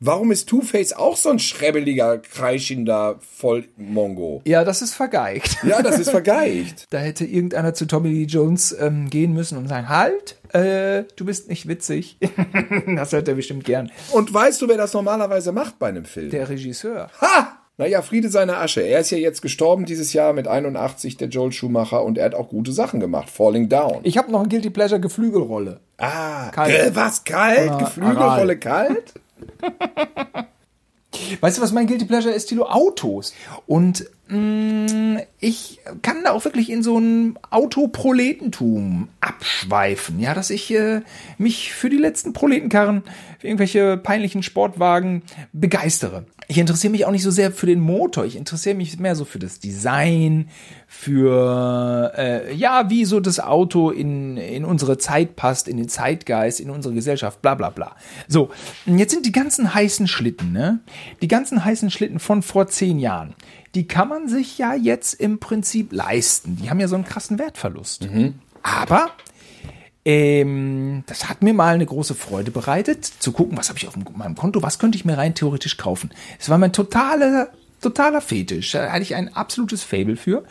Warum 0.00 0.32
ist 0.32 0.48
Two-Face 0.48 0.92
auch 0.92 1.16
so 1.16 1.30
ein 1.30 1.38
schrebbeliger, 1.38 2.18
kreischender 2.18 3.18
Vollmongo? 3.20 4.42
ja, 4.44 4.62
das 4.64 4.82
ist 4.82 4.94
vergeigt. 4.94 5.56
Ja, 5.64 5.80
das 5.82 5.98
ist 5.98 6.10
vergeigt. 6.10 6.84
Da 6.90 6.98
hätte 6.98 7.24
irgendeiner 7.24 7.72
zu 7.72 7.86
Tommy 7.86 8.10
Lee 8.10 8.24
Jones 8.24 8.76
ähm, 8.78 9.08
gehen 9.08 9.32
müssen 9.32 9.56
und 9.56 9.66
sagen, 9.66 9.88
halt, 9.88 10.36
äh, 10.52 11.04
du 11.16 11.24
bist 11.24 11.48
nicht 11.48 11.68
witzig. 11.68 12.18
das 12.96 13.12
hört 13.12 13.28
er 13.28 13.34
bestimmt 13.34 13.64
gern. 13.64 13.90
Und 14.12 14.32
weißt 14.32 14.60
du, 14.60 14.68
wer 14.68 14.76
das 14.76 14.92
normalerweise 14.92 15.52
macht 15.52 15.78
bei 15.78 15.88
einem 15.88 16.04
Film? 16.04 16.28
Der 16.28 16.50
Regisseur. 16.50 17.10
Ha! 17.20 17.63
Naja, 17.76 18.02
Friede 18.02 18.28
seiner 18.28 18.58
Asche. 18.58 18.82
Er 18.82 19.00
ist 19.00 19.10
ja 19.10 19.18
jetzt 19.18 19.42
gestorben 19.42 19.84
dieses 19.84 20.12
Jahr 20.12 20.32
mit 20.32 20.46
81, 20.46 21.16
der 21.16 21.28
Joel 21.28 21.50
Schumacher, 21.50 22.04
und 22.04 22.18
er 22.18 22.26
hat 22.26 22.34
auch 22.34 22.48
gute 22.48 22.70
Sachen 22.72 23.00
gemacht. 23.00 23.28
Falling 23.28 23.68
Down. 23.68 23.98
Ich 24.04 24.16
habe 24.16 24.30
noch 24.30 24.42
ein 24.42 24.48
Guilty 24.48 24.70
Pleasure 24.70 25.00
Geflügelrolle. 25.00 25.80
ah, 25.98 26.50
Kalt. 26.52 26.72
Äh, 26.72 26.94
was, 26.94 27.24
kalt? 27.24 27.70
Ah, 27.70 27.78
Geflügelrolle 27.78 28.30
Aral. 28.30 28.56
kalt? 28.58 29.14
Weißt 31.40 31.58
du, 31.58 31.62
was 31.62 31.72
mein 31.72 31.86
Guilty 31.86 32.04
Pleasure 32.04 32.32
ist, 32.34 32.46
Tilo? 32.46 32.64
Autos. 32.66 33.32
Und 33.66 34.04
ich 34.26 35.80
kann 36.00 36.24
da 36.24 36.32
auch 36.32 36.46
wirklich 36.46 36.70
in 36.70 36.82
so 36.82 36.98
ein 36.98 37.38
Autoproletentum 37.50 39.08
abschweifen. 39.20 40.18
Ja, 40.18 40.32
dass 40.32 40.48
ich 40.48 40.72
äh, 40.74 41.02
mich 41.36 41.74
für 41.74 41.90
die 41.90 41.98
letzten 41.98 42.32
Proletenkarren, 42.32 43.02
für 43.38 43.46
irgendwelche 43.48 43.98
peinlichen 43.98 44.42
Sportwagen 44.42 45.22
begeistere. 45.52 46.24
Ich 46.48 46.56
interessiere 46.56 46.90
mich 46.90 47.04
auch 47.04 47.10
nicht 47.10 47.22
so 47.22 47.30
sehr 47.30 47.52
für 47.52 47.66
den 47.66 47.80
Motor. 47.80 48.24
Ich 48.24 48.36
interessiere 48.36 48.74
mich 48.74 48.98
mehr 48.98 49.14
so 49.14 49.26
für 49.26 49.38
das 49.38 49.60
Design, 49.60 50.48
für 50.86 52.12
äh, 52.16 52.54
ja, 52.54 52.88
wie 52.88 53.04
so 53.04 53.20
das 53.20 53.40
Auto 53.40 53.90
in, 53.90 54.38
in 54.38 54.64
unsere 54.64 54.96
Zeit 54.96 55.36
passt, 55.36 55.68
in 55.68 55.76
den 55.76 55.88
Zeitgeist, 55.88 56.60
in 56.60 56.70
unsere 56.70 56.94
Gesellschaft, 56.94 57.42
bla 57.42 57.54
bla 57.54 57.68
bla. 57.68 57.96
So, 58.26 58.50
jetzt 58.86 59.12
sind 59.12 59.26
die 59.26 59.32
ganzen 59.32 59.74
heißen 59.74 60.08
Schlitten, 60.08 60.52
ne? 60.52 60.80
Die 61.20 61.28
ganzen 61.28 61.62
heißen 61.62 61.90
Schlitten 61.90 62.20
von 62.20 62.42
vor 62.42 62.68
zehn 62.68 62.98
Jahren, 62.98 63.34
die 63.74 63.86
kann 63.86 64.08
man 64.08 64.28
sich 64.28 64.58
ja 64.58 64.74
jetzt 64.74 65.14
im 65.14 65.38
Prinzip 65.38 65.92
leisten. 65.92 66.56
Die 66.56 66.70
haben 66.70 66.80
ja 66.80 66.88
so 66.88 66.94
einen 66.94 67.04
krassen 67.04 67.38
Wertverlust. 67.38 68.04
Aber 68.62 69.10
ähm, 70.04 71.02
das 71.06 71.28
hat 71.28 71.42
mir 71.42 71.54
mal 71.54 71.74
eine 71.74 71.86
große 71.86 72.14
Freude 72.14 72.50
bereitet, 72.50 73.04
zu 73.04 73.32
gucken, 73.32 73.56
was 73.56 73.68
habe 73.68 73.78
ich 73.78 73.88
auf 73.88 73.96
meinem 73.96 74.36
Konto, 74.36 74.62
was 74.62 74.78
könnte 74.78 74.96
ich 74.96 75.04
mir 75.04 75.16
rein 75.16 75.34
theoretisch 75.34 75.76
kaufen. 75.76 76.10
Es 76.38 76.50
war 76.50 76.58
mein 76.58 76.72
totaler, 76.72 77.48
totaler 77.80 78.20
Fetisch. 78.20 78.72
Da 78.72 78.92
hatte 78.92 79.02
ich 79.02 79.14
ein 79.14 79.34
absolutes 79.34 79.82
Fable 79.82 80.16
für. 80.16 80.44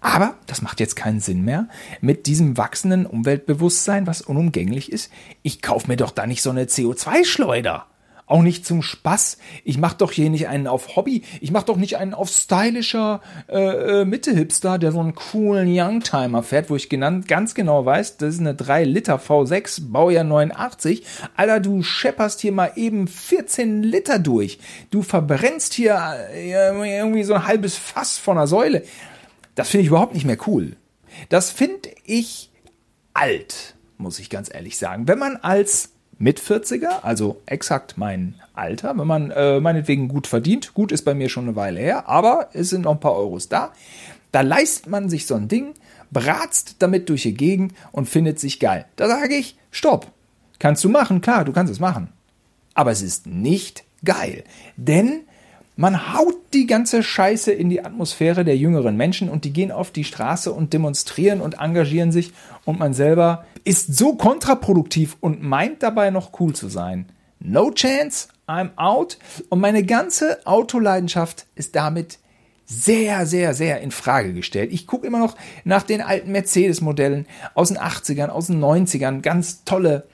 Aber 0.00 0.34
das 0.46 0.62
macht 0.62 0.78
jetzt 0.78 0.94
keinen 0.94 1.18
Sinn 1.18 1.44
mehr. 1.44 1.68
Mit 2.00 2.26
diesem 2.26 2.56
wachsenden 2.56 3.06
Umweltbewusstsein, 3.06 4.06
was 4.06 4.22
unumgänglich 4.22 4.92
ist, 4.92 5.10
ich 5.42 5.62
kaufe 5.62 5.88
mir 5.88 5.96
doch 5.96 6.12
da 6.12 6.26
nicht 6.26 6.42
so 6.42 6.50
eine 6.50 6.64
CO2-Schleuder. 6.66 7.86
Auch 8.28 8.42
nicht 8.42 8.66
zum 8.66 8.82
Spaß. 8.82 9.38
Ich 9.62 9.78
mach 9.78 9.92
doch 9.92 10.10
hier 10.10 10.30
nicht 10.30 10.48
einen 10.48 10.66
auf 10.66 10.96
Hobby. 10.96 11.22
Ich 11.40 11.52
mach 11.52 11.62
doch 11.62 11.76
nicht 11.76 11.96
einen 11.96 12.12
auf 12.12 12.28
stylischer 12.28 13.20
äh, 13.48 14.00
äh, 14.00 14.04
Mitte-Hipster, 14.04 14.78
der 14.78 14.90
so 14.90 14.98
einen 14.98 15.14
coolen 15.14 15.68
Youngtimer 15.70 16.42
fährt, 16.42 16.68
wo 16.68 16.74
ich 16.74 16.88
genannt, 16.88 17.28
ganz 17.28 17.54
genau 17.54 17.86
weiß, 17.86 18.16
das 18.16 18.34
ist 18.34 18.40
eine 18.40 18.56
3 18.56 18.82
Liter 18.82 19.18
V6, 19.18 19.92
Baujahr 19.92 20.24
89. 20.24 21.06
Alter, 21.36 21.60
du 21.60 21.84
schepperst 21.84 22.40
hier 22.40 22.50
mal 22.50 22.72
eben 22.74 23.06
14 23.06 23.84
Liter 23.84 24.18
durch. 24.18 24.58
Du 24.90 25.02
verbrennst 25.02 25.74
hier 25.74 25.96
äh, 26.32 26.50
irgendwie 26.50 27.22
so 27.22 27.34
ein 27.34 27.46
halbes 27.46 27.76
Fass 27.76 28.18
von 28.18 28.36
der 28.36 28.48
Säule. 28.48 28.82
Das 29.54 29.68
finde 29.68 29.82
ich 29.82 29.88
überhaupt 29.88 30.14
nicht 30.14 30.26
mehr 30.26 30.38
cool. 30.48 30.74
Das 31.28 31.52
finde 31.52 31.90
ich 32.04 32.50
alt, 33.14 33.76
muss 33.98 34.18
ich 34.18 34.30
ganz 34.30 34.52
ehrlich 34.52 34.78
sagen. 34.78 35.06
Wenn 35.06 35.20
man 35.20 35.36
als 35.36 35.92
mit 36.18 36.40
40er, 36.40 37.02
also 37.02 37.42
exakt 37.46 37.98
mein 37.98 38.34
Alter, 38.54 38.96
wenn 38.96 39.06
man 39.06 39.30
äh, 39.30 39.60
meinetwegen 39.60 40.08
gut 40.08 40.26
verdient, 40.26 40.72
gut 40.72 40.92
ist 40.92 41.02
bei 41.02 41.14
mir 41.14 41.28
schon 41.28 41.44
eine 41.44 41.56
Weile 41.56 41.80
her, 41.80 42.08
aber 42.08 42.48
es 42.52 42.70
sind 42.70 42.82
noch 42.82 42.92
ein 42.92 43.00
paar 43.00 43.16
Euros 43.16 43.48
da, 43.48 43.72
da 44.32 44.40
leistet 44.40 44.88
man 44.88 45.08
sich 45.08 45.26
so 45.26 45.34
ein 45.34 45.48
Ding, 45.48 45.74
bratzt 46.10 46.76
damit 46.78 47.08
durch 47.08 47.22
die 47.22 47.34
Gegend 47.34 47.74
und 47.92 48.08
findet 48.08 48.40
sich 48.40 48.60
geil. 48.60 48.86
Da 48.96 49.08
sage 49.08 49.34
ich, 49.34 49.56
stopp. 49.70 50.10
Kannst 50.58 50.84
du 50.84 50.88
machen, 50.88 51.20
klar, 51.20 51.44
du 51.44 51.52
kannst 51.52 51.72
es 51.72 51.80
machen. 51.80 52.08
Aber 52.74 52.90
es 52.90 53.02
ist 53.02 53.26
nicht 53.26 53.84
geil. 54.04 54.44
Denn 54.76 55.22
man 55.76 56.14
haut 56.14 56.36
die 56.54 56.66
ganze 56.66 57.02
Scheiße 57.02 57.52
in 57.52 57.68
die 57.68 57.84
Atmosphäre 57.84 58.44
der 58.44 58.56
jüngeren 58.56 58.96
Menschen 58.96 59.28
und 59.28 59.44
die 59.44 59.52
gehen 59.52 59.70
auf 59.70 59.90
die 59.90 60.04
Straße 60.04 60.50
und 60.50 60.72
demonstrieren 60.72 61.42
und 61.42 61.60
engagieren 61.60 62.12
sich 62.12 62.32
und 62.64 62.78
man 62.78 62.94
selber 62.94 63.44
ist 63.64 63.94
so 63.96 64.14
kontraproduktiv 64.14 65.16
und 65.20 65.42
meint 65.42 65.82
dabei 65.82 66.10
noch 66.10 66.40
cool 66.40 66.54
zu 66.54 66.68
sein. 66.68 67.06
No 67.40 67.70
chance, 67.70 68.28
I'm 68.48 68.70
out 68.76 69.18
und 69.50 69.60
meine 69.60 69.84
ganze 69.84 70.46
Autoleidenschaft 70.46 71.46
ist 71.54 71.76
damit 71.76 72.18
sehr, 72.64 73.26
sehr, 73.26 73.54
sehr 73.54 73.80
in 73.80 73.90
Frage 73.90 74.32
gestellt. 74.32 74.72
Ich 74.72 74.86
gucke 74.86 75.06
immer 75.06 75.18
noch 75.18 75.36
nach 75.64 75.82
den 75.82 76.00
alten 76.00 76.32
Mercedes-Modellen 76.32 77.26
aus 77.54 77.68
den 77.68 77.78
80ern, 77.78 78.28
aus 78.28 78.48
den 78.48 78.60
90ern, 78.60 79.20
ganz 79.20 79.64
tolle 79.64 80.08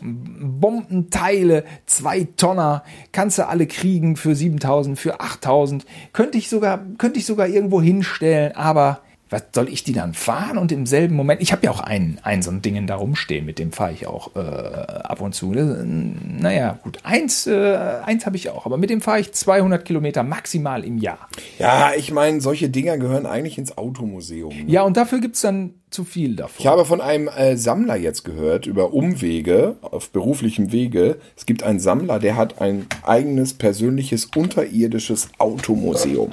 Bombenteile, 0.00 1.64
zwei 1.86 2.26
Tonner, 2.36 2.82
kannst 3.12 3.38
du 3.38 3.46
alle 3.46 3.66
kriegen 3.66 4.16
für 4.16 4.34
7000, 4.34 4.98
für 4.98 5.20
8000. 5.20 5.84
Könnte 6.12 6.38
ich 6.38 6.48
sogar, 6.48 6.84
könnte 6.98 7.18
ich 7.18 7.26
sogar 7.26 7.46
irgendwo 7.46 7.80
hinstellen, 7.80 8.52
aber 8.56 9.00
was 9.32 9.44
soll 9.54 9.68
ich 9.68 9.82
die 9.82 9.92
dann 9.92 10.14
fahren 10.14 10.58
und 10.58 10.70
im 10.72 10.86
selben 10.86 11.16
Moment, 11.16 11.40
ich 11.40 11.52
habe 11.52 11.64
ja 11.64 11.70
auch 11.70 11.80
ein, 11.80 12.18
ein 12.22 12.42
so 12.42 12.50
ein 12.50 12.60
Ding 12.62 12.86
da 12.86 12.96
rumstehen, 12.96 13.46
mit 13.46 13.58
dem 13.58 13.72
fahre 13.72 13.92
ich 13.92 14.06
auch 14.06 14.36
äh, 14.36 14.38
ab 14.38 15.20
und 15.20 15.34
zu. 15.34 15.52
Das, 15.52 15.78
naja, 15.84 16.78
gut, 16.82 16.98
eins, 17.02 17.46
äh, 17.46 17.76
eins 18.04 18.26
habe 18.26 18.36
ich 18.36 18.50
auch, 18.50 18.66
aber 18.66 18.76
mit 18.76 18.90
dem 18.90 19.00
fahre 19.00 19.20
ich 19.20 19.32
200 19.32 19.84
Kilometer 19.84 20.22
maximal 20.22 20.84
im 20.84 20.98
Jahr. 20.98 21.28
Ja, 21.58 21.92
ich 21.96 22.12
meine, 22.12 22.40
solche 22.40 22.68
Dinger 22.68 22.98
gehören 22.98 23.26
eigentlich 23.26 23.58
ins 23.58 23.76
Automuseum. 23.76 24.54
Ne? 24.54 24.64
Ja, 24.66 24.82
und 24.82 24.96
dafür 24.96 25.20
gibt's 25.20 25.40
dann 25.40 25.74
zu 25.90 26.04
viel 26.04 26.36
davon. 26.36 26.56
Ich 26.58 26.66
habe 26.66 26.84
von 26.84 27.00
einem 27.00 27.28
äh, 27.28 27.56
Sammler 27.56 27.96
jetzt 27.96 28.24
gehört, 28.24 28.66
über 28.66 28.92
Umwege, 28.92 29.76
auf 29.82 30.10
beruflichem 30.10 30.72
Wege. 30.72 31.16
Es 31.36 31.46
gibt 31.46 31.62
einen 31.62 31.80
Sammler, 31.80 32.18
der 32.18 32.36
hat 32.36 32.60
ein 32.60 32.86
eigenes 33.02 33.54
persönliches 33.54 34.28
unterirdisches 34.36 35.28
Automuseum. 35.38 36.30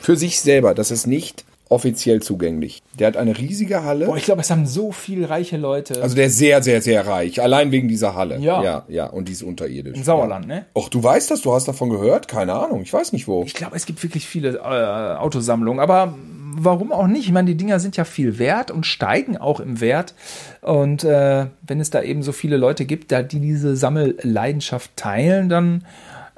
Für 0.00 0.16
sich 0.16 0.40
selber. 0.40 0.74
Das 0.74 0.90
ist 0.90 1.06
nicht 1.06 1.44
offiziell 1.72 2.22
zugänglich. 2.22 2.82
Der 2.98 3.06
hat 3.08 3.16
eine 3.16 3.36
riesige 3.36 3.82
Halle. 3.82 4.06
Boah, 4.06 4.16
ich 4.16 4.24
glaube, 4.24 4.42
es 4.42 4.50
haben 4.50 4.66
so 4.66 4.92
viel 4.92 5.24
reiche 5.24 5.56
Leute. 5.56 6.02
Also 6.02 6.14
der 6.14 6.26
ist 6.26 6.38
sehr, 6.38 6.62
sehr, 6.62 6.82
sehr 6.82 7.06
reich. 7.06 7.40
Allein 7.42 7.72
wegen 7.72 7.88
dieser 7.88 8.14
Halle. 8.14 8.38
Ja. 8.38 8.62
Ja, 8.62 8.84
ja. 8.88 9.06
Und 9.06 9.28
die 9.28 9.32
ist 9.32 9.42
unterirdisch. 9.42 9.96
Im 9.96 10.04
Sauerland, 10.04 10.46
ne? 10.46 10.66
Och, 10.74 10.88
du 10.88 11.02
weißt 11.02 11.30
das? 11.30 11.40
Du 11.42 11.52
hast 11.52 11.66
davon 11.66 11.90
gehört? 11.90 12.28
Keine 12.28 12.52
Ahnung. 12.52 12.82
Ich 12.82 12.92
weiß 12.92 13.12
nicht 13.12 13.26
wo. 13.26 13.42
Ich 13.44 13.54
glaube, 13.54 13.76
es 13.76 13.86
gibt 13.86 14.02
wirklich 14.02 14.26
viele 14.26 14.58
äh, 14.58 15.16
Autosammlungen, 15.16 15.80
aber 15.80 16.14
warum 16.54 16.92
auch 16.92 17.06
nicht? 17.06 17.26
Ich 17.26 17.32
meine, 17.32 17.48
die 17.48 17.56
Dinger 17.56 17.80
sind 17.80 17.96
ja 17.96 18.04
viel 18.04 18.38
wert 18.38 18.70
und 18.70 18.86
steigen 18.86 19.36
auch 19.36 19.60
im 19.60 19.80
Wert. 19.80 20.14
Und 20.60 21.04
äh, 21.04 21.46
wenn 21.62 21.80
es 21.80 21.90
da 21.90 22.02
eben 22.02 22.22
so 22.22 22.32
viele 22.32 22.56
Leute 22.56 22.84
gibt, 22.84 23.12
da 23.12 23.22
die 23.22 23.40
diese 23.40 23.76
Sammelleidenschaft 23.76 24.96
teilen, 24.96 25.48
dann 25.48 25.84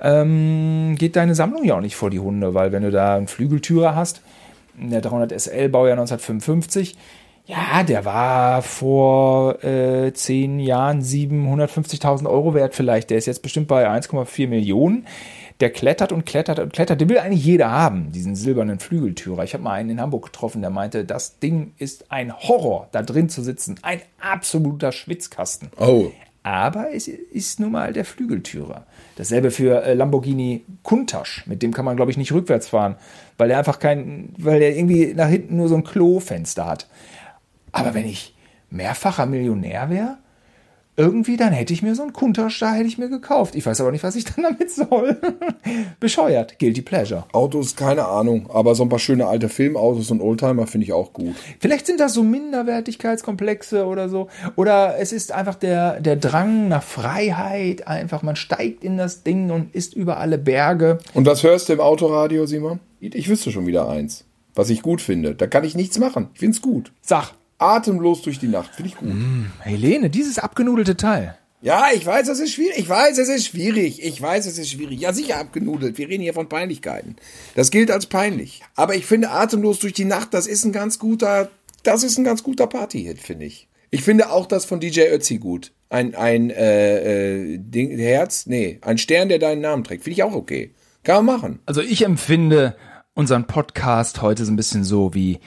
ähm, 0.01 0.97
geht 0.99 1.17
deine 1.17 1.35
Sammlung 1.35 1.65
ja 1.65 1.77
auch 1.77 1.81
nicht 1.81 1.97
vor 1.97 2.11
die 2.11 2.21
Hunde, 2.21 2.55
weil 2.55 2.73
wenn 2.73 2.83
du 2.83 2.91
da 2.91 3.17
einen 3.17 3.29
Flügeltürer 3.29 3.95
hast, 3.95 4.23
der 4.79 5.01
300 5.01 5.33
SL 5.41 5.69
Baujahr 5.69 5.99
1955, 5.99 6.97
ja, 7.47 7.83
der 7.83 8.07
war 8.07 8.63
vor 8.63 9.63
äh, 9.63 10.13
zehn 10.15 10.59
Jahren 10.61 11.03
750.000 11.03 12.27
Euro 12.27 12.55
wert 12.55 12.75
vielleicht. 12.75 13.11
Der 13.11 13.19
ist 13.19 13.27
jetzt 13.27 13.43
bestimmt 13.43 13.69
bei 13.69 13.87
1,4 13.87 14.49
Millionen. 14.49 15.07
Der 15.61 15.71
klettert 15.71 16.11
und 16.11 16.25
klettert 16.25 16.59
und 16.59 16.73
klettert. 16.73 17.01
Den 17.01 17.11
will 17.11 17.19
eigentlich 17.19 17.45
jeder 17.45 17.71
haben, 17.71 18.13
diesen 18.13 18.35
silbernen 18.35 18.79
Flügeltürer. 18.79 19.45
Ich 19.45 19.53
habe 19.53 19.63
mal 19.63 19.73
einen 19.73 19.91
in 19.91 20.01
Hamburg 20.01 20.25
getroffen, 20.25 20.63
der 20.63 20.71
meinte, 20.71 21.05
das 21.05 21.39
Ding 21.39 21.75
ist 21.77 22.11
ein 22.11 22.35
Horror, 22.35 22.89
da 22.93 23.03
drin 23.03 23.29
zu 23.29 23.43
sitzen. 23.43 23.77
Ein 23.83 24.01
absoluter 24.21 24.91
Schwitzkasten. 24.91 25.69
Oh. 25.79 26.11
Aber 26.43 26.93
es 26.93 27.09
ist 27.09 27.61
nun 27.61 27.73
mal 27.73 27.93
der 27.93 28.05
Flügeltürer. 28.05 28.87
Dasselbe 29.17 29.51
für 29.51 29.83
äh, 29.83 29.95
Lamborghini 29.95 30.65
Countach. 30.83 31.47
Mit 31.47 31.63
dem 31.63 31.73
kann 31.73 31.85
man, 31.85 31.97
glaube 31.97 32.11
ich, 32.11 32.17
nicht 32.17 32.33
rückwärts 32.33 32.69
fahren, 32.69 32.97
weil 33.39 33.49
der 33.49 33.59
einfach 33.59 33.79
kein, 33.79 34.35
weil 34.39 34.61
der 34.61 34.77
irgendwie 34.77 35.15
nach 35.15 35.29
hinten 35.29 35.57
nur 35.57 35.69
so 35.69 35.77
ein 35.77 35.85
Klofenster 35.85 36.67
hat. 36.67 36.89
Aber 37.73 37.95
wenn 37.95 38.07
ich 38.07 38.35
mehrfacher 38.71 39.27
Millionär 39.27 39.91
wäre, 39.91 40.19
irgendwie, 40.97 41.37
dann 41.37 41.53
hätte 41.53 41.73
ich 41.73 41.83
mir 41.83 41.95
so 41.97 42.05
einen 42.05 42.33
da 42.33 42.73
hätte 42.73 42.87
ich 42.87 42.99
mir 42.99 43.09
gekauft. 43.09 43.57
Ich 43.57 43.67
weiß 43.67 43.81
aber 43.81 43.91
nicht, 43.91 44.05
was 44.05 44.15
ich 44.15 44.25
dann 44.37 44.45
damit 44.45 44.71
soll. 44.71 45.17
Bescheuert. 46.01 46.59
Guilty 46.59 46.83
Pleasure. 46.83 47.25
Autos, 47.33 47.75
keine 47.75 48.07
Ahnung. 48.07 48.49
Aber 48.53 48.75
so 48.75 48.85
ein 48.85 48.89
paar 48.89 49.01
schöne 49.01 49.27
alte 49.27 49.49
Filmautos 49.49 50.11
und 50.13 50.21
Oldtimer 50.21 50.67
finde 50.67 50.87
ich 50.87 50.93
auch 50.93 51.13
gut. 51.13 51.35
Vielleicht 51.59 51.87
sind 51.87 51.99
das 51.99 52.15
so 52.15 52.23
Minderwertigkeitskomplexe 52.23 53.87
oder 53.87 54.09
so. 54.09 54.29
Oder 54.55 54.97
es 54.99 55.13
ist 55.13 55.33
einfach 55.33 55.57
der, 55.57 56.01
der 56.01 56.17
Drang 56.17 56.69
nach 56.69 56.85
Freiheit. 56.85 57.89
Einfach, 57.89 58.23
man 58.23 58.37
steigt 58.37 58.85
in 58.85 58.97
das 58.97 59.25
Ding 59.25 59.51
und 59.51 59.75
ist 59.75 59.95
über 59.95 60.19
alle 60.19 60.39
Berge. 60.39 60.99
Und 61.13 61.27
was 61.27 61.43
hörst 61.43 61.69
du 61.69 61.73
im 61.73 61.81
Autoradio, 61.81 62.47
Simon? 62.47 62.79
Ich 63.13 63.29
wüsste 63.29 63.53
schon 63.53 63.67
wieder 63.67 63.89
eins. 63.89 64.25
Was 64.55 64.71
ich 64.71 64.83
gut 64.83 65.03
finde. 65.03 65.35
Da 65.35 65.47
kann 65.47 65.65
ich 65.65 65.75
nichts 65.75 65.99
machen. 65.99 66.29
Ich 66.33 66.41
finde 66.41 66.57
es 66.57 66.63
gut. 66.63 66.93
Sag, 67.03 67.33
Atemlos 67.59 68.23
durch 68.23 68.39
die 68.39 68.49
Nacht. 68.49 68.75
Finde 68.75 68.91
ich 68.91 68.97
gut. 68.97 69.13
Helene, 69.61 70.11
dieses 70.11 70.39
abgenudelte 70.39 70.97
Teil. 70.97 71.37
Ja, 71.61 71.87
ich 71.95 72.05
weiß, 72.05 72.29
es 72.29 72.41
ist 72.41 72.53
schwierig. 72.53 72.79
Ich 72.79 72.89
weiß, 72.89 73.17
es 73.19 73.29
ist 73.29 73.47
schwierig. 73.47 74.03
Ich 74.03 74.21
weiß, 74.21 74.47
es 74.47 74.59
ist 74.59 74.71
schwierig. 74.71 75.01
Ja, 75.01 75.13
sicher 75.13 75.39
abgenudelt. 75.39 75.97
Wir 75.97 76.09
reden 76.09 76.23
hier 76.23 76.35
von 76.35 76.49
Peinlichkeiten. 76.49 77.17
Das 77.55 77.71
gilt 77.71 77.91
als 77.91 78.07
peinlich. 78.07 78.61
Aber 78.75 78.95
ich 78.95 79.07
finde, 79.07 79.31
atemlos 79.31 79.79
durch 79.79 79.95
die 79.95 80.05
Nacht, 80.05 80.35
das 80.35 80.47
ist 80.47 80.65
ein 80.65 80.73
ganz 80.73 80.99
guter, 80.99 81.51
das 81.83 82.05
ist 82.05 82.19
ein 82.19 82.25
ganz 82.25 82.43
guter 82.43 82.67
Party-Hit, 82.67 83.19
finde 83.19 83.47
ich. 83.47 83.69
Ich 83.91 84.03
finde 84.03 84.31
auch 84.31 84.47
das 84.47 84.67
von 84.67 84.79
DJ 84.79 85.03
Ötzi 85.11 85.39
gut. 85.39 85.73
Ein, 85.89 86.15
ein, 86.15 86.51
äh, 86.51 87.55
äh, 87.55 87.59
Ding, 87.59 87.97
Herz, 87.99 88.47
nee, 88.47 88.79
ein 88.83 88.99
Stern, 88.99 89.29
der 89.29 89.39
deinen 89.39 89.63
Namen 89.63 89.85
trägt. 89.85 90.05
Finde 90.05 90.15
ich 90.15 90.23
auch 90.23 90.35
okay. 90.35 90.75
Kann 91.03 91.25
man 91.25 91.37
machen. 91.37 91.59
Also 91.65 91.81
ich 91.81 92.05
empfinde 92.05 92.77
unseren 93.15 93.47
Podcast 93.47 94.23
heute 94.23 94.45
so 94.45 94.53
ein 94.53 94.57
bisschen 94.57 94.85
so 94.85 95.15
wie 95.15 95.39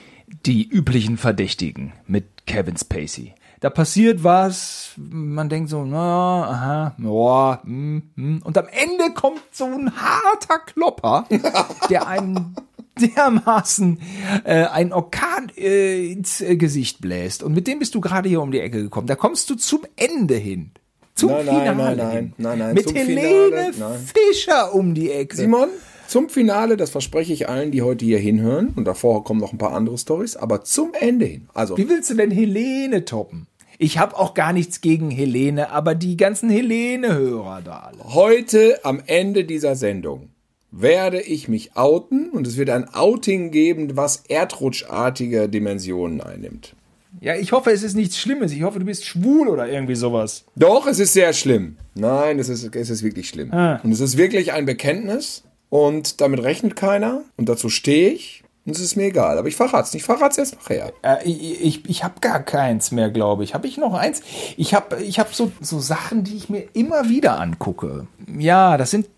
die 0.46 0.68
üblichen 0.68 1.16
Verdächtigen 1.16 1.92
mit 2.06 2.46
Kevin 2.46 2.76
Spacey. 2.76 3.34
Da 3.60 3.70
passiert 3.70 4.22
was, 4.22 4.92
man 4.96 5.48
denkt 5.48 5.68
so, 5.68 5.84
na, 5.84 6.44
aha, 6.44 6.96
ja, 6.98 7.60
mm, 7.64 8.02
mm. 8.14 8.42
und 8.44 8.56
am 8.56 8.66
Ende 8.68 9.12
kommt 9.14 9.42
so 9.50 9.64
ein 9.64 9.92
harter 9.96 10.60
Klopper, 10.60 11.26
der 11.90 12.06
einen 12.06 12.54
dermaßen 13.00 14.00
äh, 14.44 14.64
einen 14.64 14.92
Orkan 14.92 15.50
äh, 15.56 16.10
ins 16.12 16.40
äh, 16.40 16.56
Gesicht 16.56 17.00
bläst. 17.00 17.42
Und 17.42 17.52
mit 17.52 17.66
dem 17.66 17.80
bist 17.80 17.94
du 17.94 18.00
gerade 18.00 18.28
hier 18.28 18.40
um 18.40 18.52
die 18.52 18.60
Ecke 18.60 18.82
gekommen. 18.82 19.06
Da 19.08 19.16
kommst 19.16 19.50
du 19.50 19.56
zum 19.56 19.82
Ende 19.96 20.34
hin. 20.36 20.72
Zum 21.14 21.30
Nein, 21.30 21.46
nein, 21.46 21.56
Finale 21.56 21.76
nein, 21.76 21.96
nein, 21.96 22.16
hin. 22.16 22.34
nein, 22.38 22.58
nein, 22.58 22.74
Mit 22.74 22.94
Helene 22.94 23.72
Finale, 23.72 23.72
nein. 23.76 24.08
Fischer 24.14 24.74
um 24.74 24.94
die 24.94 25.10
Ecke. 25.10 25.36
Simon, 25.36 25.68
zum 26.08 26.28
Finale, 26.28 26.76
das 26.76 26.90
verspreche 26.90 27.32
ich 27.32 27.48
allen, 27.48 27.70
die 27.70 27.82
heute 27.82 28.04
hier 28.04 28.18
hinhören. 28.18 28.72
Und 28.74 28.86
davor 28.86 29.24
kommen 29.24 29.40
noch 29.40 29.52
ein 29.52 29.58
paar 29.58 29.72
andere 29.72 29.98
Stories, 29.98 30.36
aber 30.36 30.64
zum 30.64 30.92
Ende 30.98 31.26
hin. 31.26 31.48
Also, 31.54 31.76
Wie 31.76 31.88
willst 31.88 32.10
du 32.10 32.14
denn 32.14 32.30
Helene 32.30 33.04
toppen? 33.04 33.46
Ich 33.80 33.98
habe 33.98 34.18
auch 34.18 34.34
gar 34.34 34.52
nichts 34.52 34.80
gegen 34.80 35.10
Helene, 35.10 35.70
aber 35.70 35.94
die 35.94 36.16
ganzen 36.16 36.50
Helene-Hörer 36.50 37.62
da 37.62 37.78
alle. 37.78 38.14
heute 38.14 38.80
am 38.84 39.00
Ende 39.06 39.44
dieser 39.44 39.76
Sendung 39.76 40.30
werde 40.72 41.20
ich 41.20 41.48
mich 41.48 41.76
outen 41.76 42.30
und 42.30 42.46
es 42.46 42.56
wird 42.56 42.70
ein 42.70 42.92
Outing 42.92 43.52
geben, 43.52 43.96
was 43.96 44.24
erdrutschartige 44.28 45.48
Dimensionen 45.48 46.20
einnimmt. 46.20 46.74
Ja, 47.20 47.36
ich 47.36 47.52
hoffe, 47.52 47.70
es 47.70 47.82
ist 47.82 47.94
nichts 47.94 48.18
Schlimmes. 48.18 48.52
Ich 48.52 48.62
hoffe, 48.62 48.78
du 48.78 48.84
bist 48.84 49.04
schwul 49.04 49.48
oder 49.48 49.68
irgendwie 49.68 49.94
sowas. 49.94 50.44
Doch, 50.56 50.86
es 50.86 50.98
ist 50.98 51.12
sehr 51.12 51.32
schlimm. 51.32 51.76
Nein, 51.94 52.38
es 52.38 52.48
ist, 52.48 52.74
es 52.74 52.90
ist 52.90 53.02
wirklich 53.02 53.28
schlimm. 53.28 53.52
Ah. 53.52 53.80
Und 53.82 53.92
es 53.92 54.00
ist 54.00 54.16
wirklich 54.16 54.52
ein 54.52 54.66
Bekenntnis 54.66 55.44
und 55.70 56.20
damit 56.20 56.42
rechnet 56.42 56.76
keiner 56.76 57.22
und 57.36 57.48
dazu 57.48 57.68
stehe 57.68 58.10
ich. 58.10 58.44
Und 58.68 58.76
es 58.76 58.82
ist 58.82 58.96
mir 58.96 59.04
egal, 59.04 59.38
aber 59.38 59.48
ich 59.48 59.56
verrat's 59.56 59.94
nicht. 59.94 60.02
Ich 60.02 60.06
verrat's 60.06 60.36
erst 60.36 60.56
nachher. 60.56 60.92
Äh, 61.00 61.24
ich 61.24 61.62
ich, 61.62 61.88
ich 61.88 62.04
habe 62.04 62.20
gar 62.20 62.40
keins 62.40 62.90
mehr, 62.90 63.08
glaube 63.08 63.42
ich. 63.42 63.54
Habe 63.54 63.66
ich 63.66 63.78
noch 63.78 63.94
eins? 63.94 64.20
Ich 64.58 64.74
habe 64.74 65.02
ich 65.02 65.18
hab 65.18 65.34
so, 65.34 65.50
so 65.62 65.80
Sachen, 65.80 66.22
die 66.22 66.36
ich 66.36 66.50
mir 66.50 66.68
immer 66.74 67.08
wieder 67.08 67.40
angucke. 67.40 68.06
Ja, 68.38 68.76
das 68.76 68.90
sind, 68.90 69.08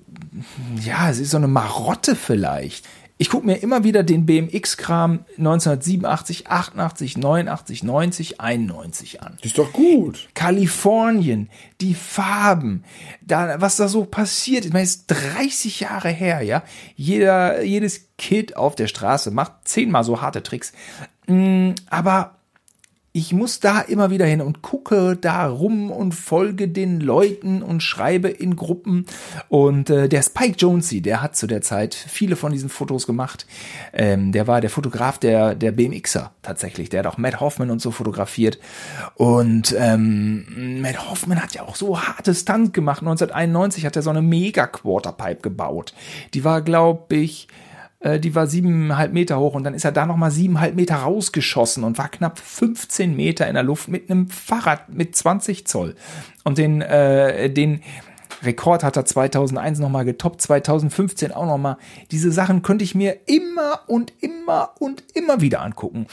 ja, 0.85 1.11
es 1.11 1.19
ist 1.19 1.33
so 1.33 1.37
eine 1.37 1.49
Marotte 1.49 2.15
vielleicht. 2.15 2.87
Ich 3.21 3.29
gucke 3.29 3.45
mir 3.45 3.57
immer 3.57 3.85
wieder 3.85 4.03
den 4.03 4.25
BMX-Kram 4.25 5.27
1987, 5.37 6.47
88, 6.47 7.19
89, 7.19 7.83
90, 7.83 8.41
91 8.41 9.23
an. 9.23 9.35
Das 9.37 9.51
ist 9.51 9.59
doch 9.59 9.75
gut. 9.75 10.31
Kalifornien, 10.33 11.51
die 11.83 11.93
Farben, 11.93 12.83
da, 13.21 13.61
was 13.61 13.77
da 13.77 13.89
so 13.89 14.07
passiert. 14.07 14.65
Ich 14.65 14.73
meine, 14.73 14.85
es 14.85 14.97
ist 14.97 15.09
30 15.09 15.81
Jahre 15.81 16.09
her, 16.09 16.41
ja. 16.41 16.63
Jeder, 16.97 17.63
jedes 17.63 18.09
Kid 18.17 18.57
auf 18.57 18.75
der 18.75 18.87
Straße 18.87 19.31
macht 19.31 19.53
zehnmal 19.69 20.03
so 20.03 20.23
harte 20.23 20.43
Tricks. 20.43 20.73
Mm, 21.27 21.73
Aber 21.91 22.40
ich 23.13 23.33
muss 23.33 23.59
da 23.59 23.81
immer 23.81 24.11
wieder 24.11 24.25
hin 24.25 24.41
und 24.41 24.63
gucke 24.63 25.17
da 25.21 25.49
rum 25.49 25.91
und 25.91 26.13
folge 26.15 26.69
den 26.69 27.01
Leuten 27.01 27.61
und 27.61 27.83
schreibe 27.83 28.29
in 28.29 28.55
Gruppen. 28.55 29.05
Und 29.49 29.91
äh, 29.91 30.09
der 30.09 30.23
Spike 30.23 30.57
Jonze, 30.57 31.01
der 31.01 31.21
hat 31.21 31.35
zu 31.35 31.49
der 31.49 31.61
Zeit 31.61 31.95
viele 31.95 32.37
von 32.37 32.53
diesen 32.53 32.69
Fotos 32.69 33.07
gemacht. 33.07 33.47
Ähm, 33.93 34.31
der 34.31 34.47
war 34.47 34.61
der 34.61 34.71
Fotograf 34.71 35.19
der, 35.19 35.57
der 35.57 35.73
BMXer 35.73 36.31
tatsächlich. 36.43 36.89
Der 36.89 37.01
hat 37.01 37.07
auch 37.09 37.19
Matt 37.19 37.41
Hoffman 37.41 37.71
und 37.71 37.83
so 37.83 37.91
fotografiert. 37.91 38.61
Und 39.17 39.75
ähm, 39.77 40.81
Matt 40.81 41.11
Hoffman 41.11 41.43
hat 41.43 41.53
ja 41.53 41.63
auch 41.63 41.75
so 41.75 42.01
harte 42.01 42.33
Stunts 42.33 42.73
gemacht. 42.73 43.01
1991 43.01 43.87
hat 43.87 43.97
er 43.97 44.03
so 44.03 44.11
eine 44.11 44.23
Mega 44.23 44.69
Quarterpipe 44.69 45.43
gebaut. 45.43 45.95
Die 46.33 46.45
war, 46.45 46.63
glaube 46.63 47.17
ich, 47.17 47.49
die 48.03 48.35
war 48.35 48.47
siebeneinhalb 48.47 49.13
Meter 49.13 49.39
hoch 49.39 49.55
und 49.55 49.65
dann 49.65 49.75
ist 49.75 49.85
er 49.85 49.93
da 49.93 50.07
nochmal 50.07 50.31
siebeneinhalb 50.31 50.75
Meter 50.75 50.97
rausgeschossen 50.97 51.85
und 51.85 51.99
war 51.99 52.09
knapp 52.09 52.39
15 52.39 53.15
Meter 53.15 53.47
in 53.47 53.55
der 53.55 53.63
Luft 53.63 53.89
mit 53.89 54.11
einem 54.11 54.29
Fahrrad 54.29 54.89
mit 54.89 55.15
20 55.15 55.67
Zoll. 55.67 55.95
Und 56.43 56.57
den, 56.57 56.81
äh, 56.81 57.51
den 57.51 57.83
Rekord 58.43 58.85
hat 58.85 58.97
er 58.97 59.05
2001 59.05 59.79
nochmal 59.79 60.05
getoppt, 60.05 60.41
2015 60.41 61.33
auch 61.33 61.47
nochmal. 61.47 61.77
Diese 62.11 62.33
Sachen 62.33 62.63
könnte 62.63 62.85
ich 62.85 62.95
mir 62.95 63.19
immer 63.27 63.81
und 63.87 64.13
immer 64.21 64.71
und 64.79 65.05
immer 65.15 65.41
wieder 65.41 65.61
angucken. 65.61 66.07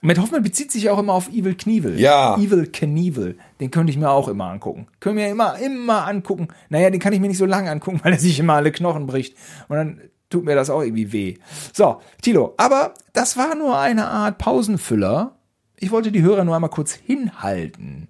Und 0.00 0.08
Matt 0.08 0.18
Hoffman 0.18 0.42
bezieht 0.42 0.72
sich 0.72 0.90
auch 0.90 0.98
immer 0.98 1.12
auf 1.12 1.28
Evil 1.28 1.54
Knievel. 1.54 1.98
Ja. 1.98 2.36
Evil 2.36 2.66
Knievel. 2.66 3.36
Den 3.60 3.70
könnte 3.70 3.90
ich 3.90 3.98
mir 3.98 4.10
auch 4.10 4.28
immer 4.28 4.50
angucken. 4.50 4.86
Können 5.00 5.16
wir 5.16 5.28
immer, 5.28 5.58
immer 5.58 6.06
angucken. 6.06 6.48
Naja, 6.68 6.90
den 6.90 7.00
kann 7.00 7.12
ich 7.12 7.20
mir 7.20 7.28
nicht 7.28 7.38
so 7.38 7.46
lange 7.46 7.70
angucken, 7.70 8.00
weil 8.04 8.12
er 8.12 8.18
sich 8.18 8.38
immer 8.38 8.54
alle 8.54 8.72
Knochen 8.72 9.06
bricht. 9.06 9.36
Und 9.68 9.76
dann 9.76 10.00
tut 10.34 10.44
mir 10.44 10.56
das 10.56 10.68
auch 10.68 10.82
irgendwie 10.82 11.12
weh. 11.12 11.34
So, 11.72 12.00
Tilo, 12.20 12.54
aber 12.56 12.94
das 13.12 13.36
war 13.36 13.54
nur 13.54 13.78
eine 13.78 14.08
Art 14.08 14.38
Pausenfüller. 14.38 15.36
Ich 15.78 15.92
wollte 15.92 16.10
die 16.10 16.22
Hörer 16.22 16.44
nur 16.44 16.56
einmal 16.56 16.70
kurz 16.70 16.92
hinhalten, 16.92 18.08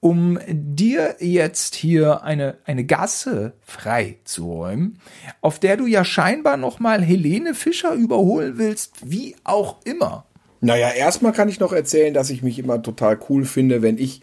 um 0.00 0.40
dir 0.48 1.14
jetzt 1.20 1.76
hier 1.76 2.24
eine, 2.24 2.58
eine 2.64 2.84
Gasse 2.84 3.52
freizuräumen, 3.60 4.98
auf 5.40 5.60
der 5.60 5.76
du 5.76 5.86
ja 5.86 6.04
scheinbar 6.04 6.56
nochmal 6.56 7.02
Helene 7.02 7.54
Fischer 7.54 7.92
überholen 7.92 8.58
willst, 8.58 8.94
wie 9.04 9.36
auch 9.44 9.76
immer. 9.84 10.26
Naja, 10.60 10.90
erstmal 10.90 11.32
kann 11.32 11.48
ich 11.48 11.60
noch 11.60 11.72
erzählen, 11.72 12.12
dass 12.12 12.30
ich 12.30 12.42
mich 12.42 12.58
immer 12.58 12.82
total 12.82 13.18
cool 13.28 13.44
finde, 13.44 13.80
wenn 13.80 13.96
ich 13.96 14.22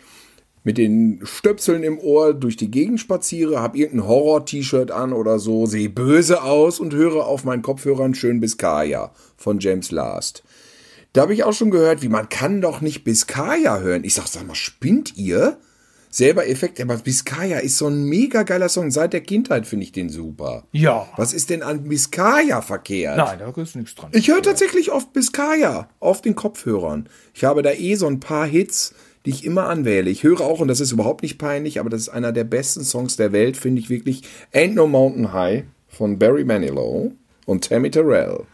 mit 0.68 0.78
den 0.78 1.22
Stöpseln 1.24 1.82
im 1.82 1.97
Ohr 1.97 2.34
durch 2.34 2.57
die 2.57 2.70
Gegend 2.70 2.99
spaziere, 2.99 3.61
habe 3.61 3.78
irgendein 3.78 4.09
Horror-T-Shirt 4.09 4.91
an 4.91 5.13
oder 5.13 5.39
so, 5.39 5.65
sehe 5.65 5.88
böse 5.88 6.43
aus 6.43 6.82
und 6.82 6.93
höre 6.93 7.26
auf 7.26 7.45
meinen 7.45 7.61
Kopfhörern 7.61 8.13
schön 8.13 8.41
Biscaya 8.41 9.13
von 9.38 9.59
James 9.59 9.91
Last. 9.91 10.43
Da 11.13 11.22
habe 11.22 11.34
ich 11.34 11.45
auch 11.45 11.53
schon 11.53 11.72
gehört, 11.72 12.01
wie 12.01 12.09
man 12.09 12.28
kann 12.28 12.59
doch 12.59 12.82
nicht 12.82 13.05
Biscaya 13.05 13.80
hören. 13.80 14.03
Ich 14.03 14.13
sag, 14.13 14.28
sag 14.28 14.45
mal, 14.45 14.55
spinnt 14.55 15.15
ihr? 15.15 15.57
Selber 16.09 16.49
Effekt, 16.49 16.82
aber 16.82 16.97
Biscaya 16.97 17.59
ist 17.59 17.78
so 17.78 17.88
ein 17.88 18.03
mega 18.03 18.43
geiler 18.43 18.68
Song. 18.68 18.91
Seit 18.91 19.13
der 19.13 19.22
Kindheit 19.22 19.68
finde 19.68 19.86
ich 19.86 19.93
den 19.93 20.09
super. 20.09 20.65
Ja. 20.74 21.07
Was 21.15 21.32
ist 21.32 21.49
denn 21.49 21.63
an 21.63 21.88
Biscaya 21.88 22.61
verkehrt? 22.61 23.15
Nein, 23.15 23.39
da 23.39 23.61
ist 23.61 23.78
nichts 23.78 23.95
dran. 23.95 24.09
Ich 24.11 24.28
höre 24.28 24.41
tatsächlich 24.41 24.91
oft 24.91 25.13
Biscaya 25.13 25.88
auf 26.01 26.22
den 26.22 26.36
Kopfhörern. 26.36 27.07
Ich 27.34 27.45
habe 27.45 27.61
da 27.61 27.72
eh 27.72 27.95
so 27.95 28.07
ein 28.07 28.20
paar 28.20 28.45
Hits, 28.45 28.93
die 29.28 29.32
ich 29.34 29.44
immer 29.44 29.68
anwähle. 29.68 30.10
Ich 30.10 30.24
höre 30.24 30.40
auch, 30.40 30.62
und 30.62 30.70
das 30.70 30.80
ist 30.80 30.94
überhaupt 30.94 31.22
nicht 31.22 31.38
peinlich, 31.38 31.82
aber 31.82 31.90
das 31.90 32.04
ist 32.04 32.10
einer 32.10 32.32
der 32.32 32.46
besten 32.46 32.86
Songs 32.86 33.18
der 33.18 33.34
Welt, 33.34 33.58
finde 33.58 33.82
ich 33.82 33.90
wirklich. 33.90 34.22
Ain't 34.54 34.74
No 34.74 34.88
Mountain 34.88 35.34
High 35.34 35.66
von 35.90 36.18
Barry 36.18 36.46
Manilow 36.46 37.12
und 37.46 37.68
Tammy 37.68 37.92
Terrell. 37.92 38.46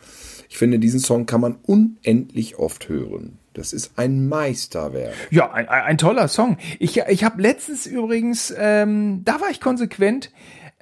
Ich 0.50 0.58
finde, 0.58 0.80
diesen 0.80 1.00
Song 1.00 1.28
kann 1.28 1.42
man 1.42 1.60
unendlich 1.62 2.58
oft 2.58 2.90
hören. 2.90 3.38
Das 3.54 3.72
ist 3.72 4.00
ein 4.00 4.28
Meisterwerk. 4.28 5.14
Ja, 5.30 5.52
ein, 5.52 5.70
ein, 5.70 6.00
toller 6.00 6.28
Song. 6.28 6.58
Ich, 6.80 6.98
ich 6.98 7.24
habe 7.24 7.40
letztens 7.40 7.86
übrigens, 7.86 8.52
ähm, 8.58 9.22
da 9.26 9.40
war 9.42 9.52
ich 9.52 9.62
konsequent, 9.62 10.32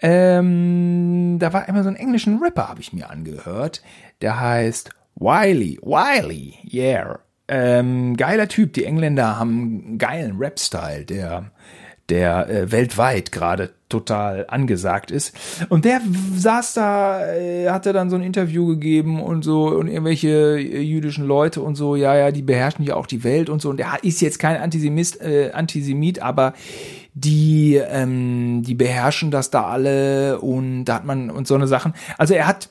ähm, 0.02 1.36
da 1.38 1.52
war 1.52 1.68
immer 1.68 1.84
so 1.84 1.90
ein 1.90 1.98
englischen 1.98 2.40
Rapper, 2.40 2.70
habe 2.70 2.80
ich 2.80 2.94
mir 2.94 3.10
angehört. 3.10 3.84
Der 4.22 4.40
heißt 4.40 4.92
Wiley. 5.16 5.80
Wiley, 5.82 6.54
yeah. 6.72 7.20
Ähm, 7.54 8.16
geiler 8.16 8.48
Typ. 8.48 8.72
Die 8.74 8.86
Engländer 8.86 9.38
haben 9.38 9.84
einen 9.86 9.98
geilen 9.98 10.38
Rap-Style, 10.38 11.04
der 11.04 11.52
der 12.10 12.50
äh, 12.50 12.72
weltweit 12.72 13.32
gerade 13.32 13.72
total 13.88 14.46
angesagt 14.50 15.12
ist. 15.12 15.34
Und 15.70 15.86
der 15.86 16.02
saß 16.36 16.74
da, 16.74 17.26
äh, 17.34 17.70
hatte 17.70 17.94
dann 17.94 18.10
so 18.10 18.18
ein 18.18 18.22
Interview 18.22 18.68
gegeben 18.68 19.22
und 19.22 19.44
so 19.44 19.68
und 19.70 19.88
irgendwelche 19.88 20.60
äh, 20.60 20.82
jüdischen 20.82 21.26
Leute 21.26 21.62
und 21.62 21.76
so, 21.76 21.96
ja, 21.96 22.16
ja, 22.16 22.32
die 22.32 22.42
beherrschen 22.42 22.84
ja 22.86 22.96
auch 22.96 23.08
die 23.08 23.24
Welt 23.24 23.50
und 23.50 23.62
so. 23.62 23.70
Und 23.70 23.78
der 23.78 24.00
ist 24.04 24.22
jetzt 24.22 24.40
kein 24.40 24.58
Antisemist, 24.58 25.22
äh, 25.22 25.52
Antisemit, 25.54 26.22
aber 26.22 26.54
die, 27.14 27.76
ähm, 27.76 28.62
die 28.64 28.76
beherrschen 28.76 29.32
das 29.32 29.50
da 29.50 29.64
alle 29.64 30.40
und 30.40 30.86
da 30.86 30.96
hat 30.96 31.06
man 31.06 31.30
und 31.30 31.48
so 31.48 31.56
eine 31.56 31.68
Sachen. 31.68 31.94
Also 32.18 32.34
er 32.34 32.48
hat 32.48 32.70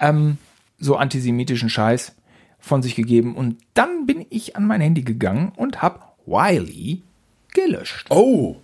ähm, 0.00 0.38
so 0.78 0.96
antisemitischen 0.96 1.68
Scheiß 1.68 2.14
von 2.62 2.82
sich 2.82 2.94
gegeben 2.94 3.34
und 3.36 3.58
dann 3.74 4.06
bin 4.06 4.24
ich 4.30 4.56
an 4.56 4.66
mein 4.66 4.80
Handy 4.80 5.02
gegangen 5.02 5.52
und 5.56 5.82
hab 5.82 6.16
Wiley 6.24 7.02
gelöscht. 7.52 8.06
Oh, 8.08 8.56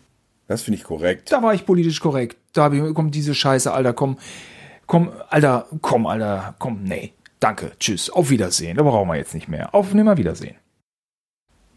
das 0.47 0.63
finde 0.63 0.79
ich 0.79 0.85
korrekt. 0.85 1.31
Da 1.33 1.43
war 1.43 1.53
ich 1.53 1.67
politisch 1.67 2.01
korrekt. 2.01 2.39
Da 2.53 2.65
habe 2.65 2.77
ich, 2.77 2.95
komm, 2.95 3.11
diese 3.11 3.35
Scheiße, 3.35 3.73
Alter, 3.73 3.93
komm, 3.93 4.17
komm, 4.87 5.11
Alter, 5.29 5.67
komm, 5.83 6.07
Alter, 6.07 6.55
komm, 6.59 6.85
nee. 6.85 7.13
Danke, 7.41 7.73
tschüss, 7.79 8.09
auf 8.09 8.31
Wiedersehen. 8.31 8.77
Da 8.77 8.85
brauchen 8.85 9.09
wir 9.09 9.17
jetzt 9.17 9.35
nicht 9.35 9.49
mehr. 9.49 9.75
Auf 9.75 9.93
Nimmerwiedersehen. 9.93 10.57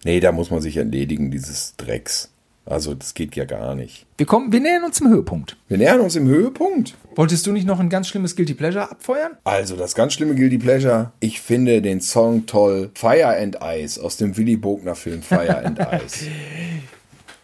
Nee, 0.03 0.19
da 0.19 0.31
muss 0.31 0.49
man 0.49 0.61
sich 0.61 0.77
entledigen, 0.77 1.31
dieses 1.31 1.75
Drecks. 1.75 2.31
Also, 2.65 2.93
das 2.93 3.13
geht 3.13 3.35
ja 3.35 3.45
gar 3.45 3.75
nicht. 3.75 4.05
Wir 4.17 4.25
kommen, 4.25 4.51
wir 4.51 4.59
nähern 4.59 4.83
uns 4.83 4.97
zum 4.97 5.09
Höhepunkt. 5.09 5.57
Wir 5.67 5.77
nähern 5.77 5.99
uns 5.99 6.15
im 6.15 6.27
Höhepunkt. 6.27 6.95
Wolltest 7.15 7.45
du 7.47 7.51
nicht 7.51 7.65
noch 7.65 7.79
ein 7.79 7.89
ganz 7.89 8.07
schlimmes 8.07 8.35
Guilty 8.35 8.53
Pleasure 8.53 8.89
abfeuern? 8.89 9.31
Also, 9.43 9.75
das 9.75 9.95
ganz 9.95 10.13
schlimme 10.13 10.35
Guilty 10.35 10.59
Pleasure. 10.59 11.11
Ich 11.19 11.41
finde 11.41 11.81
den 11.81 12.01
Song 12.01 12.45
toll. 12.45 12.91
Fire 12.93 13.35
and 13.37 13.57
Ice 13.63 14.01
aus 14.01 14.17
dem 14.17 14.37
Willy 14.37 14.57
Bogner 14.57 14.95
Film 14.95 15.21
Fire 15.23 15.65
and 15.65 15.79
Ice. 16.05 16.27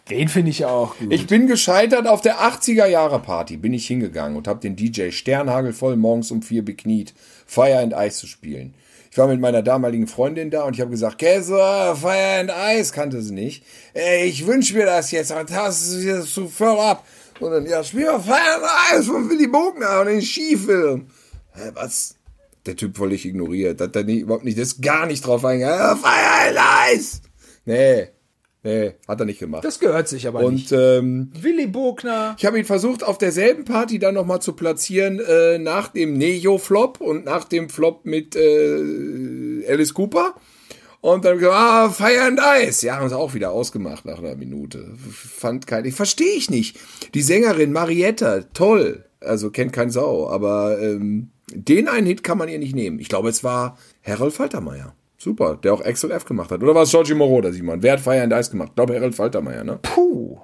Den 0.09 0.29
finde 0.29 0.51
ich 0.51 0.63
auch 0.65 0.97
gut. 0.97 1.11
Ich 1.11 1.27
bin 1.27 1.47
gescheitert 1.47 2.07
auf 2.07 2.21
der 2.21 2.37
80er 2.37 2.85
Jahre 2.85 3.19
Party. 3.19 3.57
Bin 3.57 3.73
ich 3.73 3.87
hingegangen 3.87 4.37
und 4.37 4.47
habe 4.47 4.61
den 4.61 4.75
DJ 4.75 5.09
Sternhagel 5.11 5.73
voll 5.73 5.97
morgens 5.97 6.31
um 6.31 6.41
vier 6.41 6.63
bekniet, 6.63 7.13
Fire 7.45 7.79
and 7.79 7.93
Ice 7.93 8.19
zu 8.19 8.27
spielen. 8.27 8.73
Ich 9.17 9.19
war 9.19 9.27
mit 9.27 9.41
meiner 9.41 9.63
damaligen 9.63 10.05
Freundin 10.05 10.51
da 10.51 10.65
und 10.65 10.75
ich 10.75 10.79
habe 10.79 10.91
gesagt, 10.91 11.17
Käse, 11.17 11.55
Fire 11.99 12.39
and 12.39 12.51
Ice, 12.75 12.93
kannte 12.93 13.19
sie 13.23 13.33
nicht. 13.33 13.63
Ey, 13.95 14.25
ich 14.25 14.45
wünsche 14.45 14.75
mir 14.75 14.85
das 14.85 15.09
jetzt, 15.09 15.31
aber 15.31 15.43
das 15.43 15.87
ist 15.87 16.03
jetzt 16.03 16.35
zu 16.35 16.47
voll 16.47 16.79
ab. 16.79 17.03
Und 17.39 17.49
dann, 17.49 17.65
ja, 17.65 17.83
spiel 17.83 18.05
mal 18.05 18.19
Fire 18.19 18.35
and 18.35 18.65
Ice 18.93 19.05
von 19.05 19.27
Willy 19.27 19.47
Bogner 19.47 20.01
und 20.01 20.05
den 20.05 20.21
Skifilm. 20.21 21.07
Hä, 21.53 21.71
was? 21.73 22.13
Der 22.67 22.75
Typ 22.75 22.95
völlig 22.95 23.25
ignoriert. 23.25 23.81
Hat 23.81 23.95
nie, 24.05 24.19
überhaupt 24.19 24.45
nicht, 24.45 24.59
das 24.59 24.67
ist 24.67 24.83
gar 24.83 25.07
nicht 25.07 25.25
drauf 25.25 25.43
eingegangen. 25.43 25.97
Fire 25.97 26.49
and 26.49 26.93
Ice! 26.93 27.21
Nee, 27.65 28.09
nee, 28.63 28.93
hat 29.07 29.19
er 29.19 29.25
nicht 29.25 29.39
gemacht. 29.39 29.63
das 29.63 29.79
gehört 29.79 30.07
sich 30.07 30.27
aber 30.27 30.39
und 30.41 30.55
nicht. 30.55 30.71
ähm, 30.71 31.31
Willy 31.41 31.67
Bogner. 31.67 32.35
ich 32.37 32.45
habe 32.45 32.59
ihn 32.59 32.65
versucht, 32.65 33.03
auf 33.03 33.17
derselben 33.17 33.65
Party 33.65 33.99
dann 33.99 34.13
nochmal 34.15 34.41
zu 34.41 34.53
platzieren, 34.53 35.19
äh, 35.19 35.57
nach 35.57 35.89
dem 35.89 36.13
Neo-Flop 36.17 37.01
und 37.01 37.25
nach 37.25 37.45
dem 37.45 37.69
Flop 37.69 38.05
mit 38.05 38.35
äh, 38.35 39.65
Alice 39.69 39.93
Cooper. 39.93 40.35
Und 40.99 41.23
dann 41.25 41.37
gesagt, 41.37 41.55
ah, 41.55 41.89
Fire 41.89 42.23
and 42.23 42.39
Ice. 42.59 42.85
Ja, 42.85 42.97
haben 42.97 43.07
sie 43.07 43.15
auch 43.15 43.33
wieder 43.35 43.51
ausgemacht 43.51 44.03
nach 44.03 44.17
einer 44.17 44.35
Minute. 44.35 44.93
Fand 44.97 45.67
kein, 45.67 45.85
ich 45.85 45.93
verstehe 45.93 46.35
ich 46.35 46.49
nicht. 46.49 46.77
Die 47.13 47.21
Sängerin 47.21 47.71
Marietta, 47.71 48.41
toll. 48.53 49.05
Also 49.21 49.51
kennt 49.51 49.73
kein 49.73 49.91
Sau, 49.91 50.27
aber 50.27 50.81
ähm, 50.81 51.29
den 51.53 51.87
einen 51.87 52.07
Hit 52.07 52.23
kann 52.23 52.37
man 52.37 52.49
ihr 52.49 52.59
nicht 52.59 52.75
nehmen. 52.75 52.99
Ich 52.99 53.09
glaube, 53.09 53.29
es 53.29 53.43
war 53.43 53.77
Harold 54.03 54.33
Faltermeier. 54.33 54.95
Super, 55.17 55.57
der 55.57 55.73
auch 55.73 55.83
Axel 55.83 56.11
F 56.11 56.25
gemacht 56.25 56.51
hat. 56.51 56.61
Oder 56.61 56.75
war 56.75 56.83
es 56.83 56.91
Georgie 56.91 57.15
Moroder, 57.15 57.51
Simon? 57.51 57.81
Wer 57.81 57.93
hat 57.93 57.99
Fire 57.99 58.21
and 58.21 58.33
Ice 58.33 58.51
gemacht? 58.51 58.69
Ich 58.69 58.75
glaube, 58.75 58.95
Harold 58.95 59.15
Faltermeier, 59.15 59.63
ne? 59.63 59.79
Puh, 59.81 60.37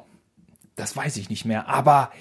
das 0.75 0.97
weiß 0.97 1.17
ich 1.17 1.29
nicht 1.29 1.45
mehr. 1.45 1.67
Aber 1.67 2.11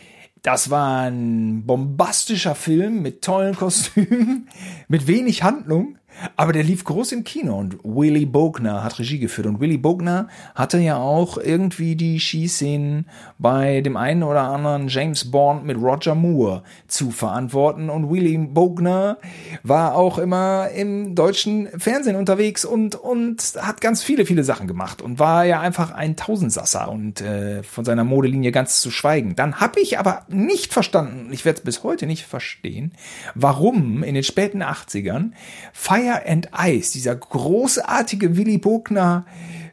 das 0.43 0.71
war 0.71 1.03
ein 1.03 1.65
bombastischer 1.65 2.55
Film 2.55 3.01
mit 3.01 3.23
tollen 3.23 3.57
Kostümen, 3.57 4.49
mit 4.89 5.07
wenig 5.07 5.43
Handlung. 5.43 5.97
Aber 6.37 6.53
der 6.53 6.63
lief 6.63 6.85
groß 6.85 7.13
im 7.13 7.25
Kino 7.25 7.59
und 7.59 7.79
Willy 7.83 8.27
Bogner 8.27 8.85
hat 8.85 8.99
Regie 8.99 9.19
geführt. 9.19 9.47
Und 9.47 9.61
Willy 9.61 9.79
Bogner 9.79 10.29
hatte 10.55 10.79
ja 10.79 10.97
auch 10.97 11.39
irgendwie 11.39 11.97
die 11.97 12.21
Skiszenen 12.21 13.07
bei 13.39 13.81
dem 13.81 13.97
einen 13.97 14.23
oder 14.23 14.43
anderen 14.43 14.89
James 14.89 15.31
Bond 15.31 15.65
mit 15.65 15.77
Roger 15.77 16.15
Moore 16.15 16.63
zu 16.87 17.11
verantworten. 17.11 17.91
Und 17.91 18.11
Willy 18.11 18.39
Bogner 18.39 19.19
war 19.63 19.95
auch 19.95 20.19
immer 20.19 20.69
im 20.71 21.15
deutschen 21.15 21.69
Fernsehen 21.79 22.17
unterwegs 22.17 22.65
und, 22.65 22.95
und 22.95 23.55
hat 23.61 23.81
ganz 23.81 24.03
viele, 24.03 24.27
viele 24.27 24.45
Sachen 24.45 24.67
gemacht 24.67 25.03
und 25.03 25.19
war 25.19 25.45
ja 25.45 25.61
einfach 25.61 25.93
ein 25.93 26.17
Tausendsasser 26.17 26.91
und 26.91 27.21
äh, 27.21 27.63
von 27.63 27.85
seiner 27.85 28.05
Modelinie 28.05 28.53
ganz 28.53 28.81
zu 28.81 28.91
schweigen. 28.91 29.35
Dann 29.37 29.61
habe 29.61 29.81
ich 29.81 29.99
aber 29.99 30.25
nicht 30.29 30.73
verstanden, 30.73 31.33
ich 31.33 31.45
werde 31.45 31.59
es 31.59 31.65
bis 31.65 31.83
heute 31.83 32.07
nicht 32.07 32.27
verstehen, 32.27 32.93
warum 33.35 34.03
in 34.03 34.15
den 34.15 34.25
späten 34.25 34.63
80ern 34.63 35.33
Fire 35.73 36.02
and 36.11 36.49
Ice, 36.59 36.93
dieser 36.93 37.15
großartige 37.17 38.37
Willy 38.37 38.59
Bogner 38.59 39.25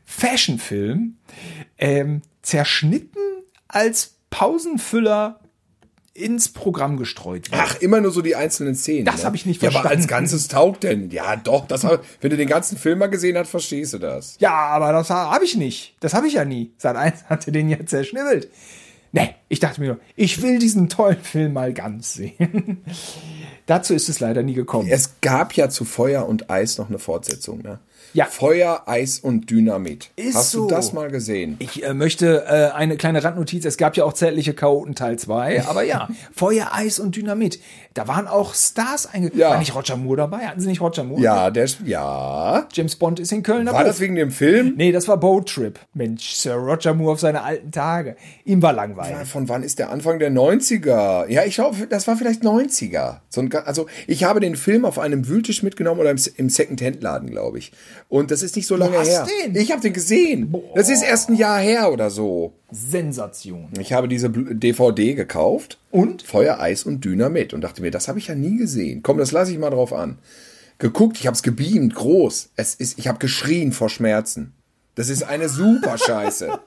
Fashionfilm, 0.06 1.18
ähm, 1.78 2.22
zerschnitten 2.42 3.22
als 3.68 4.16
Pausenfüller 4.30 5.40
ins 6.14 6.50
Programm 6.50 6.98
gestreut 6.98 7.50
wird. 7.52 7.62
Ach, 7.64 7.76
immer 7.80 8.02
nur 8.02 8.12
so 8.12 8.22
die 8.22 8.36
einzelnen 8.36 8.76
Szenen. 8.76 9.06
Das 9.06 9.20
ne? 9.20 9.24
hab 9.26 9.36
ich 9.36 9.46
nicht 9.46 9.62
Ja, 9.62 9.70
aber 9.70 9.80
verstanden. 9.82 9.98
als 10.02 10.08
Ganzes 10.10 10.48
taugt 10.50 10.84
denn. 10.84 11.10
Ja, 11.12 11.36
doch, 11.38 11.66
das, 11.68 11.84
hab- 11.86 12.04
wenn 12.20 12.30
du 12.32 12.36
den 12.38 12.48
ganzen 12.50 12.78
Film 12.78 13.00
mal 13.00 13.08
gesehen 13.08 13.38
hast, 13.38 13.50
verstehst 13.50 13.94
du 13.94 14.00
das. 14.00 14.36
Ja, 14.40 14.52
aber 14.52 14.92
das 14.92 15.10
habe 15.12 15.46
ich 15.46 15.56
nicht. 15.56 15.96
Das 16.02 16.14
habe 16.14 16.28
ich 16.28 16.34
ja 16.34 16.44
nie. 16.44 16.74
Seit 16.78 16.96
eins 16.98 17.24
hatte 17.26 17.52
den 17.52 17.70
ja 17.70 17.86
zerschnibbelt. 17.86 18.50
Nee, 19.12 19.34
ich 19.48 19.60
dachte 19.60 19.80
mir 19.82 19.88
nur, 19.88 20.00
ich 20.16 20.42
will 20.42 20.60
diesen 20.60 20.90
tollen 20.90 21.22
Film 21.22 21.54
mal 21.54 21.74
ganz 21.74 22.14
sehen. 22.16 22.84
Dazu 23.70 23.94
ist 23.94 24.10
es 24.10 24.20
leider 24.20 24.42
nie 24.42 24.56
gekommen. 24.56 24.90
Es 24.90 25.22
gab 25.22 25.54
ja 25.54 25.70
zu 25.70 25.86
Feuer 25.86 26.28
und 26.28 26.50
Eis 26.50 26.80
noch 26.80 26.90
eine 26.90 26.98
Fortsetzung, 26.98 27.62
ne? 27.62 27.78
Ja. 28.14 28.26
Feuer, 28.26 28.82
Eis 28.88 29.20
und 29.20 29.52
Dynamit. 29.52 30.10
Ist 30.16 30.36
Hast 30.36 30.52
so. 30.52 30.64
du 30.64 30.74
das 30.74 30.94
mal 30.94 31.12
gesehen? 31.12 31.58
Ich 31.60 31.84
äh, 31.84 31.94
möchte 31.94 32.46
äh, 32.48 32.76
eine 32.76 32.98
kleine 32.98 33.24
Randnotiz. 33.24 33.66
Es 33.66 33.78
gab 33.78 33.96
ja 33.96 34.06
auch 34.06 34.14
zärtliche 34.14 34.56
Chaoten 34.56 34.96
Teil 34.96 35.20
2. 35.20 35.68
Aber 35.68 35.84
ja, 35.84 36.10
Feuer, 36.36 36.70
Eis 36.74 36.98
und 36.98 37.16
Dynamit. 37.16 37.60
Da 38.00 38.08
waren 38.08 38.30
auch 38.30 38.54
Stars 38.56 39.14
einge... 39.14 39.30
Ja. 39.36 39.50
War 39.50 39.60
nicht 39.60 39.76
Roger 39.76 39.98
Moore 39.98 40.16
dabei? 40.16 40.38
Hatten 40.48 40.62
sie 40.62 40.70
nicht 40.70 40.80
Roger 40.80 41.04
Moore? 41.04 41.22
Ja, 41.22 41.52
der, 41.52 41.68
ja. 41.84 42.66
James 42.72 42.96
Bond 42.96 43.20
ist 43.20 43.34
in 43.34 43.44
Köln 43.44 43.66
dabei. 43.66 43.80
War 43.80 43.84
das 43.84 44.00
wegen 44.00 44.16
dem 44.16 44.32
Film? 44.32 44.76
Nee, 44.78 44.94
das 44.94 45.10
war 45.10 45.18
Boat 45.18 45.50
Trip. 45.50 45.78
Mensch, 45.94 46.32
Sir 46.32 46.54
Roger 46.54 46.94
Moore 46.94 47.12
auf 47.12 47.20
seine 47.20 47.44
alten 47.44 47.74
Tage. 47.74 48.16
Ihm 48.46 48.62
war 48.62 48.72
langweilig. 48.72 49.28
Von 49.28 49.50
wann 49.50 49.64
ist 49.64 49.80
der 49.80 49.90
Anfang 49.90 50.18
der 50.18 50.32
90er? 50.32 51.28
Ja, 51.28 51.44
ich 51.44 51.56
glaube, 51.56 51.88
das 51.88 52.08
war 52.08 52.16
vielleicht 52.16 52.42
90er. 52.42 53.18
So 53.28 53.42
ein, 53.42 53.54
also, 53.54 53.88
ich 54.08 54.24
habe 54.24 54.40
den 54.40 54.56
Film 54.56 54.86
auf 54.86 54.98
einem 54.98 55.28
Wühltisch 55.28 55.62
mitgenommen 55.62 56.00
oder 56.00 56.12
im, 56.12 56.20
im 56.38 56.50
Second-Hand-Laden, 56.50 57.30
glaube 57.30 57.58
ich. 57.58 57.74
Und 58.08 58.32
das 58.32 58.44
ist 58.44 58.56
nicht 58.56 58.68
so 58.68 58.78
lange 58.78 58.98
her. 59.02 59.28
den? 59.44 59.58
Ich 59.58 59.74
habe 59.74 59.82
den 59.82 59.92
gesehen. 59.92 60.56
Das 60.74 60.88
ist 60.88 61.04
erst 61.04 61.28
ein 61.28 61.36
Jahr 61.36 61.60
her 61.60 61.92
oder 61.92 62.10
so. 62.10 62.54
Sensation. 62.72 63.70
Ich 63.80 63.94
habe 63.94 64.08
diese 64.08 64.30
DVD 64.30 65.16
gekauft. 65.16 65.80
Und? 65.92 66.22
Feuer, 66.22 66.60
Eis 66.60 66.84
und 66.84 67.04
Dynamit. 67.04 67.54
Und 67.54 67.62
dachte 67.62 67.82
mir, 67.82 67.92
das 67.92 68.08
habe 68.08 68.20
ich 68.20 68.28
ja 68.28 68.36
nie 68.36 68.58
gesehen. 68.58 69.02
Komm, 69.04 69.18
das 69.18 69.32
lasse 69.32 69.52
ich 69.52 69.58
mal 69.58 69.70
drauf 69.70 69.94
an. 69.94 70.20
Geguckt, 70.78 71.18
ich 71.20 71.28
habe 71.28 71.36
es 71.36 71.44
gebeamt, 71.44 71.96
groß. 71.96 72.52
Es 72.56 72.76
ist, 72.76 73.00
ich 73.00 73.08
habe 73.08 73.20
geschrien 73.20 73.72
vor 73.72 73.90
Schmerzen. 73.90 74.54
Das 74.96 75.10
ist 75.10 75.24
eine 75.24 75.50
super 75.50 75.98
Scheiße. 76.06 76.60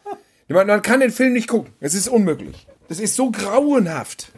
Man, 0.48 0.66
man 0.66 0.82
kann 0.82 1.00
den 1.00 1.10
Film 1.10 1.32
nicht 1.32 1.48
gucken. 1.48 1.72
Es 1.80 1.94
ist 1.94 2.08
unmöglich. 2.08 2.66
Das 2.88 3.00
ist 3.00 3.16
so 3.16 3.30
grauenhaft. 3.30 4.32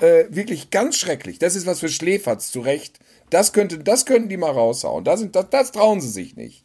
Äh, 0.00 0.24
wirklich 0.30 0.70
ganz 0.70 0.96
schrecklich. 0.96 1.38
Das 1.38 1.56
ist 1.56 1.66
was 1.66 1.80
für 1.80 1.88
Schläferz, 1.88 2.50
zu 2.50 2.60
Recht. 2.60 3.00
Das, 3.30 3.52
könnte, 3.52 3.78
das 3.78 4.06
könnten 4.06 4.28
die 4.28 4.36
mal 4.36 4.50
raushauen. 4.50 5.04
Das, 5.04 5.20
sind, 5.20 5.36
das, 5.36 5.50
das 5.50 5.72
trauen 5.72 6.00
sie 6.00 6.08
sich 6.08 6.36
nicht. 6.36 6.64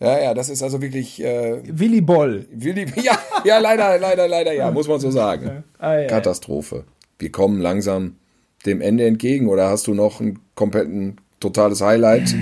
Ja, 0.00 0.18
ja, 0.18 0.34
das 0.34 0.48
ist 0.48 0.62
also 0.62 0.80
wirklich 0.80 1.22
äh, 1.22 1.60
Willy 1.64 2.00
Boll. 2.00 2.46
Willi, 2.50 2.86
ja, 3.02 3.18
ja, 3.44 3.58
leider, 3.58 3.98
leider, 3.98 4.26
leider, 4.26 4.52
ja, 4.52 4.70
muss 4.70 4.88
man 4.88 4.98
so 4.98 5.10
sagen. 5.10 5.62
Ah, 5.78 5.98
ja. 5.98 6.06
Katastrophe. 6.06 6.84
Wir 7.18 7.30
kommen 7.30 7.60
langsam 7.60 8.16
dem 8.64 8.80
Ende 8.80 9.06
entgegen 9.06 9.48
oder 9.48 9.68
hast 9.68 9.86
du 9.86 9.94
noch 9.94 10.20
ein 10.20 10.38
kompletten, 10.54 11.20
totales 11.38 11.82
Highlight? 11.82 12.34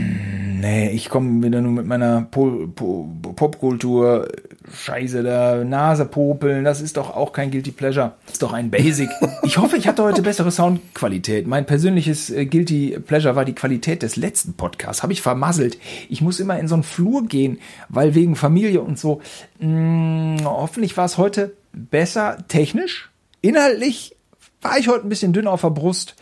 Nee, 0.61 0.91
ich 0.91 1.09
komme 1.09 1.43
wieder 1.45 1.61
nur 1.61 1.73
mit 1.73 1.87
meiner 1.87 2.23
Po- 2.23 2.67
Po- 2.75 3.09
Popkultur 3.37 4.29
Scheiße 4.71 5.23
da, 5.23 5.65
Nase 5.65 6.05
popeln, 6.05 6.63
das 6.65 6.83
ist 6.83 6.97
doch 6.99 7.15
auch 7.17 7.33
kein 7.33 7.51
Guilty 7.51 7.71
Pleasure. 7.71 8.13
Das 8.27 8.35
ist 8.35 8.43
doch 8.43 8.53
ein 8.53 8.71
Basic. 8.71 9.09
Ich 9.43 9.57
hoffe, 9.57 9.77
ich 9.79 9.89
hatte 9.89 10.03
heute 10.03 10.21
bessere 10.21 10.51
Soundqualität. 10.51 11.47
Mein 11.47 11.65
persönliches 11.65 12.29
äh, 12.29 12.45
Guilty 12.45 12.99
Pleasure 13.07 13.35
war 13.35 13.47
die 13.47 13.55
Qualität 13.55 14.03
des 14.03 14.17
letzten 14.17 14.55
Podcasts. 14.55 15.03
Habe 15.03 15.15
ich 15.15 15.23
vermasselt. 15.23 15.79
Ich 16.11 16.21
muss 16.21 16.39
immer 16.39 16.59
in 16.59 16.69
so 16.69 16.75
einen 16.75 16.83
Flur 16.83 17.25
gehen, 17.27 17.59
weil 17.89 18.15
wegen 18.15 18.37
Familie 18.37 18.83
und 18.83 18.99
so. 18.99 19.23
Mh, 19.61 20.43
hoffentlich 20.45 20.97
war 20.99 21.07
es 21.07 21.17
heute 21.17 21.55
besser 21.73 22.37
technisch. 22.49 23.11
Inhaltlich 23.41 24.17
war 24.61 24.77
ich 24.77 24.89
heute 24.89 25.07
ein 25.07 25.09
bisschen 25.09 25.33
dünn 25.33 25.47
auf 25.47 25.63
der 25.63 25.71
Brust. 25.71 26.15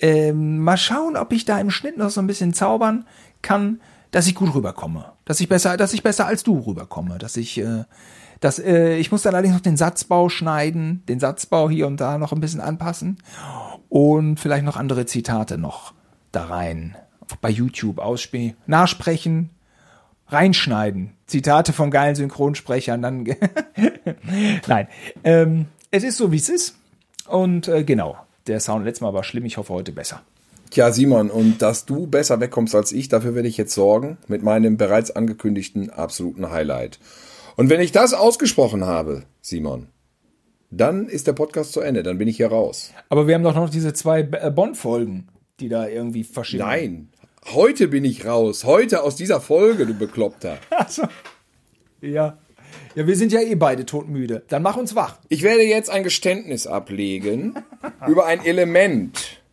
Ähm, 0.00 0.58
mal 0.58 0.76
schauen, 0.78 1.16
ob 1.16 1.32
ich 1.32 1.44
da 1.44 1.60
im 1.60 1.70
Schnitt 1.70 1.96
noch 1.98 2.10
so 2.10 2.20
ein 2.20 2.26
bisschen 2.26 2.54
zaubern 2.54 3.04
kann, 3.44 3.80
dass 4.10 4.26
ich 4.26 4.34
gut 4.34 4.54
rüberkomme. 4.54 5.12
Dass 5.24 5.40
ich 5.40 5.48
besser, 5.48 5.76
dass 5.76 5.92
ich 5.92 6.02
besser 6.02 6.26
als 6.26 6.42
du 6.42 6.58
rüberkomme. 6.58 7.18
Dass 7.18 7.36
ich, 7.36 7.58
äh, 7.58 7.84
dass, 8.40 8.58
äh, 8.58 8.96
ich 8.96 9.12
muss 9.12 9.22
dann 9.22 9.34
allerdings 9.34 9.54
noch 9.54 9.60
den 9.60 9.76
Satzbau 9.76 10.28
schneiden, 10.28 11.04
den 11.08 11.20
Satzbau 11.20 11.70
hier 11.70 11.86
und 11.86 12.00
da 12.00 12.18
noch 12.18 12.32
ein 12.32 12.40
bisschen 12.40 12.60
anpassen 12.60 13.18
und 13.88 14.40
vielleicht 14.40 14.64
noch 14.64 14.76
andere 14.76 15.06
Zitate 15.06 15.58
noch 15.58 15.94
da 16.32 16.46
rein. 16.46 16.96
Bei 17.40 17.48
YouTube 17.48 17.98
ausspielen, 17.98 18.54
nachsprechen, 18.66 19.50
reinschneiden. 20.28 21.12
Zitate 21.26 21.72
von 21.72 21.90
geilen 21.90 22.14
Synchronsprechern, 22.14 23.02
dann. 23.02 23.24
Nein. 24.66 24.88
Ähm, 25.22 25.66
es 25.90 26.02
ist 26.02 26.16
so, 26.16 26.32
wie 26.32 26.36
es 26.36 26.48
ist. 26.48 26.76
Und 27.26 27.68
äh, 27.68 27.84
genau, 27.84 28.16
der 28.46 28.60
Sound 28.60 28.84
letztes 28.84 29.00
Mal 29.00 29.14
war 29.14 29.24
schlimm, 29.24 29.44
ich 29.44 29.56
hoffe 29.56 29.72
heute 29.72 29.92
besser. 29.92 30.22
Tja, 30.74 30.90
Simon, 30.90 31.30
und 31.30 31.62
dass 31.62 31.86
du 31.86 32.08
besser 32.08 32.40
wegkommst 32.40 32.74
als 32.74 32.90
ich, 32.90 33.08
dafür 33.08 33.36
werde 33.36 33.46
ich 33.46 33.56
jetzt 33.56 33.74
sorgen 33.74 34.18
mit 34.26 34.42
meinem 34.42 34.76
bereits 34.76 35.12
angekündigten 35.12 35.90
absoluten 35.90 36.50
Highlight. 36.50 36.98
Und 37.54 37.70
wenn 37.70 37.80
ich 37.80 37.92
das 37.92 38.12
ausgesprochen 38.12 38.84
habe, 38.84 39.22
Simon, 39.40 39.86
dann 40.72 41.06
ist 41.06 41.28
der 41.28 41.32
Podcast 41.32 41.74
zu 41.74 41.80
Ende, 41.80 42.02
dann 42.02 42.18
bin 42.18 42.26
ich 42.26 42.38
hier 42.38 42.48
raus. 42.48 42.90
Aber 43.08 43.28
wir 43.28 43.36
haben 43.36 43.44
doch 43.44 43.54
noch 43.54 43.70
diese 43.70 43.92
zwei 43.92 44.22
äh, 44.22 44.50
Bond-Folgen, 44.50 45.28
die 45.60 45.68
da 45.68 45.86
irgendwie 45.86 46.24
verschieden. 46.24 46.64
Nein, 46.66 47.08
heute 47.52 47.86
bin 47.86 48.04
ich 48.04 48.26
raus. 48.26 48.64
Heute 48.64 49.04
aus 49.04 49.14
dieser 49.14 49.40
Folge, 49.40 49.86
du 49.86 49.94
Bekloppter. 49.94 50.58
Also, 50.70 51.04
ja. 52.00 52.36
Ja, 52.96 53.06
wir 53.06 53.14
sind 53.14 53.30
ja 53.30 53.40
eh 53.40 53.54
beide 53.54 53.86
todmüde. 53.86 54.42
Dann 54.48 54.62
mach 54.62 54.76
uns 54.76 54.96
wach. 54.96 55.18
Ich 55.28 55.44
werde 55.44 55.62
jetzt 55.62 55.88
ein 55.88 56.02
Geständnis 56.02 56.66
ablegen 56.66 57.54
über 58.08 58.26
ein 58.26 58.44
Element. 58.44 59.43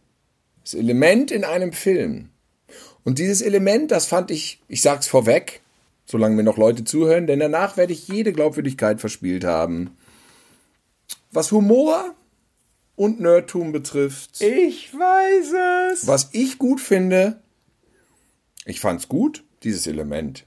Das 0.63 0.73
Element 0.73 1.31
in 1.31 1.43
einem 1.43 1.73
Film. 1.73 2.29
Und 3.03 3.17
dieses 3.19 3.41
Element, 3.41 3.91
das 3.91 4.05
fand 4.05 4.31
ich, 4.31 4.61
ich 4.67 4.81
sag's 4.81 5.07
vorweg, 5.07 5.61
solange 6.05 6.35
mir 6.35 6.43
noch 6.43 6.57
Leute 6.57 6.83
zuhören, 6.83 7.25
denn 7.27 7.39
danach 7.39 7.77
werde 7.77 7.93
ich 7.93 8.07
jede 8.07 8.31
Glaubwürdigkeit 8.33 8.99
verspielt 8.99 9.43
haben. 9.43 9.97
Was 11.31 11.51
Humor 11.51 12.13
und 12.95 13.19
Nerdtum 13.19 13.71
betrifft, 13.71 14.41
Ich 14.41 14.93
weiß 14.93 15.93
es. 15.93 16.07
was 16.07 16.29
ich 16.33 16.57
gut 16.59 16.79
finde, 16.81 17.41
ich 18.65 18.79
fand's 18.79 19.07
gut, 19.07 19.43
dieses 19.63 19.87
Element. 19.87 20.45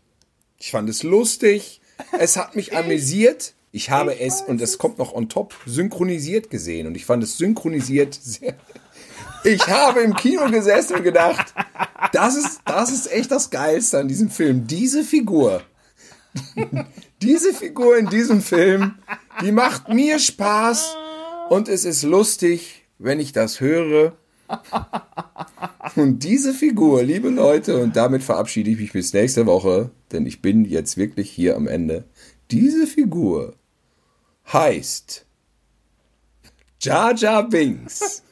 Ich 0.58 0.70
fand 0.70 0.88
es 0.88 1.02
lustig, 1.02 1.80
es 2.18 2.36
hat 2.36 2.54
mich 2.54 2.76
amüsiert. 2.76 3.54
Ich 3.72 3.90
habe 3.90 4.20
es, 4.20 4.40
und 4.40 4.60
es 4.60 4.78
kommt 4.78 4.98
noch 4.98 5.12
on 5.12 5.28
top, 5.28 5.54
synchronisiert 5.66 6.48
gesehen. 6.48 6.86
Und 6.86 6.96
ich 6.96 7.04
fand 7.06 7.24
es 7.24 7.38
synchronisiert 7.38 8.14
sehr. 8.14 8.54
Ich 9.44 9.66
habe 9.68 10.00
im 10.00 10.14
Kino 10.14 10.50
gesessen 10.50 10.96
und 10.96 11.02
gedacht, 11.02 11.52
das 12.12 12.34
ist, 12.34 12.60
das 12.64 12.90
ist 12.90 13.12
echt 13.12 13.30
das 13.30 13.50
Geilste 13.50 13.98
an 13.98 14.08
diesem 14.08 14.30
Film. 14.30 14.66
Diese 14.66 15.04
Figur, 15.04 15.62
diese 17.20 17.52
Figur 17.52 17.98
in 17.98 18.08
diesem 18.08 18.40
Film, 18.40 18.94
die 19.42 19.52
macht 19.52 19.88
mir 19.88 20.18
Spaß 20.18 20.96
und 21.50 21.68
es 21.68 21.84
ist 21.84 22.04
lustig, 22.04 22.86
wenn 22.98 23.20
ich 23.20 23.32
das 23.32 23.60
höre. 23.60 24.16
Und 25.94 26.24
diese 26.24 26.54
Figur, 26.54 27.02
liebe 27.02 27.28
Leute, 27.28 27.78
und 27.82 27.96
damit 27.96 28.22
verabschiede 28.22 28.70
ich 28.70 28.78
mich 28.78 28.92
bis 28.92 29.12
nächste 29.12 29.44
Woche, 29.44 29.90
denn 30.10 30.26
ich 30.26 30.40
bin 30.40 30.64
jetzt 30.64 30.96
wirklich 30.96 31.30
hier 31.30 31.56
am 31.56 31.66
Ende. 31.66 32.04
Diese 32.50 32.86
Figur 32.86 33.54
heißt 34.52 35.26
Jar 36.80 37.48
Binks. 37.48 38.23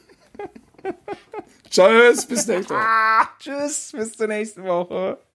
Tschüss, 1.69 2.25
bis 2.25 2.47
nächste 2.47 2.73
Woche. 2.75 3.27
Tschüss, 3.39 3.91
bis 3.93 4.13
zur 4.13 4.27
nächsten 4.27 4.63
Woche. 4.63 5.17